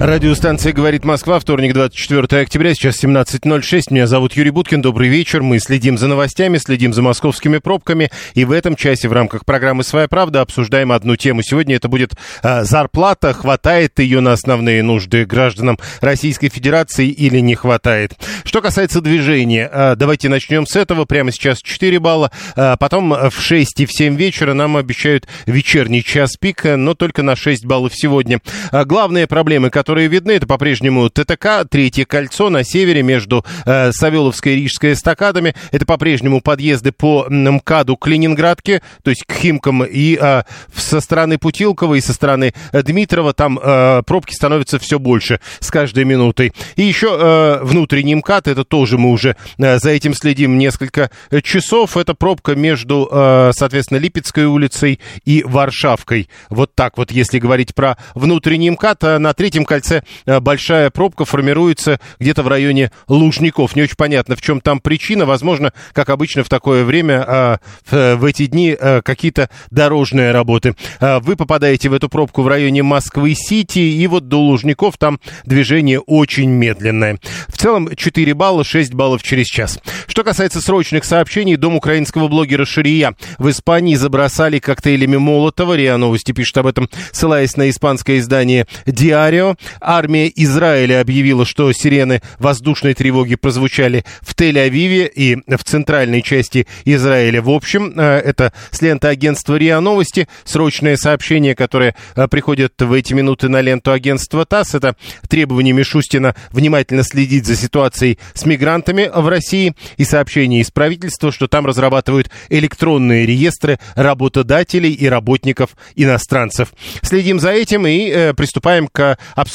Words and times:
Радиостанция 0.00 0.72
«Говорит 0.72 1.04
Москва», 1.04 1.38
вторник, 1.38 1.72
24 1.72 2.42
октября, 2.42 2.74
сейчас 2.74 3.02
17.06. 3.02 3.84
Меня 3.90 4.08
зовут 4.08 4.32
Юрий 4.32 4.50
Буткин, 4.50 4.82
добрый 4.82 5.08
вечер. 5.08 5.40
Мы 5.40 5.60
следим 5.60 5.96
за 5.98 6.08
новостями, 6.08 6.58
следим 6.58 6.92
за 6.92 7.00
московскими 7.00 7.58
пробками. 7.58 8.10
И 8.34 8.44
в 8.44 8.50
этом 8.50 8.74
часе 8.74 9.08
в 9.08 9.12
рамках 9.12 9.44
программы 9.44 9.84
«Своя 9.84 10.08
правда» 10.08 10.40
обсуждаем 10.40 10.90
одну 10.90 11.14
тему. 11.14 11.42
Сегодня 11.42 11.76
это 11.76 11.86
будет 11.86 12.14
а, 12.42 12.64
зарплата, 12.64 13.32
хватает 13.32 14.00
ее 14.00 14.18
на 14.18 14.32
основные 14.32 14.82
нужды 14.82 15.24
гражданам 15.24 15.78
Российской 16.00 16.48
Федерации 16.48 17.08
или 17.08 17.38
не 17.38 17.54
хватает. 17.54 18.14
Что 18.42 18.60
касается 18.60 19.00
движения, 19.00 19.70
а, 19.72 19.94
давайте 19.94 20.28
начнем 20.28 20.66
с 20.66 20.74
этого. 20.74 21.04
Прямо 21.04 21.30
сейчас 21.30 21.62
4 21.62 22.00
балла. 22.00 22.32
А, 22.56 22.76
потом 22.76 23.14
в 23.30 23.40
6 23.40 23.80
и 23.80 23.86
в 23.86 23.92
7 23.92 24.16
вечера 24.16 24.54
нам 24.54 24.76
обещают 24.76 25.28
вечерний 25.46 26.02
час 26.02 26.32
пик, 26.38 26.64
но 26.64 26.94
только 26.94 27.22
на 27.22 27.36
6 27.36 27.64
баллов 27.64 27.92
сегодня. 27.94 28.40
А, 28.72 28.84
главные 28.84 29.28
проблемы, 29.28 29.70
которые 29.70 29.83
видны, 29.92 30.32
это 30.32 30.46
по-прежнему 30.46 31.08
ТТК, 31.10 31.64
третье 31.68 32.04
кольцо 32.04 32.50
на 32.50 32.64
севере 32.64 33.02
между 33.02 33.44
э, 33.66 33.92
Савеловской 33.92 34.54
и 34.54 34.56
Рижской 34.56 34.92
эстакадами. 34.92 35.54
Это 35.72 35.86
по-прежнему 35.86 36.40
подъезды 36.40 36.92
по 36.92 37.26
МКАДу 37.28 37.96
к 37.96 38.06
Ленинградке, 38.06 38.82
то 39.02 39.10
есть 39.10 39.24
к 39.26 39.32
Химкам 39.32 39.84
и 39.84 40.18
э, 40.20 40.42
со 40.74 41.00
стороны 41.00 41.38
Путилкова 41.38 41.94
и 41.94 42.00
со 42.00 42.12
стороны 42.12 42.54
э, 42.72 42.82
Дмитрова. 42.82 43.32
Там 43.32 43.58
э, 43.62 44.02
пробки 44.06 44.32
становятся 44.34 44.78
все 44.78 44.98
больше 44.98 45.40
с 45.60 45.70
каждой 45.70 46.04
минутой. 46.04 46.52
И 46.76 46.82
еще 46.82 47.16
э, 47.18 47.64
внутренний 47.64 48.14
МКАД, 48.14 48.48
это 48.48 48.64
тоже 48.64 48.98
мы 48.98 49.10
уже 49.10 49.36
э, 49.58 49.78
за 49.78 49.90
этим 49.90 50.14
следим 50.14 50.58
несколько 50.58 51.10
э, 51.30 51.40
часов. 51.40 51.96
Это 51.96 52.14
пробка 52.14 52.54
между, 52.54 53.08
э, 53.10 53.52
соответственно, 53.54 53.98
Липецкой 53.98 54.46
улицей 54.46 55.00
и 55.24 55.42
Варшавкой. 55.44 56.28
Вот 56.50 56.74
так 56.74 56.96
вот, 56.98 57.10
если 57.10 57.38
говорить 57.38 57.74
про 57.74 57.96
внутренний 58.14 58.70
МКАД. 58.70 59.04
А 59.04 59.18
на 59.18 59.34
третьем 59.34 59.64
кольце 59.74 60.02
э, 60.26 60.40
большая 60.40 60.90
пробка 60.90 61.24
формируется 61.24 61.98
где-то 62.20 62.42
в 62.42 62.48
районе 62.48 62.92
Лужников. 63.08 63.74
Не 63.74 63.82
очень 63.82 63.96
понятно, 63.96 64.36
в 64.36 64.40
чем 64.40 64.60
там 64.60 64.80
причина. 64.80 65.26
Возможно, 65.26 65.72
как 65.92 66.10
обычно 66.10 66.44
в 66.44 66.48
такое 66.48 66.84
время, 66.84 67.60
э, 67.90 68.16
в, 68.16 68.24
эти 68.24 68.46
дни 68.46 68.76
э, 68.78 69.02
какие-то 69.02 69.50
дорожные 69.70 70.30
работы. 70.30 70.76
Э, 71.00 71.18
Вы 71.20 71.36
попадаете 71.36 71.88
в 71.88 71.92
эту 71.94 72.08
пробку 72.08 72.42
в 72.42 72.48
районе 72.48 72.82
Москвы-Сити, 72.82 73.80
и 73.80 74.06
вот 74.06 74.28
до 74.28 74.40
Лужников 74.40 74.96
там 74.96 75.18
движение 75.44 75.98
очень 75.98 76.50
медленное. 76.50 77.18
В 77.48 77.56
целом 77.56 77.94
4 77.94 78.34
балла, 78.34 78.62
6 78.62 78.94
баллов 78.94 79.22
через 79.22 79.46
час. 79.46 79.80
Что 80.06 80.22
касается 80.22 80.60
срочных 80.60 81.04
сообщений, 81.04 81.56
дом 81.56 81.74
украинского 81.74 82.28
блогера 82.28 82.64
Шария 82.64 83.14
в 83.38 83.50
Испании 83.50 83.96
забросали 83.96 84.60
коктейлями 84.60 85.16
Молотова. 85.16 85.74
РИА 85.74 85.96
Новости 85.96 86.30
пишет 86.30 86.58
об 86.58 86.66
этом, 86.68 86.88
ссылаясь 87.10 87.56
на 87.56 87.68
испанское 87.70 88.18
издание 88.18 88.66
«Диарио». 88.86 89.56
Армия 89.80 90.30
Израиля 90.34 91.00
объявила, 91.00 91.44
что 91.44 91.72
сирены 91.72 92.22
воздушной 92.38 92.94
тревоги 92.94 93.34
прозвучали 93.36 94.04
в 94.20 94.34
Тель-Авиве 94.34 95.08
и 95.08 95.36
в 95.46 95.64
центральной 95.64 96.22
части 96.22 96.66
Израиля. 96.84 97.42
В 97.42 97.50
общем, 97.50 97.92
э, 97.96 98.02
это 98.02 98.52
с 98.70 98.80
ленты 98.82 99.08
агентства 99.08 99.56
РИА 99.56 99.80
Новости. 99.80 100.28
Срочное 100.44 100.96
сообщение, 100.96 101.54
которое 101.54 101.94
э, 102.16 102.28
приходит 102.28 102.74
в 102.80 102.92
эти 102.92 103.12
минуты 103.14 103.48
на 103.48 103.60
ленту 103.60 103.92
агентства 103.92 104.44
ТАСС. 104.44 104.74
Это 104.74 104.96
требование 105.28 105.72
Мишустина 105.72 106.34
внимательно 106.50 107.02
следить 107.02 107.46
за 107.46 107.56
ситуацией 107.56 108.18
с 108.34 108.44
мигрантами 108.46 109.10
в 109.14 109.28
России 109.28 109.74
и 109.96 110.04
сообщение 110.04 110.60
из 110.60 110.70
правительства, 110.70 111.32
что 111.32 111.46
там 111.48 111.66
разрабатывают 111.66 112.30
электронные 112.48 113.26
реестры 113.26 113.78
работодателей 113.94 114.92
и 114.92 115.06
работников 115.08 115.70
иностранцев. 115.94 116.72
Следим 117.02 117.40
за 117.40 117.50
этим 117.50 117.86
и 117.86 118.08
э, 118.08 118.34
приступаем 118.34 118.88
к 118.88 119.18
обсуждению 119.34 119.53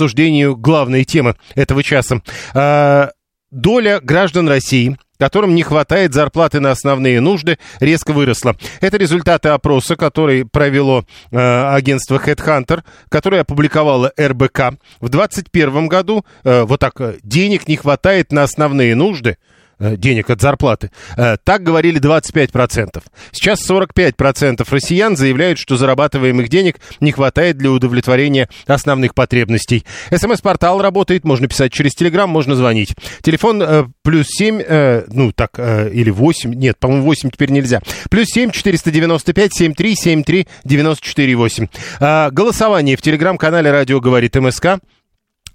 главной 0.55 1.03
темы 1.03 1.35
этого 1.55 1.83
часа. 1.83 2.21
А, 2.53 3.11
доля 3.51 3.99
граждан 4.01 4.47
России 4.47 4.97
которым 5.19 5.53
не 5.53 5.63
хватает 5.63 6.13
зарплаты 6.13 6.61
на 6.61 6.71
основные 6.71 7.19
нужды, 7.19 7.59
резко 7.81 8.13
выросла. 8.13 8.55
Это 8.79 8.97
результаты 8.97 9.49
опроса, 9.49 9.97
который 9.97 10.45
провело 10.45 11.03
э, 11.31 11.37
агентство 11.37 12.15
Headhunter, 12.15 12.83
которое 13.09 13.41
опубликовало 13.41 14.13
РБК. 14.17 14.79
В 15.01 15.09
2021 15.09 15.87
году 15.87 16.25
э, 16.43 16.63
вот 16.63 16.79
так 16.79 16.93
денег 17.21 17.67
не 17.67 17.75
хватает 17.75 18.31
на 18.31 18.43
основные 18.43 18.95
нужды, 18.95 19.37
денег 19.79 20.29
от 20.29 20.41
зарплаты. 20.41 20.91
Э, 21.17 21.37
Так 21.43 21.63
говорили 21.63 21.99
25%. 21.99 23.01
Сейчас 23.31 23.69
45% 23.69 24.67
россиян 24.69 25.15
заявляют, 25.15 25.59
что 25.59 25.77
зарабатываемых 25.77 26.49
денег 26.49 26.79
не 26.99 27.11
хватает 27.11 27.57
для 27.57 27.71
удовлетворения 27.71 28.49
основных 28.67 29.15
потребностей. 29.15 29.85
СМС-портал 30.11 30.81
работает, 30.81 31.23
можно 31.23 31.47
писать 31.47 31.71
через 31.71 31.95
Телеграм, 31.95 32.29
можно 32.29 32.55
звонить. 32.55 32.95
Телефон 33.21 33.61
э, 33.61 33.85
плюс 34.03 34.27
7, 34.27 34.61
э, 34.61 35.03
ну 35.07 35.31
так, 35.31 35.51
э, 35.57 35.89
или 35.91 36.09
8, 36.09 36.53
нет, 36.53 36.77
по-моему, 36.77 37.05
8 37.05 37.29
теперь 37.31 37.51
нельзя. 37.51 37.81
Плюс 38.09 38.27
7 38.27 38.51
495 38.51 39.53
73 39.53 39.95
73 39.95 40.47
94 40.63 41.35
8. 41.35 41.67
А, 41.99 42.29
Голосование 42.31 42.95
в 42.95 43.01
Телеграм-канале 43.01 43.71
«Радио 43.71 43.99
говорит 43.99 44.35
МСК». 44.35 44.79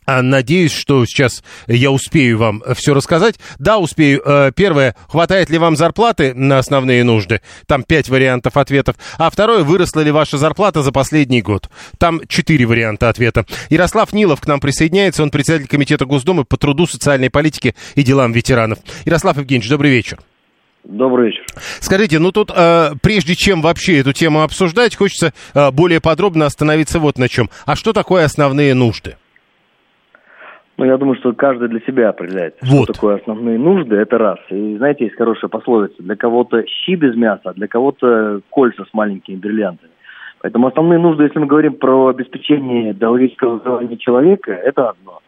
А, 0.07 0.23
Надеюсь, 0.23 0.73
что 0.73 1.05
сейчас 1.07 1.43
я 1.67 1.91
успею 1.91 2.39
вам 2.39 2.63
все 2.75 2.95
рассказать. 2.95 3.37
Да, 3.59 3.79
успею. 3.79 4.23
Э, 4.25 4.53
Первое, 4.55 4.95
хватает 5.09 5.51
ли 5.51 5.59
вам 5.59 5.77
зарплаты 5.77 6.35
на 6.35 6.59
основные 6.59 7.05
нужды? 7.05 7.41
Там 7.67 7.83
пять 7.83 8.09
вариантов 8.09 8.57
ответов. 8.57 8.97
А 9.19 9.31
второе, 9.31 9.63
выросла 9.63 10.01
ли 10.01 10.11
ваша 10.11 10.39
зарплата 10.39 10.83
за 10.83 10.93
последний 10.93 11.43
год? 11.43 11.69
Там 11.99 12.21
четыре 12.29 12.67
варианта 12.67 13.09
ответа. 13.09 13.47
Ярослав 13.71 14.13
Нилов 14.13 14.41
к 14.41 14.47
нам 14.47 14.61
присоединяется. 14.61 15.23
Он 15.23 15.31
председатель 15.31 15.69
комитета 15.69 16.05
Госдумы 16.05 16.45
по 16.45 16.57
труду, 16.57 16.87
социальной 16.87 17.31
политике 17.31 17.75
и 17.95 18.03
делам 18.03 18.33
ветеранов. 18.33 18.79
Ярослав 19.05 19.37
Евгеньевич, 19.37 19.71
добрый 19.71 19.91
вечер. 19.91 20.19
Добрый 20.85 21.29
вечер. 21.29 21.47
Скажите, 21.81 22.19
ну 22.19 22.31
тут, 22.31 22.51
э, 22.55 22.93
прежде 23.01 23.35
чем 23.35 23.63
вообще 23.63 24.01
эту 24.01 24.13
тему 24.13 24.43
обсуждать, 24.43 24.95
хочется 24.95 25.33
э, 25.55 25.71
более 25.71 26.01
подробно 26.01 26.45
остановиться 26.45 26.99
вот 26.99 27.17
на 27.17 27.29
чем. 27.29 27.49
А 27.65 27.75
что 27.75 27.95
такое 27.95 28.25
основные 28.27 28.75
нужды? 28.75 29.17
Ну, 30.77 30.85
я 30.85 30.97
думаю, 30.97 31.17
что 31.17 31.33
каждый 31.33 31.69
для 31.69 31.81
себя 31.81 32.09
определяет, 32.09 32.57
Вот. 32.63 32.85
что 32.85 32.93
такое 32.93 33.17
основные 33.17 33.59
нужды, 33.59 33.97
это 33.97 34.19
раз. 34.19 34.39
И 34.51 34.77
знаете, 34.77 35.05
есть 35.05 35.17
хорошая 35.17 35.49
пословица, 35.49 36.03
для 36.03 36.17
кого-то 36.17 36.65
щи 36.67 36.97
без 36.97 37.15
мяса, 37.15 37.43
а 37.45 37.55
для 37.55 37.69
кого-то 37.69 38.41
кольца 38.51 38.85
с 38.85 38.93
маленькими 38.93 39.37
бриллиантами. 39.37 39.93
Поэтому 40.41 40.67
основные 40.67 40.99
нужды, 40.99 41.25
если 41.25 41.39
мы 41.39 41.47
говорим 41.47 41.75
про 41.75 42.09
обеспечение 42.09 42.93
биологического 42.93 43.59
выживания 43.59 43.97
человека, 43.97 44.53
это 44.53 44.91
одно. 44.91 45.21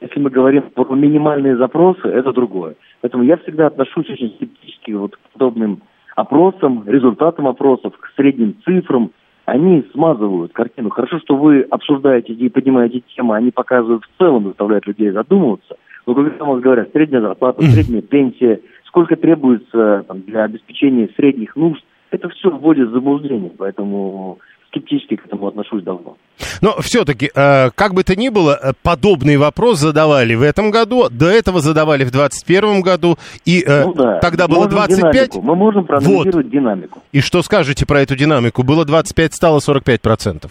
Если 0.00 0.18
мы 0.18 0.30
говорим 0.30 0.62
про 0.74 0.94
минимальные 0.94 1.56
запросы, 1.56 2.08
это 2.08 2.32
другое. 2.32 2.74
Поэтому 3.00 3.22
я 3.22 3.36
всегда 3.36 3.68
отношусь 3.68 4.10
очень 4.10 4.34
скептически 4.34 4.92
вот 4.92 5.16
к 5.16 5.18
подобным 5.32 5.82
опросам, 6.16 6.84
результатам 6.86 7.46
опросов, 7.46 7.96
к 7.96 8.12
средним 8.16 8.56
цифрам. 8.64 9.10
Они 9.44 9.84
смазывают 9.92 10.52
картину. 10.52 10.88
Хорошо, 10.90 11.18
что 11.18 11.36
вы 11.36 11.62
обсуждаете 11.62 12.32
и 12.32 12.48
поднимаете 12.48 13.02
темы, 13.14 13.36
они 13.36 13.50
показывают 13.50 14.04
в 14.04 14.18
целом, 14.18 14.44
заставляют 14.44 14.86
людей 14.86 15.10
задумываться. 15.10 15.76
Но 16.06 16.14
когда 16.14 16.44
у 16.44 16.52
вас 16.54 16.60
говорят, 16.60 16.90
средняя 16.92 17.20
зарплата, 17.20 17.62
средняя 17.62 18.02
пенсия, 18.02 18.60
сколько 18.86 19.16
требуется 19.16 20.04
там, 20.08 20.22
для 20.22 20.44
обеспечения 20.44 21.10
средних 21.16 21.56
нужд, 21.56 21.84
это 22.10 22.28
все 22.30 22.50
вводит 22.50 22.88
в 22.88 22.92
заблуждение. 22.92 23.50
Поэтому 23.56 24.38
скептически 24.74 25.16
к 25.16 25.26
этому 25.26 25.46
отношусь 25.46 25.82
давно. 25.82 26.16
Но 26.60 26.76
все-таки, 26.80 27.30
э, 27.34 27.70
как 27.74 27.94
бы 27.94 28.02
то 28.02 28.16
ни 28.16 28.28
было, 28.28 28.58
э, 28.60 28.72
подобный 28.82 29.36
вопрос 29.36 29.78
задавали 29.78 30.34
в 30.34 30.42
этом 30.42 30.70
году, 30.70 31.08
до 31.10 31.26
этого 31.26 31.60
задавали 31.60 32.04
в 32.04 32.10
2021 32.10 32.82
году, 32.82 33.16
и 33.44 33.62
э, 33.66 33.84
ну 33.84 33.94
да. 33.94 34.18
тогда 34.18 34.48
было 34.48 34.64
Можем 34.64 34.72
25. 34.72 35.12
динамику. 35.12 35.42
Мы 35.42 35.56
можем 35.56 35.84
проанализировать 35.84 36.50
динамику. 36.50 37.02
И 37.12 37.20
что 37.20 37.42
скажете 37.42 37.86
про 37.86 38.00
эту 38.00 38.16
динамику? 38.16 38.62
Было 38.64 38.84
25, 38.84 39.34
стало 39.34 39.58
45%. 39.58 40.50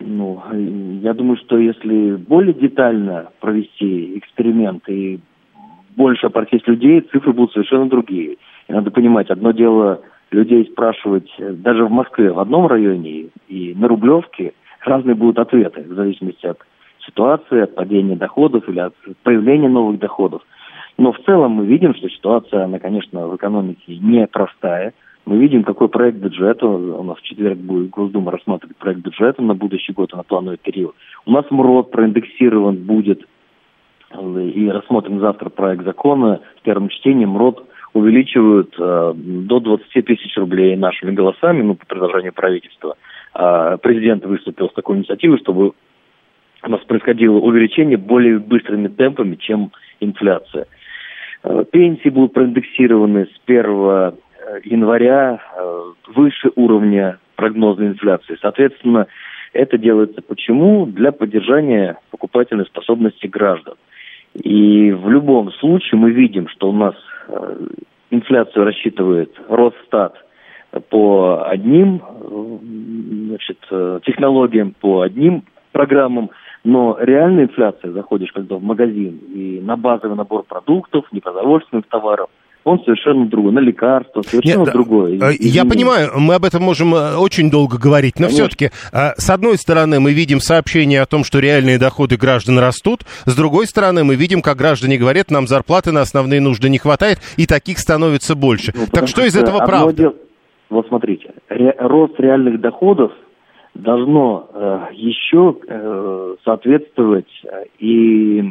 Ну, 0.00 0.42
э, 0.50 0.58
я 1.02 1.14
думаю, 1.14 1.36
что 1.38 1.58
если 1.58 2.16
более 2.16 2.54
детально 2.54 3.30
провести 3.40 4.18
эксперимент 4.18 4.88
и 4.88 5.20
больше 5.96 6.26
опросить 6.26 6.66
людей, 6.66 7.00
цифры 7.12 7.32
будут 7.32 7.52
совершенно 7.52 7.88
другие. 7.88 8.36
Надо 8.68 8.90
понимать, 8.90 9.30
одно 9.30 9.52
дело 9.52 10.00
людей 10.30 10.64
спрашивать 10.70 11.30
э, 11.38 11.52
даже 11.52 11.84
в 11.84 11.90
Москве 11.90 12.32
в 12.32 12.38
одном 12.38 12.66
районе 12.66 13.28
и 13.48 13.74
на 13.74 13.88
Рублевке 13.88 14.52
разные 14.84 15.14
будут 15.14 15.38
ответы 15.38 15.82
в 15.82 15.94
зависимости 15.94 16.46
от 16.46 16.58
ситуации, 17.06 17.62
от 17.62 17.74
падения 17.74 18.16
доходов 18.16 18.68
или 18.68 18.78
от 18.78 18.94
появления 19.22 19.68
новых 19.68 19.98
доходов. 19.98 20.42
Но 20.98 21.12
в 21.12 21.18
целом 21.20 21.52
мы 21.52 21.66
видим, 21.66 21.94
что 21.94 22.08
ситуация, 22.08 22.64
она, 22.64 22.78
конечно, 22.78 23.26
в 23.26 23.36
экономике 23.36 23.96
непростая. 23.96 24.92
Мы 25.26 25.38
видим, 25.38 25.64
какой 25.64 25.88
проект 25.88 26.18
бюджета, 26.18 26.66
у 26.66 27.02
нас 27.02 27.18
в 27.18 27.22
четверг 27.22 27.58
будет 27.58 27.90
Госдума 27.90 28.32
рассматривать 28.32 28.76
проект 28.76 29.00
бюджета 29.00 29.42
на 29.42 29.54
будущий 29.54 29.92
год, 29.92 30.12
на 30.12 30.22
плановый 30.22 30.58
период. 30.58 30.94
У 31.26 31.30
нас 31.30 31.44
МРОД 31.50 31.90
проиндексирован 31.90 32.76
будет, 32.76 33.26
и 34.12 34.70
рассмотрим 34.70 35.20
завтра 35.20 35.50
проект 35.50 35.84
закона 35.84 36.40
в 36.58 36.62
первом 36.62 36.88
чтении. 36.88 37.26
МРОД 37.26 37.64
увеличивают 37.92 38.74
э, 38.78 39.12
до 39.14 39.60
20 39.60 40.04
тысяч 40.04 40.36
рублей 40.36 40.76
нашими 40.76 41.12
голосами, 41.12 41.62
ну, 41.62 41.74
по 41.74 41.86
предложению 41.86 42.32
правительства. 42.32 42.96
А 43.34 43.76
президент 43.78 44.24
выступил 44.24 44.68
с 44.68 44.74
такой 44.74 44.98
инициативой, 44.98 45.38
чтобы 45.38 45.72
у 46.62 46.70
нас 46.70 46.80
происходило 46.82 47.36
увеличение 47.36 47.96
более 47.96 48.38
быстрыми 48.38 48.88
темпами, 48.88 49.36
чем 49.36 49.72
инфляция. 50.00 50.66
Э, 51.42 51.64
пенсии 51.70 52.08
будут 52.08 52.32
проиндексированы 52.32 53.26
с 53.26 53.40
1 53.46 53.64
э, 53.64 54.12
января 54.64 55.40
выше 56.08 56.50
уровня 56.56 57.18
прогнозной 57.36 57.88
инфляции. 57.88 58.36
Соответственно, 58.40 59.06
это 59.52 59.78
делается 59.78 60.22
почему? 60.22 60.86
Для 60.86 61.12
поддержания 61.12 61.98
покупательной 62.10 62.66
способности 62.66 63.26
граждан. 63.26 63.74
И 64.34 64.92
в 64.92 65.08
любом 65.10 65.52
случае 65.52 65.98
мы 66.00 66.10
видим, 66.10 66.48
что 66.48 66.70
у 66.70 66.72
нас 66.72 66.94
инфляцию 68.10 68.64
рассчитывает 68.64 69.32
Росстат 69.48 70.14
по 70.88 71.44
одним 71.48 72.00
значит, 73.28 73.58
технологиям, 74.04 74.74
по 74.80 75.00
одним 75.00 75.44
программам, 75.72 76.30
но 76.62 76.96
реальная 77.00 77.44
инфляция, 77.44 77.92
заходишь 77.92 78.32
когда 78.32 78.56
в 78.56 78.62
магазин 78.62 79.18
и 79.34 79.60
на 79.60 79.76
базовый 79.76 80.16
набор 80.16 80.44
продуктов, 80.44 81.10
непродовольственных 81.12 81.86
товаров, 81.86 82.28
он 82.64 82.80
совершенно 82.84 83.26
другой, 83.26 83.52
на 83.52 83.60
лекарства, 83.60 84.22
совершенно 84.22 84.64
Нет, 84.64 84.72
другой. 84.72 85.18
Э, 85.18 85.32
я 85.38 85.64
понимаю, 85.64 86.10
мы 86.18 86.34
об 86.34 86.44
этом 86.44 86.62
можем 86.62 86.94
э, 86.94 87.16
очень 87.16 87.50
долго 87.50 87.78
говорить, 87.78 88.18
но 88.20 88.28
все-таки, 88.28 88.66
э, 88.92 89.12
с 89.16 89.30
одной 89.30 89.56
стороны, 89.56 90.00
мы 90.00 90.12
видим 90.12 90.40
сообщение 90.40 91.00
о 91.00 91.06
том, 91.06 91.24
что 91.24 91.38
реальные 91.38 91.78
доходы 91.78 92.16
граждан 92.16 92.58
растут, 92.58 93.00
с 93.24 93.34
другой 93.34 93.66
стороны, 93.66 94.04
мы 94.04 94.14
видим, 94.14 94.42
как 94.42 94.58
граждане 94.58 94.98
говорят, 94.98 95.30
нам 95.30 95.46
зарплаты 95.46 95.92
на 95.92 96.02
основные 96.02 96.40
нужды 96.40 96.68
не 96.68 96.78
хватает, 96.78 97.18
и 97.36 97.46
таких 97.46 97.78
становится 97.78 98.34
больше. 98.34 98.72
Ну, 98.74 98.84
так 98.92 99.08
что 99.08 99.24
из 99.24 99.36
этого 99.36 99.64
правда? 99.64 99.92
Дел... 99.92 100.14
Вот 100.68 100.86
смотрите, 100.88 101.32
ре... 101.48 101.74
рост 101.78 102.14
реальных 102.18 102.60
доходов 102.60 103.12
должно 103.74 104.48
э, 104.52 104.80
еще 104.92 105.56
э, 105.66 106.36
соответствовать 106.44 107.30
и 107.78 108.40
э, 108.40 108.42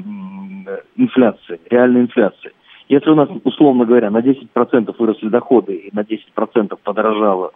инфляции, 0.95 1.59
реальной 1.69 2.01
инфляции. 2.01 2.51
Если 2.89 3.11
у 3.11 3.15
нас, 3.15 3.29
условно 3.43 3.85
говоря, 3.85 4.09
на 4.09 4.17
10% 4.17 4.95
выросли 4.97 5.29
доходы 5.29 5.75
и 5.75 5.95
на 5.95 6.01
10% 6.01 6.75
подорожало 6.83 7.51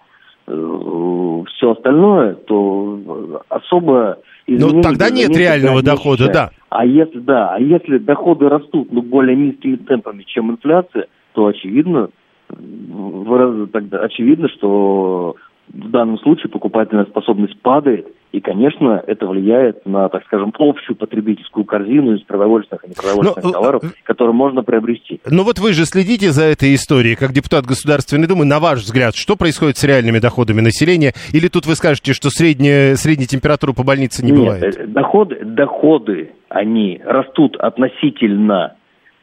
э, 0.46 1.44
все 1.56 1.72
остальное, 1.72 2.36
то 2.36 3.42
особо 3.50 4.20
Ну 4.48 4.82
тогда 4.84 5.10
нет 5.10 5.36
реального 5.36 5.82
дохода, 5.82 6.32
да. 6.32 6.52
А 6.70 6.86
если 6.86 7.20
да, 7.20 7.50
а 7.50 7.60
если 7.60 7.98
доходы 7.98 8.48
растут, 8.48 8.92
но 8.92 9.02
более 9.02 9.36
низкими 9.36 9.78
темпами, 9.78 10.22
чем 10.22 10.52
инфляция, 10.52 11.08
то 11.34 11.48
очевидно, 11.48 12.10
тогда 12.48 14.00
очевидно, 14.00 14.50
что 14.50 15.36
в 15.72 15.90
данном 15.90 16.20
случае 16.20 16.50
покупательная 16.50 17.06
способность 17.06 17.60
падает, 17.62 18.08
и, 18.34 18.42
конечно, 18.42 19.02
это 19.06 19.28
влияет 19.28 19.86
на, 19.86 20.10
так 20.10 20.24
скажем, 20.26 20.52
общую 20.58 20.96
потребительскую 20.96 21.66
корзину 21.66 22.16
из 22.16 22.24
продовольственных 22.24 22.84
и 22.86 22.90
непродовольственных 22.90 23.44
Но, 23.44 23.50
э, 23.50 23.54
товаров, 23.54 23.84
которые 24.04 24.34
можно 24.34 24.64
приобрести. 24.64 25.22
Ну 25.30 25.44
вот 25.44 25.60
вы 25.60 25.74
же 25.74 25.86
следите 25.86 26.32
за 26.32 26.46
этой 26.46 26.74
историей, 26.74 27.16
как 27.16 27.32
депутат 27.32 27.66
Государственной 27.66 28.28
Думы. 28.28 28.46
На 28.46 28.60
ваш 28.60 28.80
взгляд, 28.80 29.16
что 29.16 29.36
происходит 29.36 29.78
с 29.78 29.84
реальными 29.84 30.18
доходами 30.18 30.62
населения? 30.62 31.14
Или 31.32 31.48
тут 31.48 31.68
вы 31.68 31.76
скажете, 31.76 32.14
что 32.14 32.30
средняя, 32.32 32.96
средняя 32.96 33.28
температура 33.28 33.74
по 33.74 33.84
больнице 33.84 34.26
не 34.26 34.32
Нет, 34.32 34.40
бывает? 34.40 34.64
Э, 34.64 34.88
доходы, 34.88 35.46
доходы, 35.46 36.32
они 36.50 37.02
растут 37.06 37.56
относительно 37.58 38.76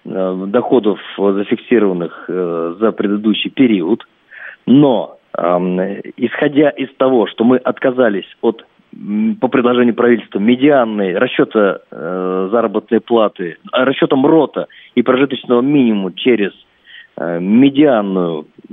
э, 0.04 0.44
доходов, 0.46 1.00
зафиксированных 1.18 2.26
э, 2.28 2.74
за 2.78 2.92
предыдущий 2.92 3.50
период, 3.50 4.06
но 4.66 5.19
исходя 6.16 6.70
из 6.70 6.94
того, 6.96 7.26
что 7.26 7.44
мы 7.44 7.56
отказались 7.56 8.26
от 8.42 8.64
по 9.40 9.48
предложению 9.48 9.94
правительства 9.94 10.40
медианной 10.40 11.16
расчета 11.16 11.80
э, 11.90 12.48
заработной 12.50 13.00
платы, 13.00 13.56
а, 13.70 13.84
расчета 13.84 14.16
МРОТа 14.16 14.66
и 14.96 15.02
прожиточного 15.02 15.60
минимума 15.60 16.12
через 16.12 16.50
э, 17.16 17.38
медианную 17.38 18.46
э, 18.68 18.72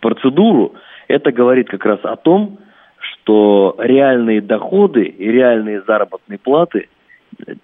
процедуру, 0.00 0.74
это 1.08 1.30
говорит 1.30 1.68
как 1.68 1.84
раз 1.84 2.00
о 2.04 2.16
том, 2.16 2.58
что 2.98 3.76
реальные 3.78 4.40
доходы 4.40 5.04
и 5.04 5.30
реальные 5.30 5.82
заработные 5.82 6.38
платы, 6.38 6.88
э, 7.46 7.54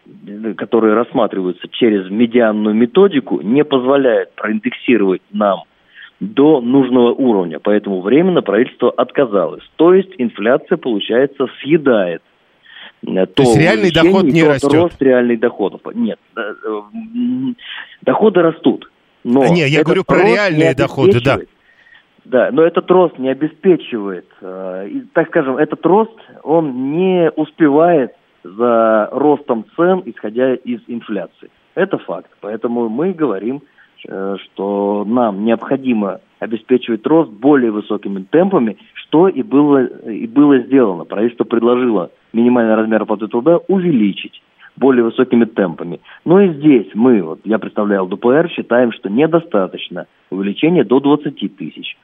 которые 0.58 0.92
рассматриваются 0.92 1.66
через 1.68 2.10
медианную 2.10 2.74
методику, 2.74 3.40
не 3.40 3.64
позволяют 3.64 4.34
проиндексировать 4.34 5.22
нам 5.32 5.62
до 6.20 6.60
нужного 6.60 7.12
уровня. 7.12 7.58
Поэтому 7.58 8.02
временно 8.02 8.42
правительство 8.42 8.90
отказалось. 8.90 9.64
То 9.76 9.94
есть 9.94 10.10
инфляция, 10.18 10.76
получается, 10.76 11.46
съедает 11.60 12.22
то, 13.02 13.26
то 13.26 13.42
есть 13.44 13.56
реальный 13.56 13.90
доход 13.90 14.24
не 14.24 14.44
растет? 14.44 14.74
рост 14.74 15.00
реальных 15.00 15.40
доходов. 15.40 15.80
Нет, 15.94 16.18
э, 16.36 16.42
доходы 18.02 18.42
растут. 18.42 18.90
Но 19.24 19.46
не, 19.48 19.66
я 19.66 19.82
говорю 19.82 20.04
про 20.04 20.22
реальные 20.22 20.74
доходы, 20.74 21.20
да. 21.24 21.38
Да, 22.26 22.50
но 22.52 22.62
этот 22.62 22.88
рост 22.90 23.18
не 23.18 23.30
обеспечивает, 23.30 24.26
э, 24.42 24.90
так 25.14 25.28
скажем, 25.28 25.56
этот 25.56 25.84
рост, 25.86 26.12
он 26.42 26.92
не 26.92 27.30
успевает 27.34 28.12
за 28.44 29.08
ростом 29.12 29.64
цен, 29.74 30.02
исходя 30.04 30.54
из 30.54 30.80
инфляции. 30.86 31.50
Это 31.74 31.96
факт. 31.98 32.30
Поэтому 32.40 32.90
мы 32.90 33.12
говорим 33.12 33.62
Э, 33.62 33.64
что 34.04 35.04
нам 35.06 35.44
необходимо 35.44 36.20
обеспечивать 36.38 37.06
рост 37.06 37.30
более 37.30 37.70
высокими 37.70 38.24
темпами, 38.30 38.78
что 38.94 39.28
и 39.28 39.42
было, 39.42 39.84
и 39.84 40.26
было 40.26 40.58
сделано. 40.60 41.04
Правительство 41.04 41.44
предложило 41.44 42.10
минимальный 42.32 42.74
размер 42.74 43.02
оплаты 43.02 43.28
труда 43.28 43.58
увеличить 43.68 44.42
более 44.76 45.04
высокими 45.04 45.44
темпами. 45.44 46.00
Но 46.24 46.40
и 46.40 46.54
здесь 46.54 46.88
мы, 46.94 47.22
вот 47.22 47.40
я 47.44 47.58
представлял 47.58 48.06
ДПР, 48.06 48.48
считаем, 48.50 48.92
что 48.92 49.10
недостаточно 49.10 50.06
увеличения 50.30 50.84
до 50.84 51.00
20 51.00 51.56
тысяч. 51.56 51.96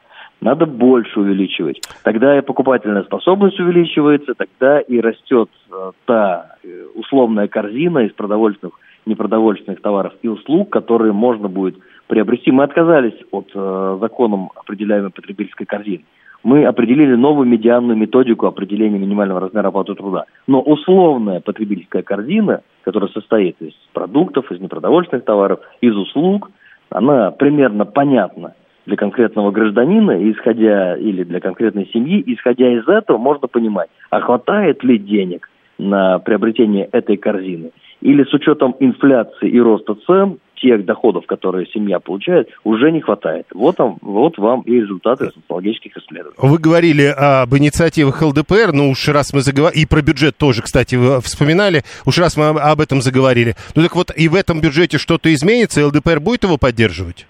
Надо 0.43 0.67
больше 0.67 1.21
увеличивать. 1.21 1.81
Тогда 2.05 2.37
и 2.39 2.43
покупательная 2.43 3.05
способность 3.05 3.59
увеличивается, 3.59 4.35
тогда 4.35 4.81
и 4.81 5.01
растет 5.01 5.49
э, 5.71 5.93
та 6.05 6.57
э, 6.63 6.85
условная 6.95 7.49
корзина 7.49 8.01
из 8.01 8.13
продовольственных 8.13 8.75
непродовольственных 9.07 9.81
товаров 9.81 10.13
и 10.23 10.29
услуг, 10.29 10.71
которые 10.71 11.13
можно 11.13 11.49
будет 11.49 11.77
приобрести. 12.09 12.51
Мы 12.51 12.65
отказались 12.65 13.19
от 13.31 13.51
э, 13.55 13.99
законом 14.01 14.51
определяемой 14.55 15.11
потребительской 15.11 15.67
корзины. 15.67 16.05
Мы 16.43 16.65
определили 16.65 17.15
новую 17.15 17.49
медианную 17.49 17.97
методику 17.97 18.47
определения 18.47 18.99
минимального 18.99 19.41
размера 19.41 19.69
оплаты 19.69 19.95
труда. 19.95 20.27
Но 20.47 20.61
условная 20.61 21.41
потребительская 21.41 22.03
корзина, 22.03 22.61
которая 22.83 23.11
состоит 23.11 23.57
из 23.61 23.73
продуктов, 23.93 24.51
из 24.53 24.61
непродовольственных 24.61 25.25
товаров, 25.25 25.61
из 25.81 25.97
услуг, 25.97 26.51
она 26.91 27.33
примерно 27.33 27.85
понятна 27.85 28.55
для 28.85 28.97
конкретного 28.97 29.51
гражданина, 29.51 30.31
исходя 30.31 30.97
или 30.97 31.25
для 31.25 31.41
конкретной 31.41 31.91
семьи, 31.93 32.23
исходя 32.27 32.73
из 32.73 32.87
этого 32.87 33.19
можно 33.19 33.49
понимать, 33.49 33.89
а 34.11 34.21
хватает 34.21 34.85
ли 34.85 34.99
денег 34.99 35.51
на 35.79 36.21
приобретение 36.21 36.85
этой 36.93 37.17
корзины– 37.17 37.71
или 38.01 38.25
с 38.25 38.33
учетом 38.33 38.77
инфляции 38.81 39.49
и 39.49 39.61
роста 39.61 39.95
цен 40.07 40.39
тех 40.57 40.85
доходов, 40.85 41.27
которые 41.27 41.67
семья 41.67 42.01
получает, 42.01 42.49
уже 42.65 42.91
не 42.91 43.01
хватает. 43.01 43.47
Вот, 43.55 43.77
там, 43.77 43.99
вот 44.01 44.39
вам 44.39 44.63
и 44.63 44.81
результаты 44.81 45.31
социологических 45.31 45.97
исследований. 45.97 46.37
Вы 46.39 46.59
говорили 46.59 47.15
об 47.15 47.55
инициативах 47.55 48.23
ЛДПР, 48.23 48.73
ну 48.73 48.91
уж 48.91 49.09
раз 49.09 49.33
мы 49.35 49.41
заговорили, 49.41 49.83
и 49.83 49.87
про 49.87 50.03
бюджет 50.03 50.37
тоже, 50.37 50.63
кстати, 50.63 50.95
вы 50.95 51.21
вспоминали, 51.21 51.83
уж 52.07 52.19
раз 52.19 52.37
мы 52.37 52.49
об 52.49 52.81
этом 52.81 53.01
заговорили. 53.03 53.55
Ну 53.75 53.83
так 53.83 53.95
вот, 53.95 54.11
и 54.17 54.29
в 54.29 54.35
этом 54.35 54.61
бюджете 54.61 54.99
что-то 54.99 55.33
изменится, 55.33 55.87
ЛДПР 55.87 56.21
будет 56.21 56.45
его 56.45 56.57
поддерживать? 56.59 57.27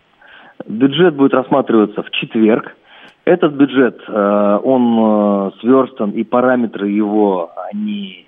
Бюджет 0.66 1.14
будет 1.14 1.34
рассматриваться 1.34 2.02
в 2.02 2.10
четверг. 2.10 2.76
Этот 3.24 3.54
бюджет, 3.54 4.00
э, 4.06 4.58
он 4.62 4.98
э, 4.98 5.50
сверстан, 5.60 6.10
и 6.10 6.22
параметры 6.22 6.88
его, 6.88 7.50
они 7.72 8.26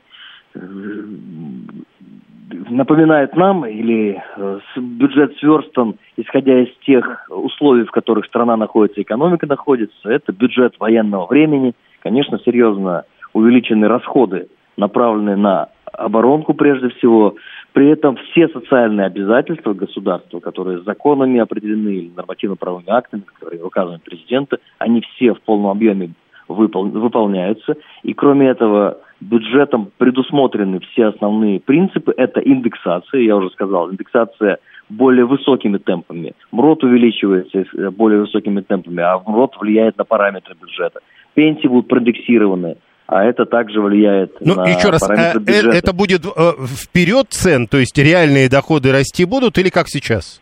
напоминает 2.51 3.37
нам, 3.37 3.67
или 3.67 4.23
э, 4.37 4.59
бюджет 4.77 5.37
сверстан, 5.39 5.97
исходя 6.17 6.61
из 6.61 6.69
тех 6.85 7.29
условий, 7.31 7.85
в 7.85 7.91
которых 7.91 8.27
страна 8.27 8.57
находится, 8.57 9.03
экономика 9.03 9.47
находится, 9.47 10.11
это 10.11 10.33
бюджет 10.33 10.75
военного 10.79 11.27
времени, 11.27 11.75
конечно, 12.03 12.39
серьезно 12.45 13.05
увеличены 13.33 13.89
расходы, 13.89 14.49
направленные 14.77 15.37
на 15.37 15.69
оборонку 15.93 16.55
прежде 16.55 16.89
всего. 16.91 17.35
При 17.73 17.89
этом 17.89 18.17
все 18.17 18.49
социальные 18.49 19.07
обязательства 19.07 19.75
государства, 19.75 20.41
которые 20.41 20.83
законами 20.83 21.39
определены 21.39 21.89
или 21.91 22.11
нормативно-правовыми 22.17 22.91
актами, 22.91 23.23
которые 23.23 23.63
указаны 23.63 23.99
президента, 23.99 24.59
они 24.79 25.03
все 25.03 25.35
в 25.35 25.41
полном 25.43 25.71
объеме 25.71 26.11
выпол- 26.49 26.91
выполняются. 26.91 27.77
И 28.03 28.15
кроме 28.15 28.49
этого, 28.49 28.99
бюджетом 29.21 29.91
предусмотрены 29.99 30.81
все 30.81 31.07
основные 31.07 31.61
принципы. 31.61 32.13
Это 32.17 32.41
индексация, 32.41 33.21
я 33.23 33.37
уже 33.37 33.51
сказал, 33.51 33.91
индексация 33.91 34.59
более 34.89 35.27
высокими 35.27 35.79
темпами. 35.79 36.35
МРОД 36.53 36.85
увеличивается 36.85 37.65
более 37.91 38.21
высокими 38.21 38.61
темпами, 38.61 39.03
а 39.03 39.19
МРОД 39.19 39.57
влияет 39.61 39.99
на 39.99 40.05
параметры 40.05 40.55
бюджета. 40.61 41.01
Пенсии 41.35 41.67
будут 41.67 41.89
проиндексированы, 41.89 42.77
а 43.07 43.25
это 43.25 43.45
также 43.45 43.81
влияет 43.81 44.37
ну, 44.41 44.55
на 44.55 44.69
еще 44.69 44.91
раз, 44.91 45.01
параметры 45.01 45.41
э, 45.41 45.45
бюджета. 45.45 45.77
это 45.77 45.93
будет 45.93 46.25
э, 46.25 46.53
вперед 46.67 47.27
цен, 47.31 47.67
то 47.67 47.79
есть 47.79 47.97
реальные 47.99 48.49
доходы 48.49 48.93
расти 48.93 49.25
будут 49.25 49.59
или 49.59 49.69
как 49.69 49.89
сейчас? 49.89 50.41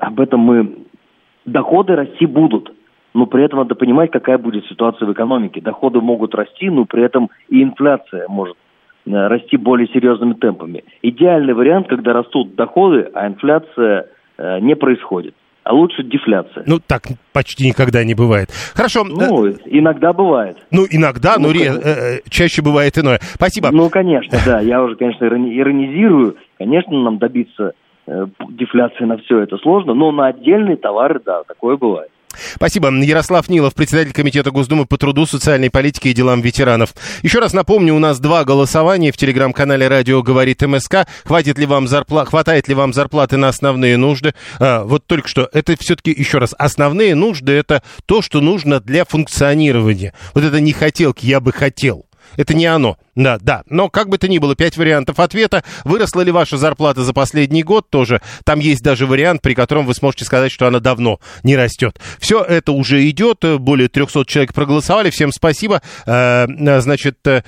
Об 0.00 0.20
этом 0.20 0.40
мы... 0.40 0.78
Доходы 1.44 1.94
расти 1.94 2.26
будут, 2.26 2.70
но 3.18 3.26
при 3.26 3.44
этом 3.44 3.58
надо 3.58 3.74
понимать, 3.74 4.12
какая 4.12 4.38
будет 4.38 4.64
ситуация 4.66 5.06
в 5.06 5.12
экономике. 5.12 5.60
Доходы 5.60 6.00
могут 6.00 6.36
расти, 6.36 6.70
но 6.70 6.84
при 6.84 7.02
этом 7.04 7.30
и 7.48 7.62
инфляция 7.64 8.28
может 8.28 8.56
э, 9.06 9.10
расти 9.10 9.56
более 9.56 9.88
серьезными 9.88 10.34
темпами. 10.34 10.84
Идеальный 11.02 11.52
вариант, 11.52 11.88
когда 11.88 12.12
растут 12.12 12.54
доходы, 12.54 13.10
а 13.12 13.26
инфляция 13.26 14.06
э, 14.38 14.60
не 14.60 14.76
происходит. 14.76 15.34
А 15.64 15.74
лучше 15.74 16.04
дефляция. 16.04 16.62
Ну, 16.64 16.78
так 16.78 17.02
почти 17.32 17.66
никогда 17.66 18.04
не 18.04 18.14
бывает. 18.14 18.50
Хорошо. 18.74 19.02
Ну, 19.04 19.46
э, 19.46 19.56
иногда 19.66 20.12
бывает. 20.12 20.56
Ну, 20.70 20.86
иногда, 20.88 21.34
ну, 21.38 21.48
но 21.48 21.52
ре, 21.52 21.72
э, 21.72 22.20
чаще 22.30 22.62
бывает 22.62 22.96
иное. 22.98 23.18
Спасибо. 23.34 23.70
Ну, 23.72 23.90
конечно, 23.90 24.38
да. 24.46 24.60
Я 24.60 24.80
уже, 24.80 24.94
конечно, 24.94 25.24
иронизирую. 25.24 26.36
Конечно, 26.56 27.02
нам 27.02 27.18
добиться 27.18 27.72
э, 28.06 28.26
дефляции 28.50 29.04
на 29.04 29.16
все 29.18 29.40
это 29.40 29.56
сложно, 29.56 29.94
но 29.94 30.12
на 30.12 30.28
отдельные 30.28 30.76
товары, 30.76 31.20
да, 31.24 31.42
такое 31.42 31.76
бывает. 31.76 32.10
Спасибо. 32.54 32.90
Ярослав 32.90 33.48
Нилов, 33.48 33.74
председатель 33.74 34.12
Комитета 34.12 34.50
Госдумы 34.50 34.86
по 34.86 34.98
труду, 34.98 35.26
социальной 35.26 35.70
политике 35.70 36.10
и 36.10 36.14
делам 36.14 36.40
ветеранов. 36.40 36.94
Еще 37.22 37.38
раз 37.38 37.52
напомню, 37.52 37.94
у 37.94 37.98
нас 37.98 38.18
два 38.18 38.44
голосования 38.44 39.12
в 39.12 39.16
телеграм-канале 39.16 39.88
«Радио 39.88 40.22
говорит 40.22 40.62
МСК». 40.62 41.06
Хватит 41.24 41.58
ли 41.58 41.66
вам 41.66 41.88
зарпла... 41.88 42.24
Хватает 42.24 42.68
ли 42.68 42.74
вам 42.74 42.92
зарплаты 42.92 43.36
на 43.36 43.48
основные 43.48 43.96
нужды? 43.96 44.34
А, 44.58 44.84
вот 44.84 45.06
только 45.06 45.28
что, 45.28 45.48
это 45.52 45.76
все-таки, 45.78 46.10
еще 46.10 46.38
раз, 46.38 46.54
основные 46.58 47.14
нужды– 47.14 47.52
это 47.54 47.82
то, 48.06 48.22
что 48.22 48.40
нужно 48.40 48.80
для 48.80 49.04
функционирования. 49.04 50.14
Вот 50.34 50.44
это 50.44 50.60
не 50.60 50.72
хотелки, 50.72 51.26
я 51.26 51.40
бы 51.40 51.52
хотел. 51.52 52.07
Это 52.36 52.54
не 52.54 52.66
оно. 52.66 52.98
Да, 53.14 53.38
да. 53.40 53.62
Но 53.68 53.88
как 53.88 54.08
бы 54.08 54.18
то 54.18 54.28
ни 54.28 54.38
было, 54.38 54.54
пять 54.54 54.76
вариантов 54.76 55.18
ответа. 55.18 55.64
Выросла 55.84 56.20
ли 56.20 56.30
ваша 56.30 56.56
зарплата 56.56 57.02
за 57.02 57.12
последний 57.12 57.62
год 57.62 57.90
тоже? 57.90 58.20
Там 58.44 58.60
есть 58.60 58.82
даже 58.82 59.06
вариант, 59.06 59.42
при 59.42 59.54
котором 59.54 59.86
вы 59.86 59.94
сможете 59.94 60.24
сказать, 60.24 60.52
что 60.52 60.66
она 60.66 60.80
давно 60.80 61.18
не 61.42 61.56
растет. 61.56 61.98
Все 62.20 62.42
это 62.42 62.72
уже 62.72 63.08
идет. 63.10 63.44
Более 63.58 63.88
300 63.88 64.24
человек 64.26 64.54
проголосовали. 64.54 65.10
Всем 65.10 65.32
спасибо. 65.32 65.82
Э, 66.06 66.46
значит, 66.80 67.18
э, 67.26 67.42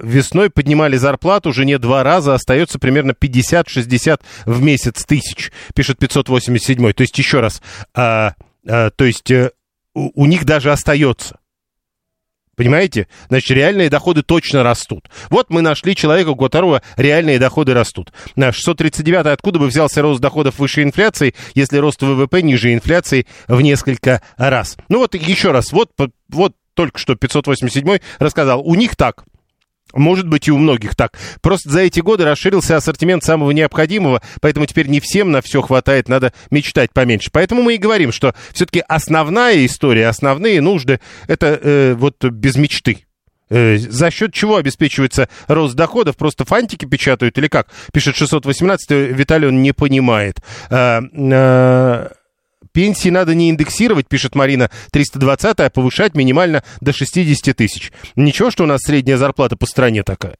весной 0.00 0.50
поднимали 0.50 0.96
зарплату 0.96 1.50
уже 1.50 1.64
не 1.64 1.78
два 1.78 2.02
раза, 2.02 2.34
остается 2.34 2.78
примерно 2.78 3.12
50-60 3.12 4.20
в 4.44 4.62
месяц 4.62 5.04
тысяч, 5.04 5.52
пишет 5.74 5.98
587. 5.98 6.92
То 6.92 7.02
есть, 7.02 7.16
еще 7.18 7.40
раз, 7.40 7.62
э, 7.94 8.30
то 8.64 9.04
есть 9.04 9.32
у 9.94 10.26
них 10.26 10.44
даже 10.44 10.72
остается. 10.72 11.38
Понимаете? 12.58 13.06
Значит, 13.28 13.52
реальные 13.52 13.88
доходы 13.88 14.22
точно 14.22 14.64
растут. 14.64 15.08
Вот 15.30 15.48
мы 15.48 15.62
нашли 15.62 15.94
человека, 15.94 16.30
у 16.30 16.36
которого 16.36 16.82
реальные 16.96 17.38
доходы 17.38 17.72
растут. 17.72 18.12
На 18.34 18.50
639 18.50 19.26
откуда 19.26 19.60
бы 19.60 19.68
взялся 19.68 20.02
рост 20.02 20.20
доходов 20.20 20.58
выше 20.58 20.82
инфляции, 20.82 21.36
если 21.54 21.78
рост 21.78 22.02
ВВП 22.02 22.42
ниже 22.42 22.74
инфляции 22.74 23.28
в 23.46 23.60
несколько 23.60 24.22
раз? 24.36 24.76
Ну 24.88 24.98
вот 24.98 25.14
еще 25.14 25.52
раз, 25.52 25.70
вот, 25.70 25.92
вот 26.28 26.52
только 26.74 26.98
что 26.98 27.14
587 27.14 27.98
рассказал, 28.18 28.60
у 28.60 28.74
них 28.74 28.96
так. 28.96 29.22
Может 29.98 30.28
быть, 30.28 30.48
и 30.48 30.52
у 30.52 30.58
многих 30.58 30.94
так. 30.94 31.12
Просто 31.40 31.70
за 31.70 31.80
эти 31.80 32.00
годы 32.00 32.24
расширился 32.24 32.76
ассортимент 32.76 33.24
самого 33.24 33.50
необходимого, 33.50 34.22
поэтому 34.40 34.66
теперь 34.66 34.88
не 34.88 35.00
всем 35.00 35.30
на 35.30 35.42
все 35.42 35.62
хватает, 35.62 36.08
надо 36.08 36.32
мечтать 36.50 36.92
поменьше. 36.92 37.30
Поэтому 37.32 37.62
мы 37.62 37.74
и 37.74 37.78
говорим, 37.78 38.12
что 38.12 38.34
все-таки 38.52 38.82
основная 38.86 39.64
история, 39.66 40.08
основные 40.08 40.60
нужды, 40.60 41.00
это 41.26 41.58
э, 41.62 41.94
вот 41.94 42.24
без 42.24 42.56
мечты. 42.56 43.04
Э, 43.50 43.78
за 43.78 44.10
счет 44.10 44.32
чего 44.32 44.56
обеспечивается 44.56 45.28
рост 45.46 45.74
доходов? 45.74 46.16
Просто 46.16 46.44
фантики 46.44 46.84
печатают 46.84 47.38
или 47.38 47.48
как? 47.48 47.68
Пишет 47.92 48.16
618, 48.16 48.90
Виталий, 48.90 49.48
он 49.48 49.62
не 49.62 49.72
понимает. 49.72 50.38
Э, 50.70 51.00
э, 51.00 52.08
Пенсии 52.78 53.08
надо 53.08 53.34
не 53.34 53.50
индексировать, 53.50 54.06
пишет 54.06 54.36
Марина 54.36 54.70
320, 54.92 55.58
а 55.58 55.68
повышать 55.68 56.14
минимально 56.14 56.62
до 56.80 56.92
60 56.92 57.56
тысяч. 57.56 57.90
Ничего, 58.14 58.52
что 58.52 58.62
у 58.62 58.66
нас 58.68 58.82
средняя 58.82 59.16
зарплата 59.16 59.56
по 59.56 59.66
стране 59.66 60.04
такая, 60.04 60.36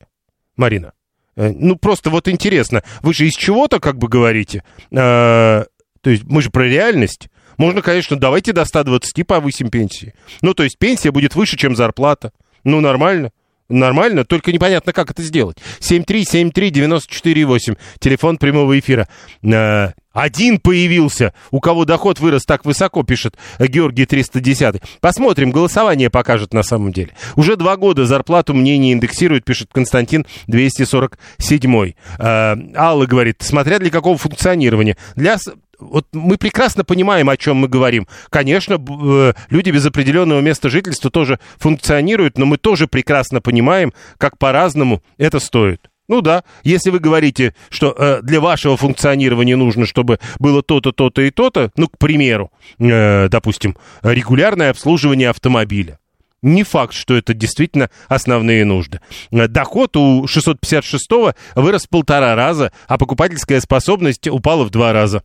Марина. 0.55 0.93
Ну, 1.35 1.75
просто 1.75 2.11
вот 2.11 2.29
интересно, 2.29 2.85
вы 3.03 3.13
же 3.13 3.27
из 3.27 3.35
чего-то 3.35 3.81
как 3.81 3.99
бы 3.99 4.07
говорите? 4.07 4.63
А, 4.97 5.65
то 6.01 6.11
есть 6.11 6.23
мы 6.27 6.41
же 6.41 6.51
про 6.51 6.69
реальность. 6.69 7.29
Можно, 7.57 7.83
конечно, 7.83 8.17
давайте 8.17 8.53
до 8.53 8.65
120 8.65 9.27
повысим 9.27 9.69
пенсии. 9.69 10.15
Ну, 10.41 10.55
то 10.55 10.63
есть 10.63 10.79
пенсия 10.79 11.11
будет 11.11 11.35
выше, 11.35 11.57
чем 11.57 11.75
зарплата. 11.75 12.31
Ну, 12.63 12.81
нормально. 12.81 13.33
Нормально, 13.69 14.25
только 14.25 14.51
непонятно, 14.51 14.95
как 14.95 15.11
это 15.11 15.23
сделать. 15.23 15.59
7373948, 15.81 17.77
телефон 17.99 18.39
прямого 18.39 18.79
эфира. 18.79 19.09
А, 19.45 19.93
один 20.15 20.59
появился, 20.59 21.35
у 21.51 21.61
кого 21.61 21.85
доход 21.85 22.19
вырос 22.19 22.47
так 22.47 22.65
высоко, 22.65 23.03
пишет 23.03 23.37
Георгий 23.59 24.07
310. 24.07 24.81
Посмотрим, 25.01 25.51
голосование 25.51 26.09
покажет 26.09 26.55
на 26.55 26.63
самом 26.63 26.93
деле. 26.93 27.11
Уже 27.37 27.57
два 27.57 27.77
года 27.77 28.07
зарплату 28.07 28.55
мне 28.55 28.79
не 28.79 28.95
индексируют, 28.95 29.45
пишет 29.45 29.69
Константин 29.71 30.25
247. 30.47 31.93
А, 32.19 32.57
Алла 32.75 33.05
говорит, 33.05 33.43
смотря 33.43 33.79
для 33.79 33.91
какого 33.91 34.17
функционирования. 34.17 34.97
Для 35.15 35.37
вот 35.79 36.07
мы 36.13 36.37
прекрасно 36.37 36.85
понимаем, 36.85 37.29
о 37.29 37.37
чем 37.37 37.57
мы 37.59 37.69
говорим. 37.69 38.07
Конечно, 38.31 38.75
э, 38.75 39.33
люди 39.51 39.71
без 39.71 39.87
определенного 39.87 40.41
места 40.41 40.69
жительства 40.69 41.11
тоже 41.11 41.39
функционируют, 41.59 42.39
но 42.39 42.47
мы 42.47 42.57
тоже 42.57 42.87
прекрасно 42.87 43.41
понимаем, 43.41 43.93
как 44.19 44.39
по-разному 44.39 45.03
это 45.17 45.39
стоит. 45.41 45.89
Ну 46.09 46.23
да, 46.23 46.43
если 46.65 46.89
вы 46.89 47.01
говорите, 47.01 47.55
что 47.69 47.95
э, 47.97 48.21
для 48.23 48.41
вашего 48.41 48.79
функционирования 48.79 49.57
нужно, 49.57 49.85
чтобы 49.85 50.19
было 50.39 50.63
то-то, 50.63 50.91
то-то 50.91 51.21
и 51.21 51.31
то-то, 51.31 51.71
ну, 51.77 51.89
к 51.89 51.99
примеру, 51.99 52.51
э, 52.79 53.29
допустим, 53.29 53.77
регулярное 54.03 54.71
обслуживание 54.71 55.29
автомобиля. 55.29 55.99
Не 56.41 56.63
факт, 56.63 56.95
что 56.95 57.15
это 57.15 57.35
действительно 57.35 57.91
основные 58.09 58.65
нужды. 58.65 59.01
Э, 59.31 59.49
доход 59.49 59.97
у 59.97 60.25
656-го 60.25 61.35
вырос 61.55 61.85
в 61.85 61.89
полтора 61.91 62.35
раза, 62.35 62.73
а 62.87 62.97
покупательская 62.97 63.61
способность 63.61 64.29
упала 64.29 64.65
в 64.65 64.71
два 64.71 64.95
раза. 64.95 65.23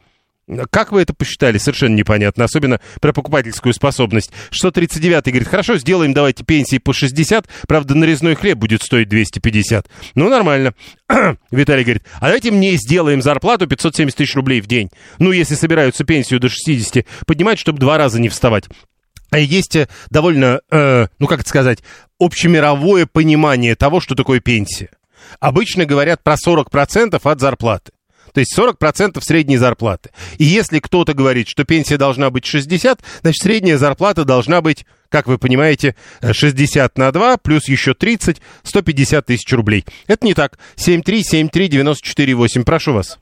Как 0.69 0.91
вы 0.91 1.01
это 1.01 1.13
посчитали? 1.13 1.57
Совершенно 1.57 1.95
непонятно. 1.95 2.43
Особенно 2.43 2.81
про 2.99 3.13
покупательскую 3.13 3.73
способность. 3.73 4.31
639 4.51 5.25
говорит, 5.27 5.47
хорошо, 5.47 5.77
сделаем 5.77 6.13
давайте 6.13 6.43
пенсии 6.43 6.79
по 6.79 6.93
60, 6.93 7.47
правда, 7.67 7.95
нарезной 7.95 8.35
хлеб 8.35 8.57
будет 8.57 8.83
стоить 8.83 9.07
250. 9.07 9.87
Ну, 10.15 10.29
нормально. 10.29 10.73
Виталий 11.51 11.83
говорит, 11.83 12.03
а 12.15 12.25
давайте 12.25 12.51
мне 12.51 12.75
сделаем 12.75 13.21
зарплату 13.21 13.67
570 13.67 14.17
тысяч 14.17 14.35
рублей 14.35 14.59
в 14.59 14.67
день. 14.67 14.89
Ну, 15.17 15.31
если 15.31 15.55
собираются 15.55 16.03
пенсию 16.03 16.39
до 16.39 16.49
60, 16.49 17.05
поднимать, 17.25 17.59
чтобы 17.59 17.79
два 17.79 17.97
раза 17.97 18.19
не 18.19 18.29
вставать. 18.29 18.65
А 19.31 19.39
есть 19.39 19.75
э, 19.75 19.87
довольно, 20.11 20.61
э, 20.69 21.07
ну, 21.19 21.27
как 21.27 21.39
это 21.39 21.49
сказать, 21.49 21.79
общемировое 22.19 23.07
понимание 23.07 23.75
того, 23.75 23.99
что 23.99 24.13
такое 24.13 24.41
пенсия. 24.41 24.89
Обычно 25.39 25.85
говорят 25.85 26.21
про 26.21 26.35
40% 26.35 27.19
от 27.23 27.39
зарплаты. 27.39 27.91
То 28.33 28.39
есть 28.39 28.57
40% 28.57 29.21
средней 29.21 29.57
зарплаты. 29.57 30.09
И 30.37 30.43
если 30.43 30.79
кто-то 30.79 31.13
говорит, 31.13 31.47
что 31.47 31.63
пенсия 31.63 31.97
должна 31.97 32.29
быть 32.29 32.45
60, 32.45 32.99
значит 33.21 33.41
средняя 33.41 33.77
зарплата 33.77 34.25
должна 34.25 34.61
быть, 34.61 34.85
как 35.09 35.27
вы 35.27 35.37
понимаете, 35.37 35.95
60 36.21 36.97
на 36.97 37.11
2, 37.11 37.37
плюс 37.37 37.67
еще 37.67 37.93
30, 37.93 38.41
150 38.63 39.25
тысяч 39.25 39.53
рублей. 39.53 39.85
Это 40.07 40.25
не 40.25 40.33
так. 40.33 40.57
7373948. 40.75 42.63
Прошу 42.65 42.93
вас. 42.93 43.19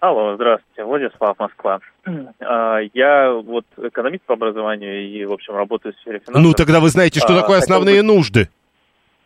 Алло, 0.00 0.36
здравствуйте, 0.36 0.84
Владислав, 0.84 1.38
Москва. 1.38 1.80
А, 2.40 2.78
я 2.94 3.32
вот 3.32 3.66
экономист 3.76 4.24
по 4.24 4.34
образованию 4.34 5.06
и, 5.06 5.24
в 5.24 5.32
общем, 5.32 5.54
работаю 5.54 5.92
в 5.92 6.00
сфере 6.00 6.20
финансов. 6.20 6.42
Ну, 6.42 6.54
тогда 6.54 6.80
вы 6.80 6.88
знаете, 6.88 7.20
что 7.20 7.34
а, 7.34 7.40
такое 7.40 7.58
основные 7.58 8.02
нужды. 8.02 8.48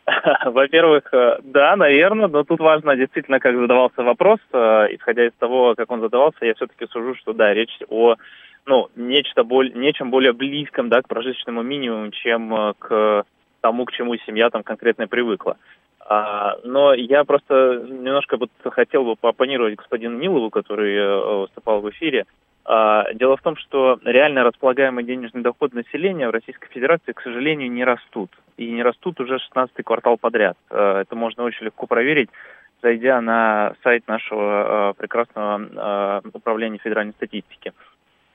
Во-первых, 0.45 1.13
э, 1.13 1.39
да, 1.43 1.77
наверное, 1.77 2.29
но 2.29 2.43
тут 2.43 2.61
важно 2.61 2.97
действительно, 2.97 3.39
как 3.39 3.57
задавался 3.57 4.03
вопрос. 4.03 4.41
Э, 4.53 4.87
исходя 4.91 5.27
из 5.27 5.33
того, 5.39 5.75
как 5.77 5.91
он 5.91 6.01
задавался, 6.01 6.45
я 6.45 6.55
все-таки 6.55 6.87
сужу, 6.87 7.15
что 7.17 7.33
да, 7.33 7.55
речь 7.55 7.79
о 7.89 8.17
ну, 8.65 8.89
нечто 8.97 9.45
более, 9.45 9.75
нечем 9.75 10.11
более 10.11 10.33
близком, 10.33 10.89
да, 10.89 11.03
к 11.03 11.09
прожиточному 11.09 11.63
минимуму, 11.63 12.11
чем 12.11 12.55
э, 12.55 12.75
к 12.79 13.25
тому, 13.61 13.85
к 13.85 13.93
чему 13.93 14.17
семья 14.27 14.51
там 14.51 14.65
конкретно 14.65 15.07
привыкла. 15.07 15.57
А, 16.05 16.57
но 16.65 16.95
я 16.95 17.23
просто 17.23 17.85
немножко 17.89 18.37
вот 18.37 18.51
хотел 18.65 19.05
бы 19.05 19.15
поопонировать 19.15 19.77
господину 19.77 20.19
Нилову, 20.19 20.51
который 20.51 21.43
выступал 21.43 21.81
в 21.81 21.89
эфире. 21.91 22.27
А, 22.65 23.13
дело 23.15 23.37
в 23.37 23.43
том, 23.43 23.57
что 23.57 23.99
реально 24.05 24.45
располагаемый 24.45 25.05
денежный 25.05 25.43
доход 25.43 25.73
населения 25.73 26.29
в 26.29 26.33
Российской 26.33 26.69
Федерации, 26.69 27.13
к 27.13 27.21
сожалению, 27.21 27.71
не 27.71 27.85
растут. 27.85 28.31
И 28.57 28.71
не 28.71 28.83
растут 28.83 29.21
уже 29.21 29.37
16-й 29.37 29.83
квартал 29.83 30.17
подряд. 30.17 30.57
А, 30.71 31.01
это 31.01 31.17
можно 31.17 31.43
очень 31.43 31.67
легко 31.67 31.87
проверить, 31.87 32.31
зайдя 32.81 33.21
на 33.21 33.75
сайт 33.83 34.07
нашего 34.07 34.91
а, 34.91 34.93
прекрасного 34.93 36.23
управления 36.33 36.79
федеральной 36.79 37.15
статистики. 37.15 37.73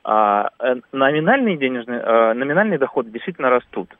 Номинальные 0.04 1.58
денежные, 1.58 2.00
номинальные 2.32 2.78
доходы 2.78 3.10
действительно 3.10 3.50
растут. 3.50 3.90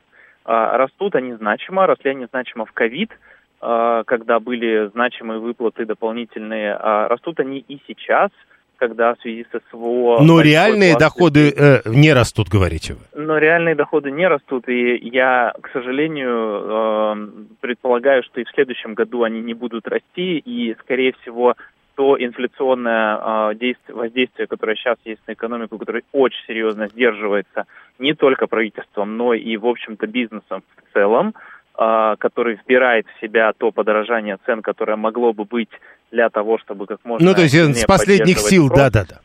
Растут 0.43 1.13
они 1.13 1.33
значимо, 1.33 1.85
росли 1.85 2.11
они 2.11 2.25
значимо 2.25 2.65
в 2.65 2.71
ковид, 2.71 3.11
когда 3.59 4.39
были 4.39 4.87
значимые 4.87 5.39
выплаты 5.39 5.85
дополнительные. 5.85 6.75
Растут 6.75 7.39
они 7.41 7.59
и 7.59 7.79
сейчас– 7.85 8.31
когда 8.79 9.13
в 9.13 9.21
связи 9.21 9.45
с 9.51 9.59
СВО... 9.69 10.19
Но 10.21 10.41
реальные 10.41 10.97
доходы 10.97 11.53
э, 11.55 11.81
не 11.85 12.13
растут, 12.13 12.47
говорите 12.49 12.93
вы? 12.93 13.23
Но 13.23 13.37
реальные 13.37 13.75
доходы 13.75 14.09
не 14.09 14.27
растут, 14.27 14.67
и 14.69 14.97
я, 15.09 15.53
к 15.61 15.69
сожалению, 15.71 16.31
э, 16.31 17.15
предполагаю, 17.59 18.23
что 18.23 18.39
и 18.41 18.45
в 18.45 18.49
следующем 18.49 18.93
году 18.93 19.23
они 19.23 19.41
не 19.41 19.53
будут 19.53 19.87
расти, 19.87 20.37
и, 20.37 20.75
скорее 20.79 21.13
всего, 21.21 21.55
то 21.95 22.15
инфляционное 22.17 23.19
э, 23.51 23.55
действие, 23.55 23.95
воздействие, 23.95 24.47
которое 24.47 24.77
сейчас 24.77 24.95
есть 25.03 25.21
на 25.27 25.33
экономику, 25.33 25.77
которое 25.77 26.03
очень 26.13 26.41
серьезно 26.47 26.87
сдерживается 26.87 27.65
не 27.99 28.13
только 28.13 28.47
правительством, 28.47 29.17
но 29.17 29.33
и, 29.33 29.57
в 29.57 29.65
общем-то, 29.67 30.07
бизнесом 30.07 30.63
в 30.77 30.93
целом, 30.93 31.35
э, 31.77 32.15
который 32.17 32.55
вбирает 32.55 33.05
в 33.07 33.19
себя 33.19 33.51
то 33.51 33.71
подорожание 33.71 34.37
цен, 34.45 34.61
которое 34.61 34.95
могло 34.95 35.33
бы 35.33 35.43
быть 35.43 35.69
для 36.11 36.29
того, 36.29 36.57
чтобы 36.59 36.85
как 36.85 36.99
можно... 37.03 37.27
Ну, 37.27 37.35
то 37.35 37.41
есть 37.41 37.55
с 37.55 37.85
последних 37.85 38.39
сил, 38.39 38.69
да-да-да. 38.69 39.19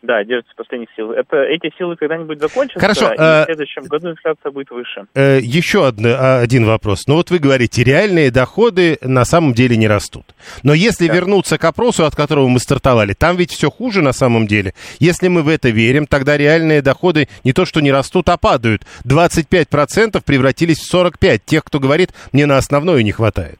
Да, 0.00 0.22
держится 0.22 0.52
последних 0.56 0.88
сил. 0.94 1.10
Это, 1.10 1.42
эти 1.42 1.76
силы 1.76 1.96
когда-нибудь 1.96 2.38
закончатся, 2.38 2.78
Хорошо, 2.78 3.12
и 3.12 3.16
э, 3.18 3.42
в 3.42 3.44
следующем 3.46 3.82
году 3.82 4.10
инфляция 4.10 4.52
будет 4.52 4.70
выше. 4.70 5.06
Э, 5.14 5.40
еще 5.42 5.88
одно, 5.88 6.10
а, 6.10 6.40
один 6.40 6.66
вопрос. 6.66 7.08
Ну 7.08 7.16
вот 7.16 7.32
вы 7.32 7.40
говорите, 7.40 7.82
реальные 7.82 8.30
доходы 8.30 8.98
на 9.02 9.24
самом 9.24 9.54
деле 9.54 9.76
не 9.76 9.88
растут. 9.88 10.24
Но 10.62 10.72
если 10.72 11.08
да. 11.08 11.14
вернуться 11.14 11.58
к 11.58 11.64
опросу, 11.64 12.04
от 12.04 12.14
которого 12.14 12.46
мы 12.46 12.60
стартовали, 12.60 13.12
там 13.12 13.36
ведь 13.36 13.50
все 13.50 13.72
хуже 13.72 14.00
на 14.00 14.12
самом 14.12 14.46
деле. 14.46 14.72
Если 15.00 15.26
мы 15.26 15.42
в 15.42 15.48
это 15.48 15.70
верим, 15.70 16.06
тогда 16.06 16.36
реальные 16.36 16.80
доходы 16.80 17.28
не 17.42 17.52
то 17.52 17.64
что 17.64 17.80
не 17.80 17.90
растут, 17.90 18.28
а 18.28 18.36
падают. 18.36 18.82
25% 19.04 20.22
превратились 20.24 20.78
в 20.78 20.94
45%. 20.94 21.40
Тех, 21.44 21.64
кто 21.64 21.80
говорит, 21.80 22.10
мне 22.32 22.46
на 22.46 22.56
основное 22.56 23.02
не 23.02 23.10
хватает. 23.10 23.58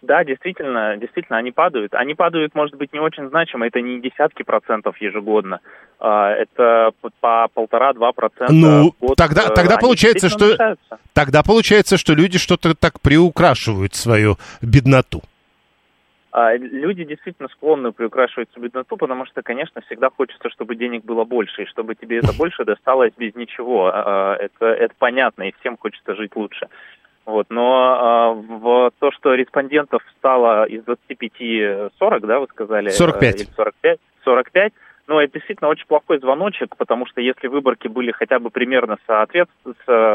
Да, 0.00 0.22
действительно, 0.22 0.96
действительно, 0.96 1.38
они 1.38 1.50
падают. 1.50 1.92
Они 1.94 2.14
падают, 2.14 2.54
может 2.54 2.76
быть, 2.76 2.92
не 2.92 3.00
очень 3.00 3.28
значимо, 3.28 3.66
это 3.66 3.80
не 3.80 4.00
десятки 4.00 4.44
процентов 4.44 4.96
ежегодно, 5.00 5.60
а, 5.98 6.30
это 6.30 6.92
по 7.20 7.48
полтора-два 7.52 8.12
процента. 8.12 8.52
Ну, 8.52 8.94
год. 9.00 9.16
тогда, 9.16 9.42
э, 9.48 9.54
тогда 9.54 9.76
получается, 9.76 10.28
что 10.28 10.52
мешаются. 10.52 10.98
тогда 11.14 11.42
получается, 11.42 11.96
что 11.96 12.14
люди 12.14 12.38
что-то 12.38 12.74
так 12.76 13.00
приукрашивают 13.00 13.94
свою 13.96 14.36
бедноту. 14.62 15.22
А, 16.30 16.54
люди 16.56 17.04
действительно 17.04 17.48
склонны 17.48 17.90
приукрашивать 17.90 18.48
свою 18.52 18.68
бедноту, 18.68 18.96
потому 18.96 19.26
что, 19.26 19.42
конечно, 19.42 19.80
всегда 19.80 20.10
хочется, 20.10 20.50
чтобы 20.50 20.76
денег 20.76 21.04
было 21.04 21.24
больше, 21.24 21.62
и 21.62 21.66
чтобы 21.66 21.96
тебе 21.96 22.18
это 22.18 22.32
больше 22.38 22.64
досталось 22.64 23.12
без 23.16 23.34
ничего. 23.34 23.90
А, 23.92 24.36
это, 24.36 24.66
это 24.66 24.94
понятно, 24.98 25.48
и 25.48 25.54
всем 25.58 25.76
хочется 25.76 26.14
жить 26.14 26.36
лучше. 26.36 26.68
Вот, 27.28 27.48
но 27.50 28.40
э, 28.40 28.54
в 28.54 28.90
то, 29.00 29.10
что 29.12 29.34
респондентов 29.34 30.00
стало 30.16 30.64
из 30.64 30.82
25 30.84 31.92
40, 31.98 32.26
да, 32.26 32.38
вы 32.40 32.46
сказали? 32.46 32.88
45. 32.88 33.34
Или 33.34 33.48
45, 33.54 33.98
45, 34.24 34.72
ну, 35.08 35.18
это 35.20 35.34
действительно 35.34 35.68
очень 35.68 35.84
плохой 35.86 36.20
звоночек, 36.20 36.74
потому 36.78 37.04
что 37.06 37.20
если 37.20 37.48
выборки 37.48 37.86
были 37.86 38.12
хотя 38.12 38.38
бы 38.38 38.48
примерно 38.48 38.96
соответ... 39.06 39.50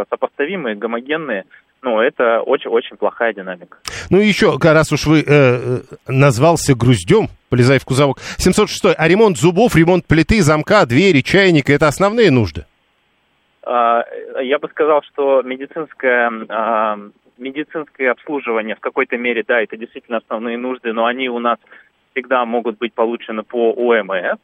сопоставимые, 0.10 0.76
гомогенные, 0.76 1.44
ну, 1.84 2.00
это 2.00 2.42
очень-очень 2.42 2.98
плохая 2.98 3.32
динамика. 3.32 3.78
Ну 4.10 4.20
и 4.20 4.26
еще, 4.26 4.58
раз 4.60 4.92
уж 4.92 5.06
вы 5.06 5.24
э, 5.24 5.82
назвался 6.08 6.74
груздем, 6.74 7.28
полезай 7.50 7.78
в 7.78 7.86
кузовок, 7.86 8.22
706 8.38 8.96
а 8.98 9.08
ремонт 9.08 9.38
зубов, 9.38 9.76
ремонт 9.76 10.08
плиты, 10.08 10.42
замка, 10.42 10.88
двери, 10.88 11.22
чайника, 11.22 11.74
это 11.74 11.88
основные 11.88 12.32
нужды? 12.32 12.66
А, 13.66 14.06
я 14.42 14.60
бы 14.60 14.68
сказал, 14.70 15.02
что 15.04 15.42
медицинское, 15.42 16.32
а, 16.50 17.00
медицинское 17.38 18.12
обслуживание 18.12 18.76
в 18.76 18.80
какой-то 18.80 19.18
мере, 19.18 19.44
да, 19.48 19.62
это 19.62 19.78
действительно 19.78 20.18
основные 20.18 20.58
нужды, 20.58 20.94
но 20.94 21.06
они 21.06 21.30
у 21.30 21.40
нас 21.40 21.60
всегда 22.12 22.46
могут 22.46 22.78
быть 22.78 22.94
получены 22.94 23.44
по 23.44 23.72
ОМС. 23.72 24.40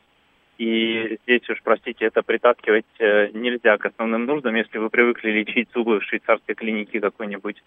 И 0.58 1.18
здесь 1.24 1.50
уж, 1.50 1.62
простите, 1.64 2.06
это 2.06 2.22
притаскивать 2.22 2.86
э, 3.00 3.30
нельзя 3.34 3.78
к 3.78 3.86
основным 3.86 4.26
нуждам, 4.26 4.56
если 4.56 4.78
вы 4.78 4.90
привыкли 4.90 5.32
лечить 5.32 5.70
зубы 5.74 6.00
в 6.00 6.04
швейцарской 6.04 6.56
клинике 6.56 7.00
какой-нибудь. 7.00 7.64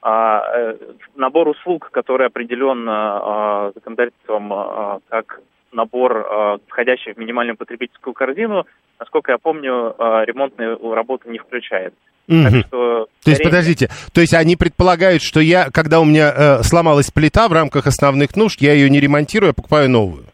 А, 0.00 0.44
э, 0.54 0.76
набор 1.16 1.48
услуг, 1.48 1.90
который 1.90 2.28
определен 2.28 2.86
а, 2.88 3.72
законодательством 3.74 4.52
а, 4.52 5.00
как 5.08 5.40
набор, 5.72 6.16
э, 6.16 6.58
входящий 6.68 7.12
в 7.12 7.18
минимальную 7.18 7.56
потребительскую 7.56 8.14
корзину, 8.14 8.66
насколько 8.98 9.32
я 9.32 9.38
помню, 9.38 9.94
э, 9.98 10.24
ремонтные 10.26 10.76
работы 10.94 11.28
не 11.28 11.38
включает. 11.38 11.94
Угу. 12.28 12.42
Так 12.42 12.66
что, 12.66 13.06
то 13.24 13.30
есть, 13.30 13.42
подождите, 13.42 13.88
то 14.12 14.20
есть 14.20 14.34
они 14.34 14.56
предполагают, 14.56 15.22
что 15.22 15.40
я, 15.40 15.70
когда 15.72 16.00
у 16.00 16.04
меня 16.04 16.32
э, 16.34 16.62
сломалась 16.62 17.10
плита 17.10 17.48
в 17.48 17.52
рамках 17.52 17.86
основных 17.86 18.36
нужд, 18.36 18.60
я 18.60 18.74
ее 18.74 18.90
не 18.90 19.00
ремонтирую, 19.00 19.50
а 19.50 19.54
покупаю 19.54 19.88
новую? 19.88 20.24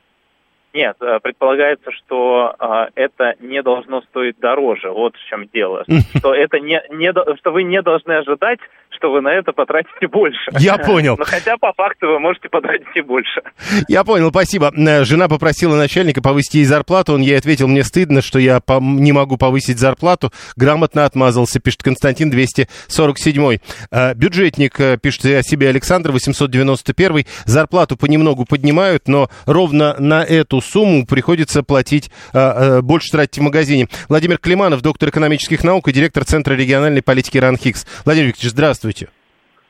Нет, 0.75 0.97
э, 1.01 1.21
предполагается, 1.23 1.93
что 1.93 2.57
э, 2.59 2.87
это 2.97 3.35
не 3.39 3.63
должно 3.63 4.03
стоить 4.03 4.41
дороже. 4.41 4.91
Вот 4.91 5.15
в 5.15 5.29
чем 5.29 5.47
дело. 5.55 5.85
Что 6.17 6.35
это 6.35 6.59
не, 6.59 6.83
не, 6.91 7.13
что 7.37 7.53
вы 7.53 7.63
не 7.63 7.81
должны 7.81 8.11
ожидать 8.11 8.59
что 8.97 9.11
вы 9.11 9.21
на 9.21 9.29
это 9.29 9.53
потратите 9.53 10.07
больше. 10.09 10.51
Я 10.59 10.79
понял. 10.79 11.17
Но 11.19 11.25
хотя 11.25 11.57
по 11.57 11.73
факту 11.73 12.07
вы 12.07 12.21
можете 12.21 12.49
потратить 12.49 12.87
и 12.95 13.01
больше. 13.01 13.43
Я 13.89 14.05
понял, 14.05 14.31
спасибо. 14.31 14.73
Э, 14.77 15.05
жена 15.05 15.29
попросила 15.29 15.77
начальника 15.77 16.23
повысить 16.23 16.55
ей 16.55 16.65
зарплату. 16.65 17.15
Он 17.15 17.21
ей 17.21 17.37
ответил, 17.37 17.69
мне 17.69 17.85
стыдно, 17.85 18.23
что 18.23 18.39
я 18.39 18.61
не 18.81 19.13
могу 19.13 19.37
повысить 19.37 19.79
зарплату. 19.79 20.33
Грамотно 20.57 21.05
отмазался, 21.05 21.61
пишет 21.61 21.83
Константин 21.83 22.31
247. 22.31 23.59
Э, 23.91 24.15
бюджетник, 24.15 24.79
э, 24.81 24.99
пишет 24.99 25.25
о 25.25 25.43
себе 25.43 25.69
Александр 25.69 26.13
891. 26.13 27.27
Зарплату 27.45 27.97
понемногу 27.97 28.45
поднимают, 28.45 29.09
но 29.09 29.29
ровно 29.47 29.97
на 29.99 30.23
эту 30.23 30.61
сумму 30.61 31.07
приходится 31.07 31.63
платить, 31.63 32.11
больше 32.33 33.11
тратить 33.11 33.39
в 33.39 33.43
магазине. 33.43 33.89
Владимир 34.09 34.39
Климанов, 34.39 34.83
доктор 34.83 35.09
экономических 35.09 35.65
наук 35.65 35.89
и 35.89 35.93
директор 35.93 36.25
Центра 36.25 36.55
региональной 36.55 37.03
политики 37.03 37.39
РАНХИКС. 37.39 37.87
Владимир 38.05 38.29
Викторович, 38.29 38.53
здравствуйте. 38.53 38.84
Здравствуйте. 38.85 39.09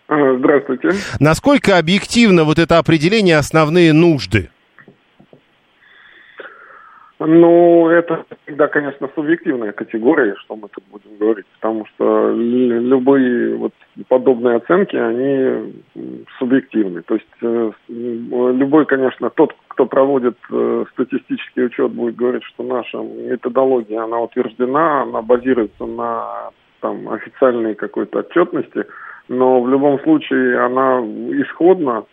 Здравствуйте. 0.08 0.90
Насколько 1.20 1.78
объективно 1.78 2.44
вот 2.44 2.58
это 2.58 2.78
определение 2.78 3.36
основные 3.36 3.92
нужды? 3.92 4.50
Ну, 7.20 7.88
это 7.88 8.24
всегда, 8.42 8.66
конечно, 8.66 9.08
субъективная 9.14 9.72
категория, 9.72 10.34
что 10.40 10.56
мы 10.56 10.68
тут 10.68 10.84
будем 10.90 11.16
говорить, 11.16 11.46
потому 11.60 11.86
что 11.86 12.32
любые 12.32 13.56
вот 13.56 13.72
подобные 14.08 14.56
оценки, 14.56 14.96
они 14.96 15.72
субъективны. 16.38 17.02
То 17.02 17.14
есть 17.14 17.26
э, 17.40 17.70
любой, 17.88 18.84
конечно, 18.84 19.30
тот, 19.30 19.54
кто 19.68 19.86
проводит 19.86 20.36
э, 20.50 20.84
статистический 20.92 21.66
учет, 21.66 21.92
будет 21.92 22.16
говорить, 22.16 22.42
что 22.44 22.64
наша 22.64 22.98
методология, 22.98 24.02
она 24.02 24.20
утверждена, 24.20 25.02
она 25.02 25.22
базируется 25.22 25.86
на 25.86 26.50
там 26.84 27.08
официальной 27.08 27.74
какой-то 27.74 28.18
отчетности, 28.18 28.84
но 29.28 29.60
в 29.60 29.68
любом 29.68 30.00
случае 30.00 30.60
она 30.60 31.00
исходно 31.42 32.04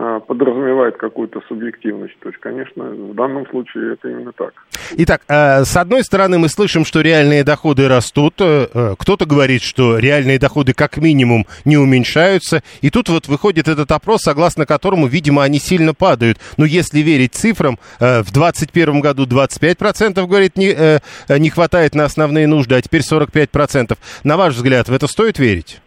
а, 0.00 0.20
подразумевает 0.20 0.96
какую-то 0.96 1.40
субъективность. 1.48 2.16
То 2.20 2.28
есть, 2.28 2.38
конечно, 2.40 2.84
в 2.84 3.14
данном 3.16 3.44
случае 3.48 3.94
это 3.94 4.08
именно 4.08 4.30
так. 4.32 4.52
Итак, 4.96 5.22
э, 5.26 5.64
с 5.64 5.76
одной 5.76 6.04
стороны, 6.04 6.38
мы 6.38 6.48
слышим, 6.48 6.84
что 6.84 7.00
реальные 7.00 7.42
доходы 7.42 7.88
растут. 7.88 8.34
Э, 8.38 8.68
э, 8.72 8.94
кто-то 8.96 9.26
говорит, 9.26 9.60
что 9.60 9.98
реальные 9.98 10.38
доходы 10.38 10.72
как 10.72 10.98
минимум 10.98 11.46
не 11.64 11.76
уменьшаются. 11.76 12.62
И 12.80 12.90
тут 12.90 13.08
вот 13.08 13.26
выходит 13.26 13.66
этот 13.66 13.90
опрос, 13.90 14.20
согласно 14.20 14.66
которому, 14.66 15.08
видимо, 15.08 15.42
они 15.42 15.58
сильно 15.58 15.94
падают. 15.94 16.38
Но 16.56 16.64
если 16.64 17.00
верить 17.00 17.34
цифрам, 17.34 17.76
в 17.98 18.30
2021 18.32 19.00
году 19.00 19.26
25% 19.26 20.24
говорит, 20.28 20.56
не, 20.56 21.00
не 21.28 21.50
хватает 21.50 21.96
на 21.96 22.04
основные 22.04 22.46
нужды, 22.46 22.76
а 22.76 22.82
теперь 22.82 23.00
45%. 23.00 23.98
На 24.22 24.36
ваш 24.36 24.54
взгляд, 24.54 24.88
в 24.88 24.92
это 24.92 25.08
стоит 25.08 25.40
верить? 25.40 25.80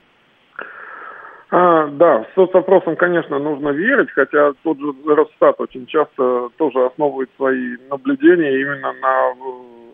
А, 1.53 1.87
да, 1.87 2.25
соцопросам, 2.33 2.95
конечно, 2.95 3.37
нужно 3.37 3.69
верить, 3.69 4.09
хотя 4.11 4.53
тот 4.63 4.79
же 4.79 4.93
Росстат 5.05 5.59
очень 5.59 5.85
часто 5.85 6.47
тоже 6.57 6.85
основывает 6.85 7.29
свои 7.35 7.75
наблюдения 7.89 8.61
именно 8.61 8.93
на 8.93 9.33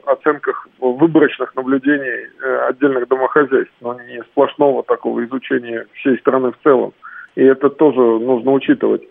оценках 0.05 0.67
выборочных 0.79 1.55
наблюдений 1.55 2.27
э, 2.41 2.57
отдельных 2.69 3.07
домохозяйств, 3.07 3.73
но 3.81 3.99
не 4.07 4.21
сплошного 4.31 4.83
такого 4.83 5.25
изучения 5.25 5.87
всей 5.93 6.19
страны 6.19 6.51
в 6.51 6.63
целом. 6.63 6.93
И 7.35 7.43
это 7.43 7.69
тоже 7.71 7.99
нужно 7.99 8.51
учитывать. 8.51 9.01